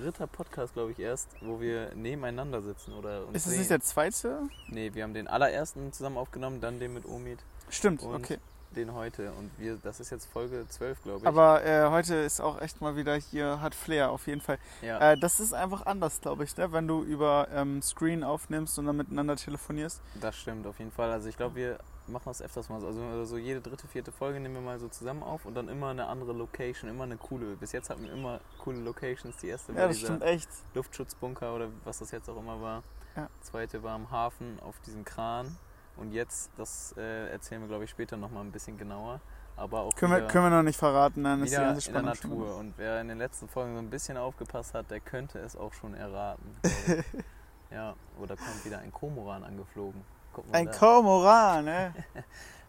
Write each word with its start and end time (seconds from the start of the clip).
dritter 0.00 0.26
Podcast, 0.26 0.74
glaube 0.74 0.92
ich, 0.92 0.98
erst, 0.98 1.28
wo 1.40 1.60
wir 1.60 1.94
nebeneinander 1.94 2.62
sitzen. 2.62 2.92
Oder 2.94 3.26
uns 3.26 3.36
Ist 3.36 3.46
das 3.46 3.52
sehen. 3.52 3.58
nicht 3.60 3.70
der 3.70 3.80
zweite? 3.80 4.42
Nee, 4.68 4.90
wir 4.94 5.02
haben 5.02 5.14
den 5.14 5.28
allerersten 5.28 5.92
zusammen 5.92 6.16
aufgenommen, 6.18 6.60
dann 6.60 6.78
den 6.78 6.94
mit 6.94 7.06
Omid, 7.06 7.38
Stimmt, 7.70 8.02
Und 8.02 8.14
okay. 8.14 8.38
den 8.76 8.92
heute. 8.94 9.32
Und 9.32 9.50
wir, 9.58 9.76
das 9.82 10.00
ist 10.00 10.10
jetzt 10.10 10.26
Folge 10.26 10.66
12, 10.68 11.02
glaube 11.02 11.20
ich. 11.20 11.26
Aber 11.26 11.64
äh, 11.64 11.88
heute 11.88 12.14
ist 12.16 12.40
auch 12.40 12.60
echt 12.60 12.80
mal 12.80 12.96
wieder 12.96 13.14
hier, 13.16 13.60
hat 13.60 13.74
Flair 13.74 14.10
auf 14.10 14.26
jeden 14.26 14.40
Fall. 14.40 14.58
ja. 14.82 15.12
Äh, 15.12 15.18
das 15.18 15.40
ist 15.40 15.54
einfach 15.54 15.86
anders, 15.86 16.20
glaube 16.20 16.44
ich, 16.44 16.56
ne? 16.56 16.72
wenn 16.72 16.86
du 16.86 17.02
über 17.02 17.48
ähm, 17.52 17.80
Screen 17.82 18.22
aufnimmst 18.22 18.78
und 18.78 18.86
dann 18.86 18.96
miteinander 18.96 19.36
telefonierst. 19.36 20.00
Das 20.20 20.36
stimmt 20.36 20.66
auf 20.66 20.78
jeden 20.78 20.92
Fall. 20.92 21.10
Also 21.10 21.28
ich 21.28 21.36
glaube, 21.36 21.56
wir 21.56 21.78
machen 22.08 22.24
das 22.26 22.42
öfters 22.42 22.68
mal 22.68 22.80
so. 22.80 22.86
Also 22.88 23.24
so 23.24 23.36
jede 23.36 23.60
dritte, 23.60 23.86
vierte 23.88 24.12
Folge 24.12 24.40
nehmen 24.40 24.54
wir 24.54 24.60
mal 24.62 24.78
so 24.78 24.88
zusammen 24.88 25.22
auf 25.22 25.44
und 25.46 25.54
dann 25.54 25.68
immer 25.68 25.88
eine 25.88 26.06
andere 26.06 26.32
Location, 26.32 26.90
immer 26.90 27.04
eine 27.04 27.16
coole. 27.16 27.56
Bis 27.56 27.72
jetzt 27.72 27.90
hatten 27.90 28.04
wir 28.04 28.12
immer 28.12 28.40
coole 28.58 28.80
Locations. 28.80 29.36
Die 29.38 29.48
erste 29.48 29.72
Ja, 29.72 29.80
war 29.80 29.88
das 29.88 29.96
dieser 29.98 30.08
stimmt 30.08 30.22
echt. 30.24 30.48
Luftschutzbunker 30.74 31.54
oder 31.54 31.68
was 31.84 31.98
das 31.98 32.10
jetzt 32.10 32.28
auch 32.28 32.36
immer 32.38 32.60
war. 32.60 32.82
Ja. 33.16 33.28
Zweite 33.40 33.82
war 33.82 33.94
am 33.94 34.10
Hafen 34.10 34.58
auf 34.60 34.78
diesem 34.80 35.04
Kran. 35.04 35.56
Und 35.96 36.12
jetzt, 36.12 36.50
das 36.56 36.94
äh, 36.98 37.28
erzählen 37.30 37.60
wir 37.62 37.68
glaube 37.68 37.84
ich 37.84 37.90
später 37.90 38.16
nochmal 38.16 38.42
ein 38.44 38.50
bisschen 38.52 38.76
genauer. 38.76 39.20
Aber 39.56 39.82
auch 39.82 39.94
Können 39.94 40.12
wir, 40.12 40.26
können 40.26 40.46
wir 40.46 40.50
noch 40.56 40.64
nicht 40.64 40.78
verraten, 40.78 41.22
dann 41.22 41.40
ist 41.42 41.52
die 41.52 41.56
ganze 41.56 41.88
in 41.88 41.94
der 41.94 42.14
Spannung 42.16 42.38
Natur. 42.40 42.46
drin. 42.56 42.66
Und 42.66 42.74
wer 42.76 43.00
in 43.00 43.06
den 43.06 43.18
letzten 43.18 43.48
Folgen 43.48 43.74
so 43.74 43.78
ein 43.78 43.88
bisschen 43.88 44.16
aufgepasst 44.16 44.74
hat, 44.74 44.90
der 44.90 44.98
könnte 44.98 45.38
es 45.38 45.54
auch 45.56 45.72
schon 45.72 45.94
erraten. 45.94 46.56
ja, 47.70 47.94
oder 48.18 48.36
kommt 48.36 48.64
wieder 48.64 48.80
ein 48.80 48.92
Komoran 48.92 49.44
angeflogen. 49.44 50.02
Mal 50.38 50.58
Ein. 50.58 50.70
Kormoran, 50.70 51.64
ne? 51.64 51.94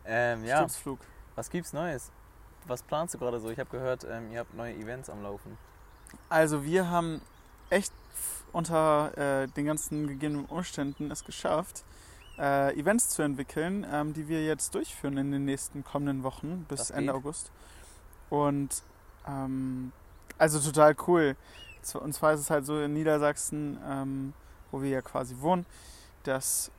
Ähm, 0.08 0.46
ja, 0.46 0.58
Sturzflug. 0.58 1.00
was 1.34 1.50
gibt's 1.50 1.74
Neues? 1.74 2.12
Was 2.68 2.84
planst 2.84 3.16
du 3.16 3.18
gerade 3.18 3.40
so? 3.40 3.50
Ich 3.50 3.58
habe 3.58 3.72
gehört, 3.72 4.04
ähm, 4.04 4.32
ihr 4.32 4.42
habt 4.42 4.54
neue 4.54 4.76
Events 4.76 5.10
am 5.10 5.24
Laufen. 5.24 5.58
Also 6.30 6.64
wir 6.64 6.92
haben 6.92 7.22
echt 7.72 7.92
unter 8.52 9.18
äh, 9.18 9.48
den 9.48 9.66
ganzen 9.66 10.08
gegebenen 10.08 10.46
Umständen 10.46 11.10
es 11.10 11.24
geschafft, 11.24 11.84
äh, 12.38 12.80
Events 12.80 13.10
zu 13.10 13.24
entwickeln, 13.24 13.86
ähm, 13.92 14.14
die 14.14 14.28
wir 14.28 14.46
jetzt 14.46 14.76
durchführen 14.76 15.18
in 15.18 15.32
den 15.32 15.46
nächsten 15.46 15.84
kommenden 15.84 16.22
Wochen 16.24 16.66
bis 16.70 16.80
Das 16.82 16.92
Ende 16.92 17.12
geht. 17.14 17.22
August. 17.22 17.52
Und 18.30 18.84
ähm, 19.28 19.92
also 20.38 20.60
total 20.60 20.96
cool. 21.08 21.36
Und 21.96 22.14
zwar 22.14 22.34
ist 22.34 22.42
es 22.42 22.50
halt 22.50 22.66
so 22.66 22.80
in 22.80 22.94
Niedersachsen, 22.94 23.80
ähm, 23.88 24.34
wo 24.72 24.82
wir 24.82 24.90
ja 24.90 25.02
quasi 25.02 25.36
wohnen, 25.40 25.66
dass 26.24 26.72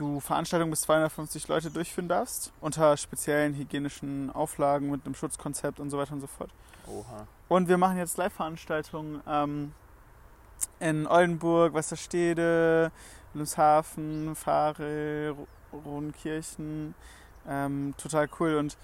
du 0.00 0.18
Veranstaltungen 0.20 0.70
bis 0.70 0.82
250 0.82 1.46
Leute 1.48 1.70
durchführen 1.70 2.08
darfst, 2.08 2.52
unter 2.60 2.96
speziellen 2.96 3.54
hygienischen 3.54 4.30
Auflagen 4.30 4.90
mit 4.90 5.04
einem 5.04 5.14
Schutzkonzept 5.14 5.78
und 5.78 5.90
so 5.90 5.98
weiter 5.98 6.14
und 6.14 6.20
so 6.20 6.26
fort. 6.26 6.50
Oha. 6.86 7.26
Und 7.48 7.68
wir 7.68 7.76
machen 7.76 7.98
jetzt 7.98 8.16
Live-Veranstaltungen 8.16 9.20
ähm, 9.28 9.72
in 10.78 11.06
Oldenburg, 11.06 11.74
Westerstede, 11.74 12.90
Wilhelmshaven, 13.32 14.34
Fahre, 14.34 15.36
Rodenkirchen. 15.84 16.94
Ähm, 17.46 17.94
total 17.98 18.28
cool. 18.38 18.56
Und 18.56 18.78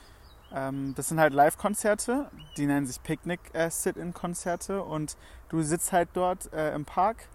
ähm, 0.54 0.94
das 0.96 1.08
sind 1.08 1.18
halt 1.18 1.32
Live-Konzerte, 1.32 2.30
die 2.56 2.66
nennen 2.66 2.86
sich 2.86 3.02
Picknick-Sit-In-Konzerte. 3.02 4.82
Und 4.82 5.16
du 5.48 5.62
sitzt 5.62 5.92
halt 5.92 6.10
dort 6.12 6.52
äh, 6.52 6.74
im 6.74 6.84
Park 6.84 7.28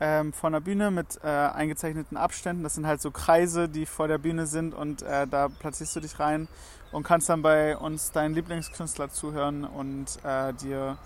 ähm, 0.00 0.32
vor 0.32 0.48
einer 0.48 0.60
Bühne 0.60 0.90
mit 0.90 1.18
äh, 1.22 1.28
eingezeichneten 1.28 2.16
Abständen. 2.16 2.62
Das 2.62 2.74
sind 2.74 2.86
halt 2.86 3.00
so 3.00 3.10
Kreise, 3.10 3.68
die 3.68 3.86
vor 3.86 4.08
der 4.08 4.18
Bühne 4.18 4.46
sind 4.46 4.74
und 4.74 5.02
äh, 5.02 5.26
da 5.26 5.48
platzierst 5.48 5.96
du 5.96 6.00
dich 6.00 6.18
rein 6.18 6.48
und 6.92 7.02
kannst 7.02 7.28
dann 7.28 7.42
bei 7.42 7.76
uns 7.76 8.12
deinen 8.12 8.34
Lieblingskünstler 8.34 9.08
zuhören 9.10 9.64
und 9.64 10.18
äh, 10.24 10.52
dir 10.54 10.98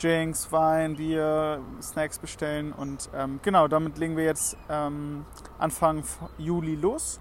Drinks, 0.00 0.50
Wein, 0.52 0.96
Bier, 0.96 1.60
Snacks 1.80 2.18
bestellen. 2.18 2.72
Und 2.72 3.08
ähm, 3.14 3.40
genau, 3.42 3.68
damit 3.68 3.98
legen 3.98 4.16
wir 4.16 4.24
jetzt 4.24 4.56
ähm, 4.68 5.24
Anfang 5.58 6.04
Juli 6.38 6.74
los. 6.74 7.20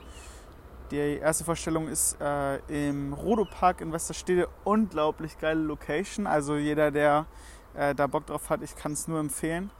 Die 0.91 0.97
erste 0.97 1.43
Vorstellung 1.43 1.87
ist 1.87 2.17
äh, 2.21 2.57
im 2.67 3.13
Rodo-Park 3.13 3.81
in 3.81 3.91
Westerstede. 3.91 4.47
Unglaublich 4.63 5.39
geile 5.39 5.61
Location. 5.61 6.27
Also 6.27 6.55
jeder, 6.55 6.91
der 6.91 7.25
äh, 7.73 7.95
da 7.95 8.07
Bock 8.07 8.27
drauf 8.27 8.49
hat, 8.49 8.61
ich 8.61 8.75
kann 8.75 8.91
es 8.91 9.07
nur 9.07 9.19
empfehlen. 9.19 9.71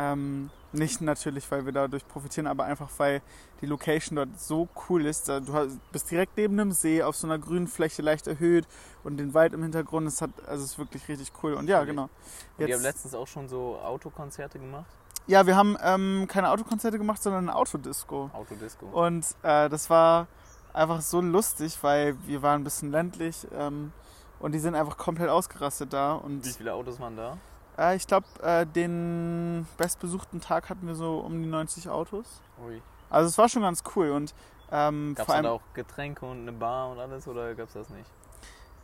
Ähm, 0.00 0.50
nicht 0.72 1.00
natürlich, 1.00 1.50
weil 1.50 1.64
wir 1.64 1.72
dadurch 1.72 2.06
profitieren, 2.06 2.46
aber 2.46 2.64
einfach, 2.64 2.88
weil 2.98 3.20
die 3.60 3.66
Location 3.66 4.14
dort 4.16 4.38
so 4.38 4.68
cool 4.88 5.06
ist. 5.06 5.28
Du 5.28 5.78
bist 5.92 6.10
direkt 6.10 6.36
neben 6.36 6.60
einem 6.60 6.72
See 6.72 7.02
auf 7.02 7.16
so 7.16 7.26
einer 7.26 7.38
grünen 7.38 7.66
Fläche 7.66 8.02
leicht 8.02 8.26
erhöht 8.28 8.66
und 9.02 9.16
den 9.16 9.34
Wald 9.34 9.54
im 9.54 9.62
Hintergrund. 9.62 10.06
Es 10.06 10.22
hat, 10.22 10.30
also 10.46 10.64
es 10.64 10.72
ist 10.72 10.78
wirklich 10.78 11.08
richtig 11.08 11.32
cool. 11.42 11.54
Und 11.54 11.68
ja, 11.68 11.82
genau. 11.84 12.04
Und 12.04 12.10
ihr 12.58 12.68
Jetzt- 12.68 12.76
habt 12.76 12.84
letztens 12.84 13.14
auch 13.14 13.26
schon 13.26 13.48
so 13.48 13.78
Autokonzerte 13.82 14.58
gemacht? 14.58 14.86
Ja, 15.26 15.46
wir 15.46 15.56
haben 15.56 15.76
ähm, 15.82 16.26
keine 16.28 16.50
Autokonzerte 16.50 16.96
gemacht, 16.96 17.22
sondern 17.22 17.48
eine 17.48 17.56
Autodisco. 17.58 18.30
Autodisco. 18.32 18.86
Und 18.86 19.26
äh, 19.42 19.68
das 19.68 19.90
war 19.90 20.26
einfach 20.72 21.00
so 21.00 21.20
lustig, 21.20 21.76
weil 21.82 22.14
wir 22.26 22.40
waren 22.42 22.60
ein 22.60 22.64
bisschen 22.64 22.90
ländlich 22.92 23.46
ähm, 23.52 23.92
und 24.38 24.52
die 24.52 24.58
sind 24.58 24.74
einfach 24.74 24.96
komplett 24.96 25.28
ausgerastet 25.28 25.92
da. 25.92 26.12
Und 26.14 26.44
Wie 26.44 26.50
viele 26.52 26.72
Autos 26.72 27.00
waren 27.00 27.16
da? 27.16 27.36
Äh, 27.78 27.96
ich 27.96 28.06
glaube, 28.06 28.26
äh, 28.42 28.66
den 28.66 29.66
bestbesuchten 29.76 30.40
Tag 30.40 30.68
hatten 30.68 30.86
wir 30.86 30.94
so 30.94 31.18
um 31.18 31.42
die 31.42 31.48
90 31.48 31.88
Autos. 31.88 32.40
Ui. 32.66 32.82
Also 33.10 33.28
es 33.28 33.38
war 33.38 33.48
schon 33.48 33.62
ganz 33.62 33.82
cool 33.96 34.10
und 34.10 34.34
ähm, 34.70 35.14
Gab 35.14 35.28
es 35.28 35.42
da 35.42 35.50
auch 35.50 35.62
Getränke 35.72 36.26
und 36.26 36.42
eine 36.42 36.52
Bar 36.52 36.90
und 36.90 36.98
alles 36.98 37.26
oder 37.26 37.54
gab 37.54 37.68
es 37.68 37.74
das 37.74 37.88
nicht? 37.88 38.10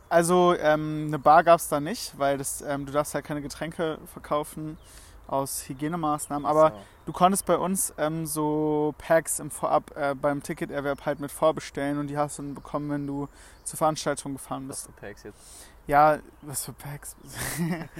also 0.09 0.55
ähm, 0.59 1.05
eine 1.07 1.19
Bar 1.19 1.43
gab 1.43 1.59
es 1.59 1.67
da 1.67 1.79
nicht, 1.79 2.17
weil 2.17 2.37
das, 2.37 2.61
ähm, 2.61 2.85
du 2.85 2.91
darfst 2.93 3.13
halt 3.15 3.25
keine 3.25 3.41
Getränke 3.41 3.97
verkaufen 4.05 4.77
aus 5.27 5.67
Hygienemaßnahmen. 5.67 6.45
Aber 6.45 6.69
So. 6.69 6.75
Du 7.05 7.11
konntest 7.13 7.45
bei 7.45 7.57
uns 7.57 7.93
ähm, 7.97 8.25
so 8.25 8.95
Packs 8.97 9.39
im 9.39 9.51
Vorab 9.51 9.95
äh, 9.95 10.15
beim 10.15 10.41
Ticketerwerb 10.41 11.05
halt 11.05 11.19
mit 11.19 11.31
vorbestellen 11.31 11.99
und 11.99 12.07
die 12.07 12.17
hast 12.17 12.39
du 12.39 12.43
dann 12.43 12.55
bekommen, 12.55 12.89
wenn 12.89 13.05
du 13.07 13.27
zur 13.63 13.77
Veranstaltung 13.77 14.33
gefahren 14.33 14.67
Was 14.69 14.85
bist. 14.85 14.95
für 14.95 15.01
Packs 15.05 15.23
jetzt? 15.23 15.39
Ja, 15.87 16.17
was 16.41 16.65
für 16.65 16.73
Packs? 16.73 17.15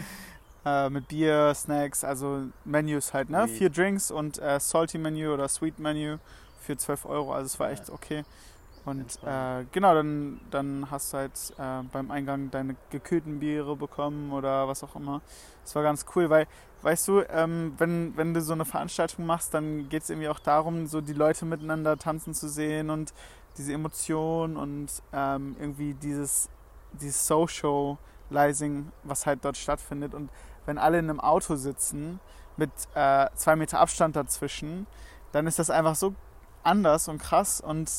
äh, 0.65 0.89
mit 0.89 1.07
Bier, 1.07 1.53
Snacks, 1.53 2.03
also 2.03 2.43
Menus 2.65 3.13
halt, 3.13 3.29
ne? 3.29 3.43
Ui. 3.43 3.47
Vier 3.47 3.69
Drinks 3.69 4.11
und 4.11 4.39
äh, 4.39 4.59
Salty 4.59 4.97
Menü 4.97 5.29
oder 5.29 5.47
Sweet 5.47 5.79
Menü 5.79 6.17
für 6.61 6.75
12 6.75 7.05
Euro, 7.05 7.33
also 7.33 7.45
es 7.45 7.59
war 7.59 7.71
echt 7.71 7.89
okay. 7.89 8.23
Und 8.85 9.17
äh, 9.23 9.65
genau, 9.71 9.95
dann, 9.95 10.39
dann 10.51 10.87
hast 10.91 11.11
du 11.11 11.17
halt 11.17 11.31
äh, 11.57 11.83
beim 11.91 12.11
Eingang 12.11 12.51
deine 12.51 12.75
gekühlten 12.91 13.39
Biere 13.39 13.75
bekommen 13.75 14.31
oder 14.31 14.67
was 14.67 14.83
auch 14.83 14.95
immer. 14.95 15.21
Das 15.63 15.75
war 15.75 15.81
ganz 15.81 16.05
cool, 16.15 16.29
weil, 16.29 16.45
weißt 16.83 17.07
du, 17.07 17.23
ähm, 17.29 17.73
wenn, 17.79 18.15
wenn 18.15 18.35
du 18.35 18.41
so 18.41 18.53
eine 18.53 18.63
Veranstaltung 18.63 19.25
machst, 19.25 19.55
dann 19.55 19.89
geht 19.89 20.03
es 20.03 20.11
irgendwie 20.11 20.29
auch 20.29 20.37
darum, 20.39 20.85
so 20.85 21.01
die 21.01 21.13
Leute 21.13 21.45
miteinander 21.45 21.97
tanzen 21.97 22.35
zu 22.35 22.47
sehen 22.47 22.91
und 22.91 23.11
diese 23.57 23.73
Emotion 23.73 24.55
und 24.55 24.87
ähm, 25.11 25.55
irgendwie 25.59 25.95
dieses, 25.95 26.49
dieses 26.93 27.25
Socializing, 27.25 28.91
was 29.03 29.25
halt 29.25 29.43
dort 29.43 29.57
stattfindet. 29.57 30.13
Und 30.13 30.29
wenn 30.65 30.77
alle 30.77 30.99
in 30.99 31.09
einem 31.09 31.19
Auto 31.19 31.55
sitzen 31.55 32.19
mit 32.57 32.71
äh, 32.93 33.27
zwei 33.35 33.55
Meter 33.55 33.79
Abstand 33.79 34.15
dazwischen, 34.15 34.87
dann 35.31 35.47
ist 35.47 35.59
das 35.59 35.69
einfach 35.69 35.95
so 35.95 36.15
anders 36.63 37.07
und 37.07 37.19
krass 37.19 37.61
und 37.61 37.89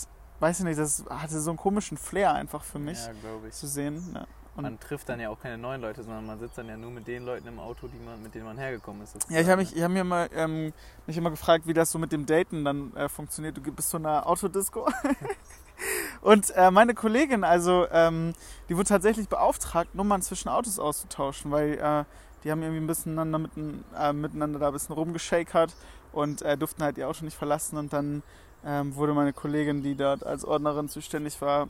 weiß 0.41 0.61
ich 0.61 0.65
nicht, 0.65 0.79
das 0.79 1.05
hatte 1.09 1.41
so 1.41 1.51
einen 1.51 1.59
komischen 1.59 1.97
Flair 1.97 2.35
einfach 2.35 2.63
für 2.63 2.79
mich 2.79 2.99
Ja, 3.07 3.51
zu 3.51 3.67
sehen. 3.67 4.13
Ja. 4.15 4.27
Und 4.57 4.63
Man 4.63 4.81
trifft 4.81 5.09
dann 5.11 5.21
ja 5.21 5.29
auch 5.29 5.39
keine 5.39 5.59
neuen 5.59 5.83
Leute, 5.83 6.03
sondern 6.03 6.25
man 6.25 6.39
sitzt 6.39 6.57
dann 6.57 6.67
ja 6.67 6.79
nur 6.79 6.91
mit 6.91 7.07
den 7.07 7.27
Leuten 7.27 7.47
im 7.47 7.59
Auto, 7.59 7.89
die 7.89 7.99
man, 7.99 8.23
mit 8.23 8.35
denen 8.35 8.47
man 8.47 8.57
hergekommen 8.57 9.03
ist. 9.03 9.15
Ja, 9.29 9.41
ich 9.41 9.49
habe 9.49 9.61
mich, 9.61 9.77
ich 9.77 9.83
hab 9.83 9.91
mir 9.91 10.03
mal, 10.03 10.31
ähm, 10.35 10.73
mich 11.07 11.17
immer 11.17 11.29
gefragt, 11.29 11.67
wie 11.67 11.75
das 11.75 11.91
so 11.91 11.99
mit 11.99 12.11
dem 12.11 12.25
Daten 12.25 12.65
dann 12.65 12.97
äh, 12.97 13.09
funktioniert. 13.11 13.59
Du 13.59 13.61
bist 13.61 13.91
so 13.91 13.99
einer 13.99 14.27
Autodisco. 14.27 14.89
Und 16.23 16.51
äh, 16.57 16.71
meine 16.71 16.95
Kollegin, 16.95 17.45
also, 17.45 17.87
ähm, 17.91 18.33
die 18.71 18.77
wurde 18.79 18.89
tatsächlich 18.89 19.29
beauftragt, 19.29 19.95
Nummern 19.95 20.23
zwischen 20.23 20.49
Autos 20.49 20.79
auszutauschen, 20.79 21.51
weil 21.51 21.75
äh, 21.75 22.05
die 22.47 22.53
haben 22.53 22.63
irgendwie 22.63 22.81
ein 22.81 22.87
bisschen 22.87 23.15
miteinander, 23.17 23.51
äh, 23.99 24.13
miteinander 24.13 24.59
da 24.61 24.69
ein 24.69 24.73
bisschen 24.73 24.95
rumgeschakert 24.95 25.75
und 26.13 26.43
äh, 26.43 26.57
durften 26.57 26.83
halt 26.85 26.97
ihr 26.97 27.09
Auto 27.09 27.25
nicht 27.25 27.37
verlassen. 27.37 27.77
Und 27.77 27.93
dann 27.93 28.23
ähm, 28.65 28.95
wurde 28.95 29.15
meine 29.15 29.33
Kollegin, 29.33 29.83
die 29.83 29.97
dort 29.97 30.25
als 30.25 30.45
Ordnerin 30.45 30.89
zuständig 30.89 31.41
war, 31.43 31.67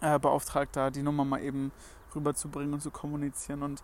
äh, 0.00 0.18
beauftragt, 0.20 0.76
da 0.76 0.90
die 0.90 1.02
Nummer 1.02 1.24
mal 1.24 1.42
eben 1.42 1.72
rüberzubringen 2.14 2.74
und 2.74 2.80
zu 2.80 2.92
kommunizieren. 2.92 3.62
Und 3.64 3.80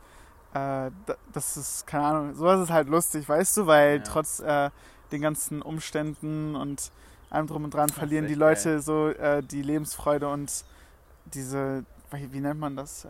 äh, 0.54 0.90
da- 1.06 1.16
das 1.32 1.56
ist, 1.56 1.84
keine 1.86 2.04
Ahnung, 2.04 2.34
sowas 2.36 2.60
ist 2.60 2.70
halt 2.70 2.88
lustig, 2.88 3.28
weißt 3.28 3.56
du, 3.56 3.66
weil 3.66 3.96
Ja. 3.96 4.02
trotz 4.04 4.38
äh, 4.38 4.70
den 5.10 5.20
ganzen 5.20 5.62
Umständen 5.62 6.54
und 6.54 6.92
allem 7.28 7.48
drum 7.48 7.64
und 7.64 7.74
dran 7.74 7.88
verlieren 7.88 8.28
die 8.28 8.34
Leute 8.34 8.80
so 8.80 9.08
äh, 9.08 9.42
die 9.42 9.62
Lebensfreude 9.62 10.28
und 10.28 10.64
diese, 11.24 11.84
wie 12.12 12.40
nennt 12.40 12.60
man 12.60 12.76
das, 12.76 13.04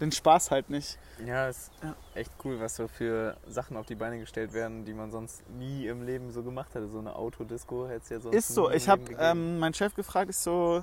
den 0.00 0.12
Spaß 0.12 0.50
halt 0.50 0.70
nicht. 0.70 0.98
Ja, 1.24 1.48
ist 1.48 1.70
Ja. 1.82 1.94
echt 2.14 2.32
cool, 2.44 2.58
was 2.60 2.76
so 2.76 2.88
für 2.88 3.36
Sachen 3.46 3.76
auf 3.76 3.86
die 3.86 3.94
Beine 3.94 4.18
gestellt 4.18 4.52
werden, 4.52 4.84
die 4.84 4.94
man 4.94 5.10
sonst 5.10 5.48
nie 5.50 5.86
im 5.86 6.02
Leben 6.02 6.30
so 6.30 6.42
gemacht 6.42 6.74
hätte. 6.74 6.88
So 6.88 6.98
eine 6.98 7.14
Autodisco 7.14 7.86
hätte 7.86 8.02
es 8.02 8.08
ja 8.08 8.20
sonst 8.20 8.36
Ist 8.36 8.48
so, 8.54 8.70
ich 8.70 8.88
habe 8.88 9.02
ähm, 9.18 9.58
meinen 9.58 9.74
Chef 9.74 9.94
gefragt, 9.94 10.30
ich 10.30 10.36
so, 10.36 10.82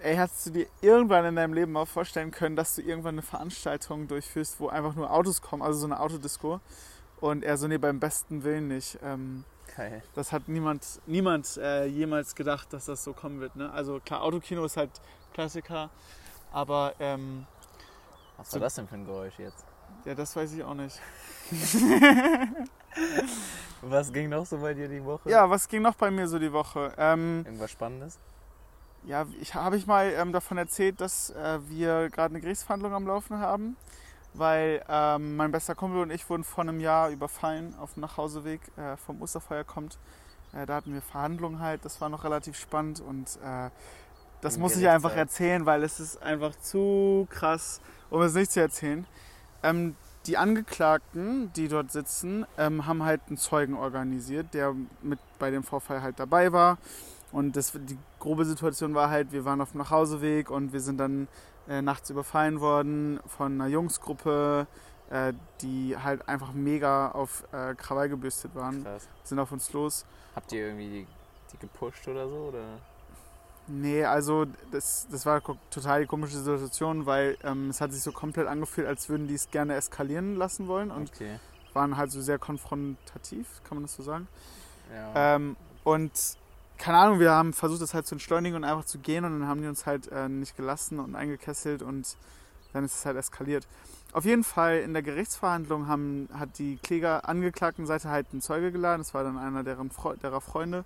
ey, 0.00 0.16
hast 0.16 0.46
du 0.46 0.50
dir 0.50 0.66
irgendwann 0.80 1.24
in 1.24 1.36
deinem 1.36 1.54
Leben 1.54 1.72
mal 1.72 1.86
vorstellen 1.86 2.30
können, 2.30 2.56
dass 2.56 2.74
du 2.74 2.82
irgendwann 2.82 3.14
eine 3.14 3.22
Veranstaltung 3.22 4.08
durchführst, 4.08 4.58
wo 4.60 4.68
einfach 4.68 4.94
nur 4.94 5.10
Autos 5.12 5.40
kommen, 5.40 5.62
also 5.62 5.78
so 5.80 5.86
eine 5.86 6.00
Autodisco? 6.00 6.60
Und 7.20 7.42
er 7.44 7.56
so, 7.56 7.66
nee, 7.66 7.78
beim 7.78 7.98
besten 7.98 8.44
Willen 8.44 8.68
nicht. 8.68 8.98
Ähm, 9.02 9.44
Geil. 9.76 10.02
das 10.14 10.32
hat 10.32 10.48
niemand, 10.48 11.00
niemand 11.06 11.56
äh, 11.56 11.84
jemals 11.86 12.34
gedacht, 12.34 12.72
dass 12.72 12.86
das 12.86 13.04
so 13.04 13.12
kommen 13.12 13.40
wird. 13.40 13.54
Ne? 13.54 13.70
Also 13.72 14.00
klar, 14.00 14.22
Autokino 14.22 14.64
ist 14.64 14.76
halt 14.76 14.90
Klassiker, 15.34 15.90
aber 16.52 16.94
ähm, 16.98 17.46
Was 18.38 18.52
war 18.54 18.60
das 18.60 18.74
denn 18.76 18.88
für 18.88 18.94
ein 18.94 19.04
Geräusch 19.04 19.38
jetzt? 19.38 19.66
ja, 20.04 20.14
das 20.14 20.34
weiß 20.34 20.52
ich 20.52 20.64
auch 20.64 20.74
nicht. 20.74 20.98
Was 23.82 24.12
ging 24.12 24.28
noch 24.28 24.46
so 24.46 24.58
bei 24.58 24.74
dir 24.74 24.88
die 24.88 25.04
Woche? 25.04 25.30
Ja, 25.30 25.48
was 25.48 25.68
ging 25.68 25.82
noch 25.82 25.94
bei 25.94 26.10
mir 26.10 26.26
so 26.26 26.38
die 26.38 26.52
Woche? 26.52 26.92
Ähm, 26.98 27.42
Irgendwas 27.44 27.70
Spannendes? 27.70 28.18
ja, 29.04 29.24
ich 29.40 29.54
habe 29.54 29.76
ich 29.76 29.86
mal 29.86 30.12
ähm, 30.12 30.32
davon 30.32 30.58
erzählt, 30.58 31.00
dass 31.00 31.30
äh, 31.30 31.60
wir 31.68 32.10
gerade 32.10 32.32
eine 32.32 32.40
Gerichtsverhandlung 32.40 32.92
am 32.92 33.06
Laufen 33.06 33.38
haben, 33.38 33.76
weil 34.34 34.82
ähm, 34.88 35.36
mein 35.36 35.52
bester 35.52 35.74
Kumpel 35.76 36.02
und 36.02 36.10
ich 36.10 36.28
wurden 36.28 36.42
vor 36.44 36.62
einem 36.64 36.80
Jahr 36.80 37.10
überfallen 37.10 37.74
auf 37.78 37.94
dem 37.94 38.00
Nachhauseweg 38.00 38.60
äh, 38.76 38.96
vom 38.96 39.22
Osterfeuer 39.22 39.64
kommt. 39.64 39.98
Äh, 40.52 40.66
da 40.66 40.74
hatten 40.74 40.92
wir 40.92 41.02
Verhandlungen 41.02 41.60
halt, 41.60 41.84
das 41.84 42.00
war 42.00 42.08
noch 42.08 42.24
relativ 42.24 42.56
spannend 42.58 43.00
und 43.00 43.38
äh, 43.44 43.70
das 44.40 44.58
muss 44.58 44.76
ich 44.76 44.88
einfach 44.88 45.14
erzählen, 45.14 45.66
weil 45.66 45.82
es 45.82 46.00
ist 46.00 46.22
einfach 46.22 46.54
zu 46.56 47.26
krass, 47.30 47.80
um 48.10 48.22
es 48.22 48.34
nicht 48.34 48.52
zu 48.52 48.60
erzählen. 48.60 49.06
Ähm, 49.62 49.96
die 50.26 50.36
Angeklagten, 50.36 51.52
die 51.54 51.68
dort 51.68 51.90
sitzen, 51.90 52.46
ähm, 52.58 52.86
haben 52.86 53.02
halt 53.02 53.22
einen 53.28 53.38
Zeugen 53.38 53.74
organisiert, 53.74 54.52
der 54.52 54.74
mit 55.02 55.18
bei 55.38 55.50
dem 55.50 55.62
Vorfall 55.62 56.02
halt 56.02 56.20
dabei 56.20 56.52
war. 56.52 56.78
Und 57.32 57.56
das, 57.56 57.72
die 57.74 57.98
grobe 58.20 58.44
Situation 58.44 58.94
war 58.94 59.10
halt, 59.10 59.32
wir 59.32 59.44
waren 59.44 59.60
auf 59.60 59.72
dem 59.72 59.78
Nachhauseweg 59.78 60.50
und 60.50 60.72
wir 60.72 60.80
sind 60.80 60.98
dann 60.98 61.28
äh, 61.68 61.82
nachts 61.82 62.10
überfallen 62.10 62.60
worden 62.60 63.20
von 63.26 63.52
einer 63.52 63.66
Jungsgruppe, 63.66 64.66
äh, 65.10 65.32
die 65.60 65.96
halt 65.96 66.28
einfach 66.28 66.52
mega 66.52 67.10
auf 67.10 67.44
äh, 67.52 67.74
Krawall 67.74 68.08
gebürstet 68.08 68.54
waren, 68.54 68.84
Krass. 68.84 69.08
sind 69.24 69.38
auf 69.38 69.52
uns 69.52 69.72
los. 69.72 70.06
Habt 70.34 70.52
ihr 70.52 70.68
irgendwie 70.68 70.88
die, 70.88 71.06
die 71.52 71.58
gepusht 71.58 72.06
oder 72.08 72.28
so? 72.28 72.48
Oder? 72.48 72.78
Nee, 73.68 74.04
also 74.04 74.46
das, 74.72 75.06
das 75.10 75.26
war 75.26 75.42
total 75.70 76.00
die 76.02 76.06
komische 76.06 76.38
Situation, 76.38 77.06
weil 77.06 77.36
ähm, 77.44 77.70
es 77.70 77.80
hat 77.80 77.92
sich 77.92 78.02
so 78.02 78.12
komplett 78.12 78.46
angefühlt, 78.46 78.86
als 78.86 79.08
würden 79.08 79.28
die 79.28 79.34
es 79.34 79.50
gerne 79.50 79.74
eskalieren 79.74 80.36
lassen 80.36 80.68
wollen 80.68 80.90
und 80.90 81.10
Okay. 81.14 81.38
waren 81.74 81.96
halt 81.96 82.10
so 82.10 82.20
sehr 82.20 82.38
konfrontativ, 82.38 83.46
kann 83.64 83.76
man 83.76 83.84
das 83.84 83.94
so 83.94 84.02
sagen. 84.02 84.26
Ja. 84.92 85.36
Ähm, 85.36 85.56
und 85.84 86.12
keine 86.78 86.98
Ahnung, 86.98 87.20
wir 87.20 87.32
haben 87.32 87.52
versucht, 87.52 87.82
das 87.82 87.92
halt 87.92 88.06
zu 88.06 88.14
entschleunigen 88.14 88.56
und 88.56 88.64
einfach 88.64 88.84
zu 88.84 88.98
gehen 88.98 89.24
und 89.24 89.38
dann 89.38 89.48
haben 89.48 89.60
die 89.60 89.68
uns 89.68 89.84
halt 89.84 90.10
äh, 90.12 90.28
nicht 90.28 90.56
gelassen 90.56 90.98
und 91.00 91.14
eingekesselt 91.16 91.82
und 91.82 92.16
dann 92.72 92.84
ist 92.84 92.94
es 92.94 93.04
halt 93.04 93.16
eskaliert. 93.16 93.66
Auf 94.12 94.24
jeden 94.24 94.44
Fall 94.44 94.78
in 94.78 94.94
der 94.94 95.02
Gerichtsverhandlung 95.02 95.88
haben, 95.88 96.28
hat 96.32 96.58
die 96.58 96.78
Kläger 96.82 97.28
angeklagten 97.28 97.86
Seite 97.86 98.08
halt 98.08 98.28
einen 98.32 98.40
Zeuge 98.40 98.72
geladen, 98.72 99.00
das 99.00 99.12
war 99.12 99.24
dann 99.24 99.36
einer 99.36 99.64
deren 99.64 99.90
Freu 99.90 100.16
derer 100.16 100.40
Freunde 100.40 100.84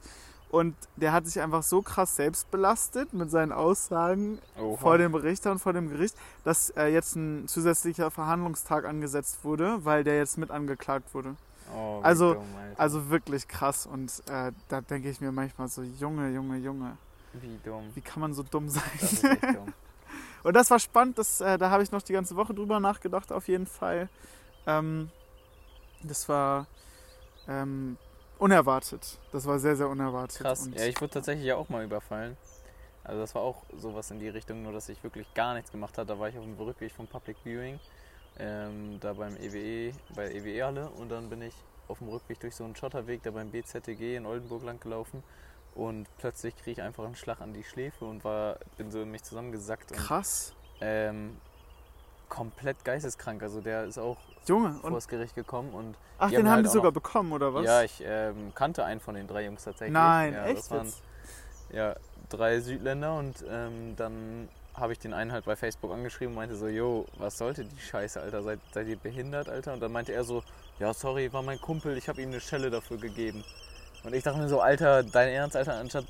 und 0.53 0.77
der 0.97 1.13
hat 1.13 1.27
sich 1.27 1.41
einfach 1.41 1.63
so 1.65 1.83
krass 1.83 2.15
selbst 2.15 2.49
belastet 2.53 3.13
mit 3.13 3.31
seinen 3.31 3.51
Aussagen 3.53 4.39
Oha. 4.61 4.77
vor 4.77 4.99
dem 4.99 5.15
Richter 5.15 5.51
und 5.51 5.59
vor 5.59 5.73
dem 5.73 5.89
Gericht, 5.91 6.15
dass 6.45 6.71
äh, 6.77 6.87
jetzt 6.93 7.17
ein 7.17 7.49
zusätzlicher 7.49 8.11
Verhandlungstag 8.13 8.85
angesetzt 8.85 9.39
wurde, 9.43 9.85
weil 9.85 10.05
der 10.05 10.19
jetzt 10.19 10.39
mit 10.39 10.51
angeklagt 10.51 11.13
wurde. 11.15 11.35
Oh, 11.75 12.01
also- 12.03 12.35
dumm. 12.35 12.45
Also 12.77 13.11
wirklich 13.11 13.49
krass 13.49 13.87
und 13.87 14.11
äh, 14.29 14.53
da 14.69 14.81
denke 14.81 15.09
ich 15.11 15.21
mir 15.21 15.33
manchmal 15.33 15.69
so, 15.69 15.83
Junge, 15.83 16.31
Junge, 16.31 16.57
Junge, 16.59 16.97
Wie 17.35 17.59
dumm. 17.65 17.91
wie 17.95 18.01
kann 18.01 18.21
man 18.21 18.33
so 18.35 18.43
dumm 18.43 18.69
sein? 18.69 18.83
Das 19.01 19.13
ist 19.13 19.25
echt 19.25 19.43
dumm. 19.43 19.73
Und 20.43 20.55
das 20.57 20.71
war 20.73 20.81
spannend, 20.81 21.19
das, 21.19 21.41
äh, 21.41 21.57
da 21.57 21.71
habe 21.71 21.85
ich 21.85 21.93
noch 21.93 22.03
die 22.03 22.13
ganze 22.13 22.35
Woche 22.35 22.53
drüber 22.53 22.81
nachgedacht 22.81 23.31
auf 23.31 23.47
jeden 23.47 23.67
Fall. 23.67 24.09
Ähm, 24.67 25.09
das 26.03 26.29
war 26.29 26.67
ähm, 27.47 27.97
unerwartet, 28.43 29.19
das 29.31 29.47
war 29.47 29.59
sehr, 29.59 29.77
sehr 29.77 29.89
unerwartet. 29.89 30.41
Krass. 30.41 30.67
Und 30.67 30.79
Ja, 30.79 30.87
ich 30.87 31.01
wurde 31.01 31.15
tatsächlich 31.15 31.47
ja 31.47 31.57
auch 31.57 31.69
mal 31.69 31.85
überfallen. 31.85 32.37
Also 33.05 33.21
das 33.21 33.35
war 33.35 33.43
auch 33.43 33.63
sowas 33.77 34.11
in 34.11 34.21
die 34.21 34.29
Richtung, 34.29 34.63
nur 34.63 34.73
dass 34.73 34.89
ich 34.89 35.03
wirklich 35.03 35.33
gar 35.35 35.55
nichts 35.55 35.71
gemacht 35.73 35.97
habe. 35.99 36.07
Da 36.07 36.19
war 36.19 36.29
ich 36.29 36.37
auf 36.37 36.45
dem 36.45 36.57
Rückweg 36.57 36.93
vom 36.93 37.07
Public 37.07 37.37
Viewing, 37.45 37.81
ähm, 38.39 38.99
da 39.01 39.13
beim 39.13 39.37
EWE, 39.37 39.93
bei 40.15 40.29
der 40.29 40.35
EWE-Halle 40.37 40.89
und 40.91 41.09
dann 41.09 41.29
bin 41.31 41.43
ich 41.43 41.55
auf 41.89 41.99
dem 41.99 42.09
Rückweg 42.09 42.41
durch 42.41 42.55
so 42.55 42.65
einen 42.65 42.77
Schotterweg 42.77 43.23
da 43.23 43.31
beim 43.31 43.51
BZTG 43.51 44.17
in 44.17 44.27
Oldenburg 44.27 44.63
lang 44.63 44.81
gelaufen 44.81 45.23
und 45.75 46.07
plötzlich 46.19 46.55
kriege 46.57 46.73
ich 46.73 46.83
einfach 46.83 47.05
einen 47.05 47.17
Schlag 47.17 47.41
an 47.41 47.53
die 47.53 47.65
Schläfe 47.65 48.05
und 48.05 48.25
war, 48.25 48.59
bin 48.77 48.91
so 48.91 49.03
in 49.03 49.11
mich 49.11 49.23
zusammengesackt 49.23 49.91
und 49.93 49.99
Krass. 49.99 50.55
ähm, 50.81 51.37
komplett 52.33 52.83
geisteskrank. 52.83 53.43
Also 53.43 53.61
der 53.61 53.85
ist 53.85 53.99
auch 53.99 54.17
Junge, 54.47 54.73
vor 54.81 54.91
das 54.93 55.07
Gericht 55.07 55.35
gekommen 55.35 55.71
und 55.75 55.95
ach, 56.19 56.31
den 56.31 56.47
haben 56.49 56.57
halt 56.57 56.65
die 56.67 56.71
sogar 56.71 56.91
noch- 56.91 56.95
bekommen, 56.95 57.31
oder 57.33 57.53
was? 57.53 57.67
ja, 57.67 57.83
ich 57.83 58.03
ähm, 58.05 58.53
kannte 58.55 58.85
einen 58.87 59.01
von 59.01 59.15
den 59.15 59.27
drei 59.27 59.45
Jungs 59.45 59.65
tatsächlich. 59.65 59.93
Nein, 59.93 60.33
ja, 60.33 60.47
echt 60.47 60.59
Das 60.59 60.71
waren, 60.71 60.87
jetzt? 60.87 61.03
ja, 61.73 61.95
drei 62.31 62.61
Südländer 62.61 63.19
und 63.19 63.45
ähm, 63.51 63.95
dann 63.97 64.49
habe 64.75 64.95
ich 64.95 64.99
den 64.99 65.13
einen 65.13 65.31
halt 65.31 65.45
bei 65.45 65.57
Facebook 65.57 65.93
angeschrieben 65.93 66.33
und 66.33 66.37
meinte 66.37 66.57
so, 66.57 66.69
yo, 66.69 67.05
was 67.19 67.37
sollte 67.37 67.67
die 67.67 67.79
Scheiße, 67.79 68.19
Alter, 68.23 68.43
seid, 68.43 68.59
seid 68.73 68.87
ihr 68.89 68.97
behindert, 68.97 69.51
Alter? 69.51 69.75
Und 69.75 69.81
dann 69.81 69.93
meinte 69.93 70.13
er 70.15 70.25
so, 70.25 70.43
ja, 70.79 70.95
sorry, 70.95 71.31
war 71.35 71.43
mein 71.43 71.61
Kumpel, 71.61 71.99
ich 71.99 72.09
habe 72.09 72.23
ihm 72.23 72.31
eine 72.31 72.41
Schelle 72.41 72.71
dafür 72.71 72.97
gegeben. 72.97 73.45
Und 74.05 74.15
ich 74.15 74.25
dachte 74.25 74.39
mir 74.39 74.49
so, 74.49 74.61
Alter, 74.63 75.03
dein 75.03 75.29
Ernst, 75.29 75.55
Alter, 75.55 75.75
anstatt, 75.75 76.07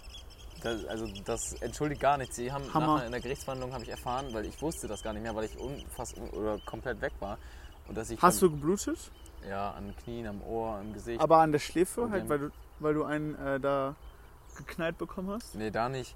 das, 0.63 0.85
also 0.87 1.07
das 1.25 1.55
entschuldigt 1.61 2.01
gar 2.01 2.19
nichts. 2.19 2.37
Sie 2.37 2.53
haben 2.53 2.73
Hammer. 2.73 2.95
nachher 2.95 3.07
in 3.07 3.13
der 3.13 3.21
Gerichtsverhandlung, 3.21 3.73
habe 3.73 3.85
ich 3.85 3.91
erfahren, 3.91 4.27
weil 4.33 4.47
ich 4.47 4.61
wusste 4.63 4.89
das 4.89 5.03
gar 5.03 5.13
nicht 5.13 5.23
mehr, 5.23 5.35
weil 5.35 5.45
ich 5.45 5.59
unfass 5.59 6.15
oder 6.33 6.59
komplett 6.65 7.01
weg 7.01 7.13
war. 7.21 7.39
Und 7.89 7.97
dass 7.97 8.11
ich 8.11 8.21
Hast 8.23 8.41
dann, 8.43 8.51
du 8.51 8.57
geblutet? 8.57 8.99
Ja, 9.49 9.73
an 9.73 9.87
den 9.89 9.97
Knien, 9.97 10.27
am 10.27 10.41
Ohr, 10.43 10.81
im 10.81 10.93
Gesicht. 10.93 11.21
Aber 11.21 11.39
an 11.39 11.53
der 11.53 11.59
Schläfe, 11.59 12.09
halt, 12.11 12.29
weil 12.29 12.39
du, 12.39 12.51
weil 12.79 12.95
du 12.95 13.05
einen 13.05 13.35
äh, 13.35 13.59
da 13.59 13.97
geknallt 14.57 14.99
bekommen 14.99 15.31
hast? 15.31 15.55
Nee, 15.55 15.71
da 15.71 15.89
nicht. 15.89 16.15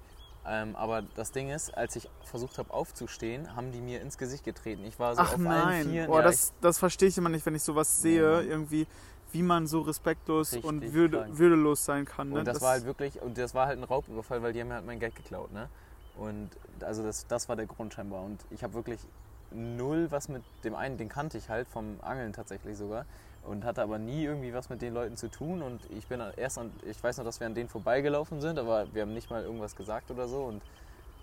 Ähm, 0.49 0.77
aber 0.77 1.01
das 1.15 1.31
Ding 1.33 1.49
ist, 1.49 1.75
als 1.75 1.97
ich 1.97 2.07
versucht 2.23 2.57
habe 2.57 2.73
aufzustehen, 2.73 3.53
haben 3.55 3.73
die 3.73 3.81
mir 3.81 3.99
ins 4.01 4.17
Gesicht 4.17 4.45
getreten. 4.45 4.85
Ich 4.85 4.97
war 4.97 5.13
so 5.15 5.21
Ach 5.21 5.33
auf 5.33 5.33
allen 5.33 5.43
nein, 5.43 5.89
Vieren. 5.89 6.09
oh, 6.09 6.15
ja, 6.15 6.21
das, 6.21 6.53
das 6.61 6.79
verstehe 6.79 7.09
ich 7.09 7.17
immer 7.17 7.27
nicht, 7.29 7.45
wenn 7.45 7.55
ich 7.55 7.63
sowas 7.63 8.01
sehe, 8.01 8.41
Nee. 8.43 8.47
irgendwie, 8.49 8.87
wie 9.31 9.43
man 9.43 9.67
so 9.67 9.81
respektlos 9.81 10.53
Richtig 10.53 10.69
und 10.69 10.93
würde, 10.93 11.19
krank. 11.19 11.37
würdelos 11.37 11.85
sein 11.85 12.05
kann. 12.05 12.29
Ne? 12.29 12.39
und 12.39 12.47
das, 12.47 12.61
war 12.61 12.71
halt 12.71 12.85
wirklich, 12.85 13.21
und 13.21 13.37
das 13.37 13.53
war 13.53 13.67
halt 13.67 13.77
ein 13.77 13.83
Raubüberfall, 13.83 14.41
weil 14.41 14.53
die 14.53 14.61
haben 14.61 14.69
mir 14.69 14.75
halt 14.75 14.85
mein 14.85 14.99
Geld 14.99 15.15
geklaut, 15.15 15.51
ne? 15.51 15.69
Und 16.17 16.49
also 16.81 17.03
das, 17.03 17.27
das 17.27 17.47
war 17.47 17.55
der 17.55 17.67
Grund 17.67 17.93
scheinbar. 17.93 18.23
Und 18.23 18.39
ich 18.49 18.63
habe 18.63 18.73
wirklich 18.73 18.99
null 19.51 20.07
was 20.09 20.29
mit 20.29 20.43
dem 20.63 20.75
einen, 20.75 20.97
den 20.97 21.09
kannte 21.09 21.37
ich 21.37 21.49
halt 21.49 21.67
vom 21.67 21.97
Angeln 22.01 22.33
tatsächlich 22.33 22.77
sogar. 22.77 23.05
Und 23.43 23.63
hatte 23.63 23.81
aber 23.81 23.97
nie 23.97 24.25
irgendwie 24.25 24.53
was 24.53 24.69
mit 24.69 24.81
den 24.81 24.93
Leuten 24.93 25.15
zu 25.15 25.29
tun. 25.29 25.61
Und 25.61 25.79
ich 25.91 26.07
bin 26.07 26.21
erst 26.35 26.57
an, 26.57 26.71
ich 26.85 27.01
weiß 27.01 27.17
noch, 27.17 27.23
dass 27.23 27.39
wir 27.39 27.47
an 27.47 27.55
denen 27.55 27.69
vorbeigelaufen 27.69 28.41
sind, 28.41 28.59
aber 28.59 28.93
wir 28.93 29.03
haben 29.03 29.13
nicht 29.13 29.29
mal 29.29 29.41
irgendwas 29.41 29.75
gesagt 29.75 30.11
oder 30.11 30.27
so. 30.27 30.43
Und 30.43 30.61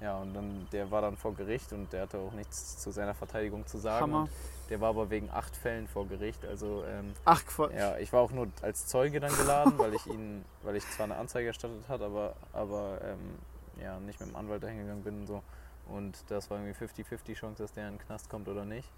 ja, 0.05 0.19
und 0.19 0.35
dann, 0.35 0.67
der 0.71 0.91
war 0.91 1.01
dann 1.01 1.17
vor 1.17 1.35
Gericht 1.35 1.73
und 1.73 1.91
der 1.95 2.03
hatte 2.03 2.19
auch 2.19 2.33
nichts 2.33 2.79
zu 2.79 2.91
seiner 2.91 3.15
Verteidigung 3.15 3.67
zu 3.67 3.79
sagen. 3.79 4.03
Hammer. 4.03 4.21
Und 4.21 4.31
der 4.69 4.79
war 4.83 4.91
aber 4.91 5.09
wegen 5.09 5.31
acht 5.31 5.57
Fällen 5.57 5.89
vor 5.89 6.07
Gericht. 6.07 6.45
Also 6.45 6.85
ähm, 6.85 7.15
Ach 7.25 7.43
Quatsch. 7.47 7.73
ja, 7.75 7.97
ich 7.97 8.13
war 8.13 8.21
auch 8.21 8.31
nur 8.31 8.49
als 8.61 8.87
Zeuge 8.87 9.19
dann 9.19 9.35
geladen, 9.35 9.79
weil 9.79 9.95
ich 9.95 10.07
ihn, 10.07 10.45
weil 10.63 10.77
ich 10.77 10.87
zwar 10.91 11.05
eine 11.05 11.17
Anzeige 11.17 11.49
erstattet 11.49 11.89
hat, 11.89 12.03
aber, 12.03 12.35
aber 12.53 13.01
ähm, 13.03 13.39
ja, 13.83 13.99
nicht 13.99 14.21
mit 14.21 14.29
dem 14.29 14.37
Anwalt 14.37 14.63
dahin 14.63 14.81
gegangen 14.81 15.05
bin 15.05 15.21
und 15.21 15.27
so. 15.27 15.43
Und 15.87 16.19
das 16.29 16.51
war 16.51 16.59
irgendwie 16.59 16.85
50-50 16.85 17.35
Chance, 17.35 17.63
dass 17.63 17.73
der 17.73 17.89
in 17.89 17.95
den 17.95 18.07
Knast 18.07 18.29
kommt 18.29 18.47
oder 18.49 18.67
nicht. 18.67 18.91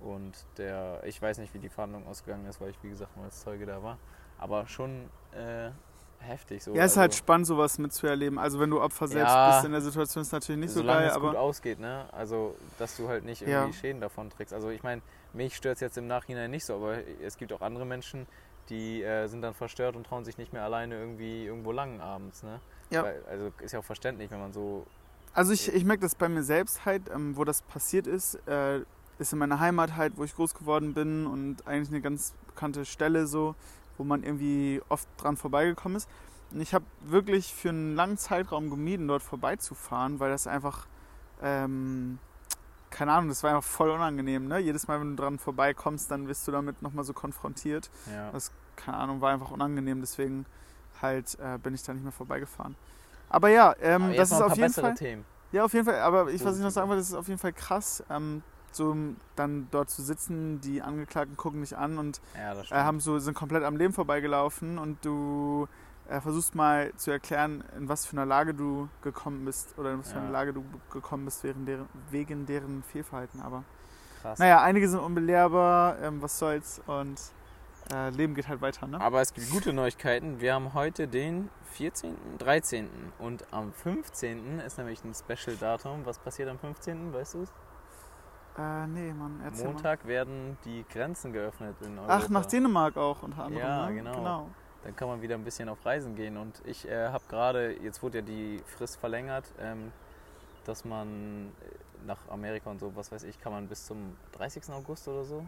Und 0.00 0.34
der, 0.58 1.00
ich 1.04 1.22
weiß 1.22 1.38
nicht, 1.38 1.54
wie 1.54 1.58
die 1.58 1.70
Verhandlung 1.70 2.06
ausgegangen 2.06 2.44
ist, 2.46 2.60
weil 2.60 2.68
ich 2.68 2.82
wie 2.82 2.90
gesagt 2.90 3.16
nur 3.16 3.24
als 3.24 3.40
Zeuge 3.40 3.64
da 3.64 3.82
war. 3.82 3.96
Aber 4.36 4.66
schon 4.66 5.08
äh, 5.32 5.70
heftig 6.18 6.62
so. 6.62 6.74
Ja, 6.74 6.84
ist 6.84 6.96
halt 6.96 7.12
also, 7.12 7.18
spannend, 7.18 7.46
sowas 7.46 7.78
mitzuerleben. 7.78 8.38
Also 8.38 8.60
wenn 8.60 8.70
du 8.70 8.80
Opfer 8.80 9.08
selbst 9.08 9.34
Ja. 9.34 9.50
bist 9.50 9.64
in 9.64 9.72
der 9.72 9.80
Situation, 9.80 10.22
ist 10.22 10.32
natürlich 10.32 10.60
nicht 10.60 10.72
so 10.72 10.84
geil, 10.84 11.08
es 11.08 11.14
gut 11.14 11.24
aber 11.24 11.40
ausgeht, 11.40 11.78
ne? 11.78 12.06
Also, 12.12 12.56
dass 12.78 12.96
du 12.96 13.08
halt 13.08 13.24
nicht 13.24 13.42
irgendwie 13.42 13.70
Ja. 13.70 13.72
Schäden 13.72 14.00
davon 14.00 14.30
trägst. 14.30 14.52
Also, 14.52 14.70
ich 14.70 14.82
meine, 14.82 15.02
mich 15.32 15.56
stört 15.56 15.76
es 15.76 15.80
jetzt 15.80 15.98
im 15.98 16.06
Nachhinein 16.06 16.50
nicht 16.50 16.64
so, 16.64 16.74
aber 16.74 16.98
es 17.22 17.36
gibt 17.36 17.52
auch 17.52 17.60
andere 17.60 17.84
Menschen, 17.84 18.26
die 18.68 19.02
äh, 19.02 19.26
sind 19.26 19.42
dann 19.42 19.54
verstört 19.54 19.96
und 19.96 20.06
trauen 20.06 20.24
sich 20.24 20.38
nicht 20.38 20.52
mehr 20.52 20.62
alleine 20.62 20.94
irgendwie 20.94 21.44
irgendwo 21.44 21.72
lang 21.72 22.00
abends, 22.00 22.42
ne? 22.42 22.60
Ja. 22.90 23.04
Weil, 23.04 23.22
also, 23.28 23.50
ist 23.60 23.72
ja 23.72 23.80
auch 23.80 23.84
verständlich, 23.84 24.30
wenn 24.30 24.40
man 24.40 24.52
so. 24.52 24.86
Also 25.32 25.52
ich, 25.52 25.72
ich 25.72 25.84
merke 25.84 26.02
das 26.02 26.14
bei 26.14 26.28
mir 26.28 26.44
selbst 26.44 26.84
halt, 26.84 27.10
ähm, 27.12 27.36
wo 27.36 27.44
das 27.44 27.62
passiert 27.62 28.06
ist, 28.06 28.36
äh, 28.46 28.80
ist 29.18 29.32
in 29.32 29.38
meiner 29.38 29.58
Heimat 29.60 29.96
halt, 29.96 30.16
wo 30.16 30.24
ich 30.24 30.34
groß 30.34 30.54
geworden 30.54 30.94
bin 30.94 31.26
und 31.26 31.66
eigentlich 31.66 31.90
eine 31.90 32.00
ganz 32.00 32.34
bekannte 32.46 32.84
Stelle 32.84 33.26
so, 33.26 33.54
wo 33.98 34.04
man 34.04 34.22
irgendwie 34.22 34.82
oft 34.88 35.08
dran 35.16 35.36
vorbeigekommen 35.36 35.96
ist. 35.96 36.08
Und 36.50 36.60
ich 36.60 36.74
habe 36.74 36.84
wirklich 37.00 37.52
für 37.52 37.70
einen 37.70 37.94
langen 37.94 38.16
Zeitraum 38.16 38.70
gemieden, 38.70 39.08
dort 39.08 39.22
vorbeizufahren, 39.22 40.20
weil 40.20 40.30
das 40.30 40.46
einfach, 40.46 40.86
ähm, 41.42 42.18
keine 42.90 43.12
Ahnung, 43.12 43.28
das 43.28 43.42
war 43.42 43.54
einfach 43.54 43.68
voll 43.68 43.90
unangenehm. 43.90 44.46
Ne? 44.46 44.58
Jedes 44.58 44.86
Mal, 44.86 45.00
wenn 45.00 45.16
du 45.16 45.22
dran 45.22 45.38
vorbeikommst, 45.38 46.10
dann 46.10 46.28
wirst 46.28 46.46
du 46.46 46.52
damit 46.52 46.80
nochmal 46.82 47.04
so 47.04 47.12
konfrontiert. 47.12 47.90
Ja. 48.12 48.30
Das, 48.30 48.52
keine 48.76 48.96
Ahnung, 48.98 49.20
war 49.20 49.32
einfach 49.32 49.50
unangenehm, 49.50 50.00
deswegen 50.00 50.46
halt 51.02 51.36
äh, 51.40 51.58
bin 51.58 51.74
ich 51.74 51.82
da 51.82 51.92
nicht 51.92 52.02
mehr 52.02 52.12
vorbeigefahren. 52.12 52.76
Aber 53.28 53.48
ja, 53.48 53.74
ähm, 53.80 54.04
Aber 54.04 54.14
das 54.14 54.30
ist 54.30 54.40
auf 54.40 54.56
jeden 54.56 54.72
Fall. 54.72 54.94
Themen. 54.94 55.24
Ja, 55.50 55.64
auf 55.64 55.72
jeden 55.72 55.84
Fall. 55.84 56.00
Aber 56.00 56.30
ich, 56.30 56.44
was 56.44 56.56
ich 56.56 56.62
noch 56.62 56.70
sagen 56.70 56.88
wollte, 56.88 57.00
das 57.00 57.08
ist 57.08 57.14
auf 57.14 57.28
jeden 57.28 57.38
Fall 57.38 57.52
krass, 57.52 58.02
ähm, 58.10 58.42
so 58.74 58.96
dann 59.36 59.68
dort 59.70 59.90
zu 59.90 60.02
sitzen. 60.02 60.60
Die 60.60 60.82
Angeklagten 60.82 61.36
gucken 61.36 61.60
dich 61.60 61.76
an 61.76 61.98
und 61.98 62.20
Ja, 62.36 62.54
äh, 62.60 62.82
haben 62.84 63.00
so, 63.00 63.18
sind 63.18 63.34
komplett 63.34 63.62
am 63.64 63.76
Leben 63.76 63.92
vorbeigelaufen 63.92 64.78
und 64.78 65.04
du 65.04 65.66
äh, 66.08 66.20
versuchst 66.20 66.54
mal 66.54 66.92
zu 66.96 67.10
erklären, 67.10 67.64
in 67.76 67.88
was 67.88 68.04
für 68.06 68.12
einer 68.16 68.26
Lage 68.26 68.52
du 68.54 68.88
gekommen 69.02 69.44
bist 69.44 69.78
oder 69.78 69.92
in 69.92 70.00
was 70.00 70.12
für 70.12 70.18
einer 70.18 70.26
Ja. 70.26 70.32
Lage 70.32 70.52
du 70.52 70.64
gekommen 70.90 71.24
bist 71.24 71.42
wegen 71.44 71.64
deren, 71.64 71.88
wegen 72.10 72.46
deren 72.46 72.82
Fehlverhalten. 72.82 73.40
Aber 73.40 73.64
Krass. 74.20 74.38
naja, 74.38 74.60
einige 74.62 74.88
sind 74.88 75.00
unbelehrbar, 75.00 75.98
ähm, 76.00 76.20
was 76.22 76.38
soll's 76.38 76.80
und 76.86 77.20
äh, 77.92 78.08
Leben 78.10 78.34
geht 78.34 78.48
halt 78.48 78.62
weiter, 78.62 78.86
ne? 78.86 78.98
Aber 79.00 79.20
es 79.20 79.34
gibt 79.34 79.50
gute 79.50 79.72
Neuigkeiten. 79.74 80.40
Wir 80.40 80.54
haben 80.54 80.72
heute 80.72 81.06
den 81.06 81.50
14., 81.72 82.16
13. 82.38 82.88
und 83.18 83.44
am 83.52 83.72
15. 83.74 84.60
ist 84.60 84.78
nämlich 84.78 85.04
ein 85.04 85.12
Special-Datum. 85.14 86.06
Was 86.06 86.18
passiert 86.18 86.48
am 86.48 86.58
15., 86.58 87.12
weißt 87.12 87.34
du 87.34 87.42
es? 87.42 87.52
Äh, 88.56 88.86
nee, 88.86 89.12
Mann, 89.12 89.40
erzähl 89.44 89.64
mal. 89.66 89.72
Montag 89.72 90.06
werden 90.06 90.56
die 90.64 90.84
Grenzen 90.88 91.32
geöffnet 91.32 91.74
in 91.84 91.98
Europa. 91.98 92.20
Ach, 92.22 92.28
nach 92.28 92.46
Dänemark 92.46 92.96
auch 92.96 93.22
unter 93.22 93.44
anderem, 93.44 93.66
Ja, 93.66 93.86
ne? 93.90 93.94
genau. 93.96 94.48
Dann 94.84 94.94
kann 94.94 95.08
man 95.08 95.22
wieder 95.22 95.34
ein 95.34 95.42
bisschen 95.44 95.68
auf 95.68 95.84
Reisen 95.84 96.14
gehen. 96.14 96.36
Und 96.36 96.60
ich 96.64 96.86
äh, 96.88 97.08
habe 97.08 97.24
gerade, 97.28 97.72
jetzt 97.82 98.02
wurde 98.02 98.18
ja 98.18 98.24
die 98.24 98.62
Frist 98.76 98.96
verlängert, 98.98 99.44
ähm, 99.58 99.90
dass 100.66 100.84
man 100.84 101.48
äh, 101.62 102.06
nach 102.06 102.18
Amerika 102.30 102.70
und 102.70 102.78
so, 102.78 102.94
was 102.94 103.10
weiß 103.10 103.24
ich, 103.24 103.40
kann 103.40 103.52
man 103.52 103.66
bis 103.66 103.86
zum 103.86 104.16
30. 104.32 104.70
August 104.70 105.08
oder 105.08 105.24
so. 105.24 105.44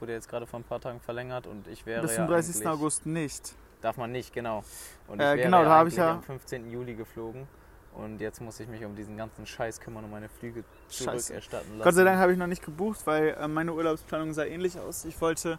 Wurde 0.00 0.12
jetzt 0.12 0.28
gerade 0.28 0.46
vor 0.46 0.58
ein 0.58 0.64
paar 0.64 0.80
Tagen 0.80 1.00
verlängert 1.00 1.46
und 1.46 1.68
ich 1.68 1.86
wäre 1.86 2.02
Bis 2.02 2.10
ja 2.16 2.16
zum 2.18 2.26
30. 2.26 2.56
eigentlich- 2.56 2.68
August 2.68 3.06
nicht. 3.06 3.54
Darf 3.80 3.96
man 3.96 4.12
nicht, 4.12 4.32
genau. 4.34 4.62
Und 5.08 5.20
Äh, 5.20 5.30
ich 5.32 5.36
wäre 5.38 5.44
genau, 5.46 5.62
ja 5.62 5.64
da 5.82 5.86
ich 5.86 5.96
ja- 5.96 6.10
am 6.12 6.22
15. 6.22 6.68
Juli 6.70 6.94
geflogen. 6.94 7.46
Und 7.94 8.20
jetzt 8.20 8.40
muss 8.40 8.58
ich 8.60 8.68
mich 8.68 8.84
um 8.84 8.96
diesen 8.96 9.16
ganzen 9.16 9.46
Scheiß 9.46 9.80
kümmern 9.80 10.04
und 10.04 10.10
meine 10.10 10.28
Flüge 10.28 10.64
zurückerstatten 10.88 11.78
lassen. 11.78 11.82
Gott 11.82 11.94
sei 11.94 12.04
Dank 12.04 12.18
habe 12.18 12.32
ich 12.32 12.38
noch 12.38 12.46
nicht 12.46 12.64
gebucht, 12.64 13.00
weil 13.04 13.36
äh, 13.38 13.48
meine 13.48 13.72
Urlaubsplanung 13.74 14.32
sah 14.32 14.44
ähnlich 14.44 14.78
aus. 14.78 15.04
Ich 15.04 15.20
wollte 15.20 15.58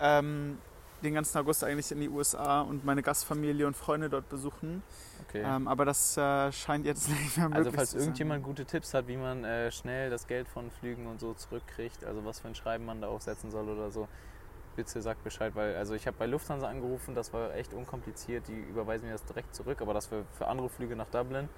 ähm, 0.00 0.58
den 1.02 1.14
ganzen 1.14 1.38
August 1.38 1.62
eigentlich 1.64 1.92
in 1.92 2.00
die 2.00 2.08
USA 2.08 2.62
und 2.62 2.84
meine 2.84 3.02
Gastfamilie 3.02 3.66
und 3.66 3.76
Freunde 3.76 4.08
dort 4.08 4.28
besuchen. 4.28 4.82
Okay. 5.28 5.42
Ähm, 5.44 5.68
aber 5.68 5.84
das 5.84 6.16
äh, 6.16 6.50
scheint 6.52 6.86
jetzt 6.86 7.08
nicht 7.08 7.36
mehr 7.36 7.48
möglich 7.48 7.66
also 7.66 7.76
falls 7.76 7.90
zu 7.90 7.98
sein. 7.98 8.06
irgendjemand 8.06 8.44
gute 8.44 8.64
Tipps 8.64 8.94
hat, 8.94 9.06
wie 9.06 9.16
man 9.16 9.44
äh, 9.44 9.70
schnell 9.70 10.10
das 10.10 10.26
Geld 10.26 10.48
von 10.48 10.70
Flügen 10.70 11.06
und 11.06 11.20
so 11.20 11.34
zurückkriegt, 11.34 12.04
also 12.04 12.24
was 12.24 12.40
für 12.40 12.48
ein 12.48 12.54
Schreiben 12.54 12.84
man 12.84 13.00
da 13.00 13.08
aufsetzen 13.08 13.50
soll 13.50 13.68
oder 13.68 13.90
so, 13.90 14.08
bitte 14.78 15.02
sagt 15.02 15.24
Bescheid, 15.24 15.56
weil 15.56 15.74
also 15.76 15.94
ich 15.94 16.06
habe 16.06 16.16
bei 16.16 16.26
Lufthansa 16.26 16.68
angerufen, 16.68 17.12
das 17.16 17.32
war 17.32 17.52
echt 17.56 17.74
unkompliziert, 17.74 18.46
die 18.46 18.60
überweisen 18.60 19.06
mir 19.06 19.12
das 19.12 19.24
direkt 19.24 19.52
zurück, 19.52 19.82
aber 19.82 19.92
das 19.92 20.06
für, 20.06 20.24
für 20.38 20.46
andere 20.46 20.68
Flüge 20.68 20.94
nach 20.94 21.08
Dublin. 21.08 21.48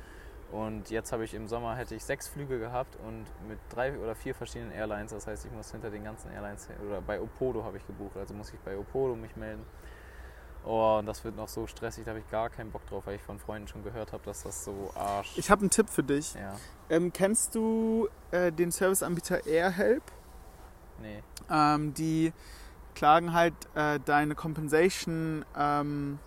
Und 0.51 0.89
jetzt 0.91 1.13
habe 1.13 1.23
ich 1.25 1.35
im 1.35 1.47
Sommer 1.47 1.77
hätte 1.77 1.95
ich 1.95 2.03
sechs 2.03 2.27
Flüge 2.29 2.59
gehabt 2.59 2.97
und 3.07 3.27
mit 3.47 3.59
drei 3.69 3.97
oder 3.99 4.15
vier 4.15 4.35
verschiedenen 4.35 4.73
Airlines. 4.73 5.13
Das 5.13 5.27
heißt, 5.27 5.45
ich 5.45 5.53
muss 5.53 5.71
hinter 5.71 5.91
den 5.91 6.03
ganzen 6.03 6.33
Airlines 6.33 6.67
oder 6.89 7.03
bei 7.03 7.21
Opodo 7.21 7.63
habe 7.63 7.77
ich 7.77 7.87
gebucht. 7.87 8.17
Also 8.17 8.33
muss 8.33 8.53
ich 8.55 8.59
bei 8.61 8.77
Opodo 8.77 9.15
mich 9.15 9.37
melden. 9.37 9.65
Oh, 10.65 10.97
und 10.99 11.07
das 11.07 11.23
wird 11.23 11.37
noch 11.37 11.49
so 11.49 11.67
stressig, 11.67 12.05
da 12.05 12.11
habe 12.11 12.21
ich 12.21 12.31
gar 12.31 12.49
keinen 12.51 12.71
Bock 12.71 12.87
drauf, 12.87 13.07
weil 13.07 13.17
ich 13.17 13.23
von 13.23 13.39
Freunden 13.39 13.69
schon 13.69 13.85
gehört 13.85 14.13
habe, 14.13 14.23
dass 14.25 14.43
das 14.43 14.65
so 14.65 14.91
Arsch. 14.95 15.37
Ich 15.39 15.51
habe 15.51 15.61
einen 15.61 15.71
Tipp 15.71 15.89
für 15.91 16.03
dich. 16.03 16.35
ja, 16.35 16.57
Ähm, 16.89 17.13
kennst 17.13 17.55
du 17.55 18.09
äh, 18.31 18.51
den 18.51 18.71
Serviceanbieter 18.71 19.47
AirHelp? 19.47 20.03
nee. 21.01 21.23
Ähm, 21.51 21.95
die 21.95 22.33
klagen 23.01 23.33
halt 23.33 23.55
äh, 23.75 23.99
deine 24.05 24.35
Compensation 24.35 25.43
ähm, 25.57 26.19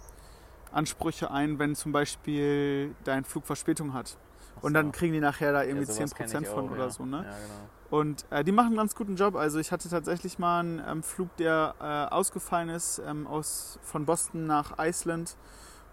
Ansprüche 0.72 1.30
ein, 1.30 1.60
wenn 1.60 1.76
zum 1.76 1.92
Beispiel 1.92 2.96
dein 3.04 3.26
Flug 3.26 3.46
Verspätung 3.46 3.94
hat. 3.94 4.18
Ach 4.58 4.64
Und 4.64 4.72
so. 4.72 4.74
dann 4.74 4.92
kriegen 4.92 5.14
die 5.14 5.20
nachher 5.20 5.54
da 5.54 5.62
irgendwie 5.62 5.86
Ja, 5.86 5.94
sowas 5.94 6.16
kenn 6.16 6.28
10% 6.28 6.42
ich 6.42 6.48
von 6.48 6.68
auch, 6.68 6.72
oder 6.72 6.86
ja. 6.86 6.90
so, 6.90 7.06
ne? 7.06 7.18
Ja, 7.18 7.22
genau. 7.22 7.70
Und 7.92 8.26
äh, 8.32 8.44
die 8.44 8.52
machen 8.52 8.70
einen 8.70 8.78
ganz 8.78 8.96
guten 8.96 9.16
Job. 9.16 9.36
Also 9.36 9.60
ich 9.60 9.72
hatte 9.72 9.88
tatsächlich 9.88 10.40
mal 10.40 10.62
einen 10.62 10.82
ähm, 10.84 11.04
Flug, 11.04 11.38
der 11.38 11.76
äh, 11.80 12.12
ausgefallen 12.12 12.70
ist 12.70 13.00
ähm, 13.06 13.28
aus, 13.28 13.78
von 13.84 14.08
Boston 14.08 14.48
nach 14.48 14.80
Island. 14.80 15.38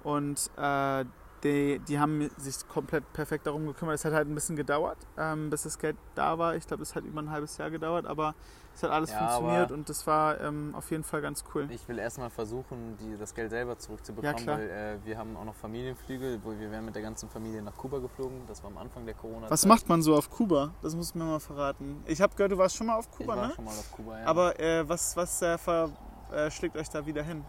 Und 0.03 0.51
äh, 0.57 1.05
die, 1.45 1.79
die 1.89 1.99
haben 1.99 2.31
sich 2.37 2.67
komplett 2.69 3.11
perfekt 3.13 3.47
darum 3.47 3.67
gekümmert. 3.67 3.95
Es 3.97 4.05
hat 4.05 4.13
halt 4.13 4.29
ein 4.29 4.35
bisschen 4.35 4.57
gedauert, 4.57 4.99
ähm, 5.19 5.51
bis 5.51 5.63
das 5.63 5.79
Geld 5.79 5.97
da 6.15 6.39
war. 6.39 6.55
Ich 6.57 6.67
glaube, 6.67 6.83
es 6.83 6.95
hat 6.95 7.05
über 7.05 7.21
ein 7.23 7.31
halbes 7.31 7.57
Jahr 7.59 7.71
gedauert, 7.71 8.07
aber 8.07 8.35
es 8.75 8.83
hat 8.83 8.91
alles 8.91 9.11
Ja, 9.11 9.19
funktioniert 9.19 9.73
und 9.73 9.89
das 9.89 10.07
war 10.07 10.41
ähm, 10.41 10.75
auf 10.77 10.91
jeden 10.91 11.03
Fall 11.03 11.21
ganz 11.23 11.45
cool. 11.55 11.67
Ich 11.71 11.89
will 11.89 11.99
erstmal 11.99 12.31
versuchen, 12.31 12.97
die, 12.99 13.17
das 13.19 13.35
Geld 13.35 13.51
selber 13.51 13.79
zurückzubekommen, 13.79 14.47
Ja, 14.47 14.53
weil 14.59 14.71
äh, 14.71 14.99
wir 15.05 15.19
haben 15.19 15.37
auch 15.37 15.45
noch 15.45 15.55
Familienflüge, 15.55 16.41
wo 16.45 16.51
wir 16.59 16.71
wären 16.71 16.85
mit 16.85 16.95
der 16.95 17.03
ganzen 17.03 17.29
Familie 17.29 17.63
nach 17.63 17.77
Kuba 17.77 17.99
geflogen. 17.99 18.43
Das 18.47 18.63
war 18.63 18.71
am 18.71 18.79
Anfang 18.79 19.05
der 19.07 19.15
corona 19.15 19.51
Was 19.51 19.67
macht 19.67 19.89
man 19.89 20.03
so 20.03 20.15
auf 20.17 20.31
Kuba? 20.31 20.73
Das 20.83 20.95
musst 20.95 21.15
du 21.15 21.19
mir 21.19 21.25
mal 21.25 21.41
verraten. 21.41 22.03
Ich 22.07 22.21
habe 22.21 22.35
gehört, 22.37 22.53
du 22.53 22.59
warst 22.59 22.77
schon 22.77 22.87
mal 22.87 22.97
auf 22.97 23.09
Ich 23.11 23.17
Kuba, 23.19 23.37
war 23.37 23.49
ne? 23.49 23.53
schon 23.55 23.65
mal 23.65 23.71
auf 23.73 23.93
Kuba, 23.93 24.21
ja. 24.21 24.27
Aber 24.27 24.59
äh, 24.61 24.89
was, 24.89 25.17
was 25.17 25.43
äh, 25.43 25.59
ver, 25.59 25.91
äh, 26.33 26.51
schlägt 26.51 26.77
euch 26.77 26.89
da 26.89 27.05
wieder 27.05 27.23
hin? 27.23 27.45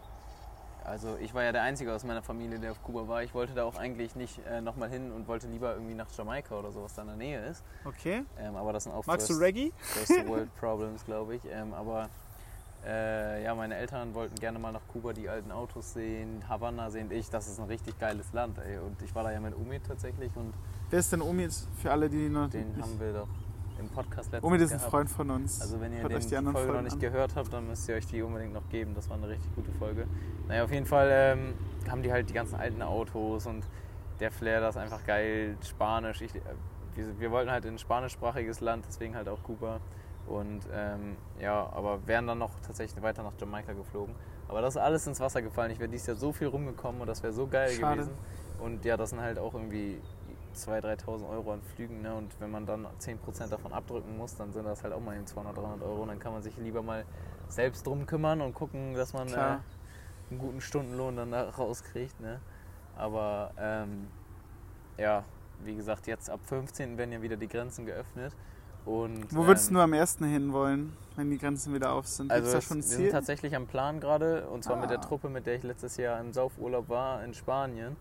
Also 0.84 1.16
ich 1.20 1.34
war 1.34 1.42
ja 1.42 1.52
der 1.52 1.62
Einzige 1.62 1.92
aus 1.92 2.04
meiner 2.04 2.22
Familie, 2.22 2.58
der 2.58 2.72
auf 2.72 2.82
Kuba 2.82 3.06
war. 3.08 3.22
Ich 3.22 3.34
wollte 3.34 3.54
da 3.54 3.64
auch 3.64 3.76
eigentlich 3.76 4.16
nicht 4.16 4.40
äh, 4.46 4.60
nochmal 4.60 4.88
hin 4.88 5.12
und 5.12 5.28
wollte 5.28 5.46
lieber 5.46 5.74
irgendwie 5.74 5.94
nach 5.94 6.08
Jamaika 6.16 6.58
oder 6.58 6.72
so, 6.72 6.82
was 6.82 6.94
da 6.94 7.02
in 7.02 7.08
der 7.08 7.16
Nähe 7.16 7.46
ist. 7.46 7.62
Okay. 7.84 8.24
Ähm, 8.38 8.56
aber 8.56 8.72
das 8.72 8.84
sind 8.84 8.92
auch 8.92 9.06
Magst 9.06 9.28
du 9.28 9.34
First, 9.34 9.44
Reggae? 9.44 9.72
First 9.78 10.10
World 10.28 10.54
Problems, 10.56 11.04
glaube 11.04 11.36
ich. 11.36 11.42
Ähm, 11.50 11.72
aber 11.74 12.08
äh, 12.84 13.44
ja, 13.44 13.54
meine 13.54 13.76
Eltern 13.76 14.14
wollten 14.14 14.34
gerne 14.36 14.58
mal 14.58 14.72
nach 14.72 14.86
Kuba 14.88 15.12
die 15.12 15.28
alten 15.28 15.52
Autos 15.52 15.92
sehen, 15.92 16.42
Havanna 16.48 16.90
sehen. 16.90 17.10
Ich, 17.10 17.30
das 17.30 17.48
ist 17.48 17.60
ein 17.60 17.66
richtig 17.66 17.98
geiles 17.98 18.32
Land. 18.32 18.58
Ey. 18.58 18.78
Und 18.78 19.00
ich 19.02 19.14
war 19.14 19.22
da 19.22 19.30
ja 19.30 19.40
mit 19.40 19.54
Umid 19.54 19.82
tatsächlich 19.86 20.30
und 20.36 20.52
Wer 20.90 20.98
ist 20.98 21.12
denn 21.12 21.22
Omid 21.22 21.54
für 21.80 21.90
alle, 21.90 22.10
die 22.10 22.28
noch 22.28 22.50
den 22.50 22.72
nicht... 22.72 22.82
haben 22.82 23.00
wir 23.00 23.12
doch 23.12 23.28
im 23.82 23.88
Podcast 23.88 24.32
letztens 24.32 24.44
Omid 24.44 24.60
ist 24.60 24.72
ein 24.72 24.78
gehabt. 24.78 24.90
Freund 24.90 25.10
von 25.10 25.30
uns. 25.30 25.60
Also 25.60 25.80
wenn 25.80 25.92
ihr 25.92 26.00
Hört 26.00 26.12
den, 26.12 26.18
euch 26.18 26.24
die 26.24 26.30
die, 26.30 26.34
Folge 26.36 26.52
noch 26.52 26.60
Folgen 26.60 26.84
nicht 26.84 26.94
an. 26.94 27.00
gehört 27.00 27.36
habt, 27.36 27.52
dann 27.52 27.66
müsst 27.68 27.88
ihr 27.88 27.94
euch 27.96 28.06
die 28.06 28.22
unbedingt 28.22 28.52
noch 28.52 28.68
geben. 28.68 28.94
Das 28.94 29.08
war 29.10 29.16
eine 29.16 29.28
richtig 29.28 29.54
gute 29.54 29.72
Folge. 29.72 30.06
Naja, 30.48 30.64
auf 30.64 30.72
jeden 30.72 30.86
Fall 30.86 31.08
ähm, 31.10 31.54
haben 31.90 32.02
die 32.02 32.12
halt 32.12 32.28
die 32.30 32.34
ganzen 32.34 32.54
alten 32.56 32.82
Autos 32.82 33.46
und 33.46 33.64
der 34.20 34.30
Flair, 34.30 34.60
das 34.60 34.76
ist 34.76 34.82
einfach 34.82 35.04
geil, 35.04 35.56
Spanisch. 35.66 36.22
Ich, 36.22 36.34
äh, 36.34 36.40
wir, 36.94 37.20
wir 37.20 37.30
wollten 37.30 37.50
halt 37.50 37.64
in 37.64 37.74
ein 37.74 37.78
spanischsprachiges 37.78 38.60
Land, 38.60 38.84
deswegen 38.88 39.14
halt 39.16 39.28
auch 39.28 39.42
Kuba. 39.42 39.80
Und 40.26 40.60
ähm, 40.72 41.16
ja, 41.40 41.68
aber 41.72 42.06
wären 42.06 42.26
dann 42.28 42.38
noch 42.38 42.52
tatsächlich 42.64 43.02
weiter 43.02 43.22
nach 43.22 43.32
Jamaika 43.40 43.72
geflogen. 43.72 44.14
Aber 44.48 44.60
das 44.60 44.76
ist 44.76 44.80
alles 44.80 45.06
ins 45.06 45.18
Wasser 45.18 45.42
gefallen. 45.42 45.72
Ich 45.72 45.78
wäre 45.80 45.88
dieses 45.88 46.06
Jahr 46.06 46.16
so 46.16 46.32
viel 46.32 46.46
rumgekommen 46.46 47.00
und 47.00 47.06
das 47.08 47.22
wäre 47.22 47.32
so 47.32 47.46
geil 47.46 47.70
Schade. 47.70 47.96
gewesen. 47.96 48.14
Und 48.60 48.84
ja, 48.84 48.96
das 48.96 49.10
sind 49.10 49.20
halt 49.20 49.38
auch 49.38 49.54
irgendwie 49.54 50.00
2.000, 50.54 51.04
3.000 51.04 51.28
Euro 51.28 51.52
an 51.52 51.62
Flügen. 51.62 52.02
Ne? 52.02 52.14
Und 52.14 52.32
wenn 52.40 52.50
man 52.50 52.66
dann 52.66 52.86
10% 53.00 53.48
davon 53.48 53.72
abdrücken 53.72 54.16
muss, 54.16 54.36
dann 54.36 54.52
sind 54.52 54.64
das 54.64 54.82
halt 54.82 54.92
auch 54.92 55.00
mal 55.00 55.16
eben 55.16 55.26
200, 55.26 55.56
300 55.56 55.82
Euro. 55.82 56.02
Und 56.02 56.08
dann 56.08 56.18
kann 56.18 56.32
man 56.32 56.42
sich 56.42 56.56
lieber 56.56 56.82
mal 56.82 57.04
selbst 57.48 57.86
drum 57.86 58.06
kümmern 58.06 58.40
und 58.40 58.54
gucken, 58.54 58.94
dass 58.94 59.12
man 59.12 59.28
äh, 59.28 59.36
einen 59.36 60.38
guten 60.38 60.60
Stundenlohn 60.60 61.16
dann 61.16 61.30
da 61.32 61.50
rauskriegt. 61.50 62.18
Ne? 62.20 62.40
Aber 62.96 63.50
ähm, 63.58 64.08
ja, 64.98 65.24
wie 65.64 65.76
gesagt, 65.76 66.06
jetzt 66.06 66.28
ab 66.30 66.40
15. 66.44 66.96
werden 66.98 67.12
ja 67.12 67.22
wieder 67.22 67.36
die 67.36 67.48
Grenzen 67.48 67.86
geöffnet. 67.86 68.34
Und, 68.84 69.32
Wo 69.34 69.46
würdest 69.46 69.68
ähm, 69.68 69.74
du 69.76 69.80
am 69.80 69.92
ersten 69.92 70.24
hin 70.24 70.52
wollen, 70.52 70.96
wenn 71.14 71.30
die 71.30 71.38
Grenzen 71.38 71.72
wieder 71.72 71.92
auf 71.92 72.08
sind? 72.08 72.32
Also 72.32 72.48
es 72.48 72.52
da 72.54 72.60
schon 72.62 72.78
ein 72.78 72.80
es- 72.80 72.86
wir 72.90 72.96
sind 72.96 73.04
Ziel? 73.04 73.12
tatsächlich 73.12 73.54
am 73.54 73.68
Plan 73.68 74.00
gerade 74.00 74.48
und 74.48 74.64
zwar 74.64 74.76
mit 74.76 74.90
der 74.90 74.98
Ah. 74.98 75.02
Truppe, 75.02 75.28
mit 75.28 75.46
der 75.46 75.54
ich 75.54 75.62
letztes 75.62 75.96
Jahr 75.98 76.18
im 76.20 76.32
Saufurlaub 76.32 76.88
war 76.88 77.22
in 77.24 77.32
Spanien. 77.32 77.96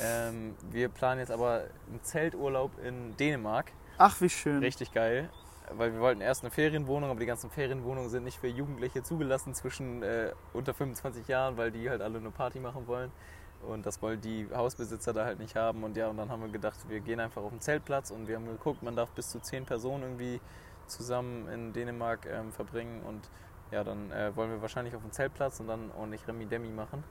Ähm, 0.00 0.54
wir 0.70 0.88
planen 0.88 1.20
jetzt 1.20 1.30
aber 1.30 1.64
einen 1.88 2.02
Zelturlaub 2.02 2.72
in 2.84 3.16
Dänemark. 3.16 3.72
Ach, 3.98 4.20
wie 4.20 4.28
schön. 4.28 4.58
Richtig 4.58 4.92
geil. 4.92 5.30
Weil 5.70 5.92
wir 5.92 6.00
wollten 6.00 6.20
erst 6.20 6.42
eine 6.42 6.50
Ferienwohnung, 6.50 7.10
aber 7.10 7.20
die 7.20 7.26
ganzen 7.26 7.50
Ferienwohnungen 7.50 8.10
sind 8.10 8.24
nicht 8.24 8.38
für 8.38 8.48
Jugendliche 8.48 9.02
zugelassen 9.02 9.54
zwischen 9.54 10.02
äh, 10.02 10.32
unter 10.52 10.74
25 10.74 11.26
Jahren, 11.26 11.56
weil 11.56 11.70
die 11.70 11.88
halt 11.88 12.02
alle 12.02 12.18
eine 12.18 12.30
Party 12.30 12.60
machen 12.60 12.86
wollen. 12.86 13.10
Und 13.66 13.86
das 13.86 14.02
wollen 14.02 14.20
die 14.20 14.46
Hausbesitzer 14.54 15.12
da 15.12 15.24
halt 15.24 15.38
nicht 15.38 15.56
haben. 15.56 15.84
Und 15.84 15.96
ja, 15.96 16.08
und 16.08 16.18
dann 16.18 16.28
haben 16.28 16.42
wir 16.42 16.50
gedacht, 16.50 16.78
wir 16.88 17.00
gehen 17.00 17.18
einfach 17.18 17.42
auf 17.42 17.50
den 17.50 17.60
Zeltplatz 17.60 18.10
und 18.10 18.28
wir 18.28 18.36
haben 18.36 18.46
geguckt, 18.46 18.82
man 18.82 18.94
darf 18.94 19.10
bis 19.10 19.30
zu 19.30 19.40
10 19.40 19.64
Personen 19.64 20.02
irgendwie 20.02 20.40
zusammen 20.86 21.48
in 21.48 21.72
Dänemark 21.72 22.26
ähm, 22.26 22.52
verbringen. 22.52 23.02
Und 23.02 23.30
ja, 23.70 23.84
dann 23.84 24.10
äh, 24.12 24.36
wollen 24.36 24.50
wir 24.50 24.60
wahrscheinlich 24.60 24.94
auf 24.94 25.02
den 25.02 25.12
Zeltplatz 25.12 25.60
und 25.60 25.68
dann 25.68 25.90
ordentlich 25.98 26.26
Remi-Demi 26.28 26.68
machen, 26.68 27.02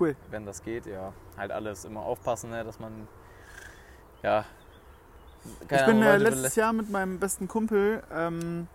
Cool. 0.00 0.16
wenn 0.30 0.46
das 0.46 0.62
geht. 0.62 0.86
Ja, 0.86 1.12
halt 1.36 1.50
alles 1.52 1.84
immer 1.84 2.00
aufpassen, 2.00 2.50
ne, 2.50 2.64
dass 2.64 2.80
man 2.80 3.06
ja. 4.22 4.44
ich 5.70 5.86
bin 5.86 6.02
äh, 6.02 6.16
letztes 6.16 6.56
Jahr 6.56 6.72
mit 6.72 6.90
meinem 6.90 7.18
besten 7.18 7.48
Kumpel 7.48 8.02
ähm, 8.12 8.66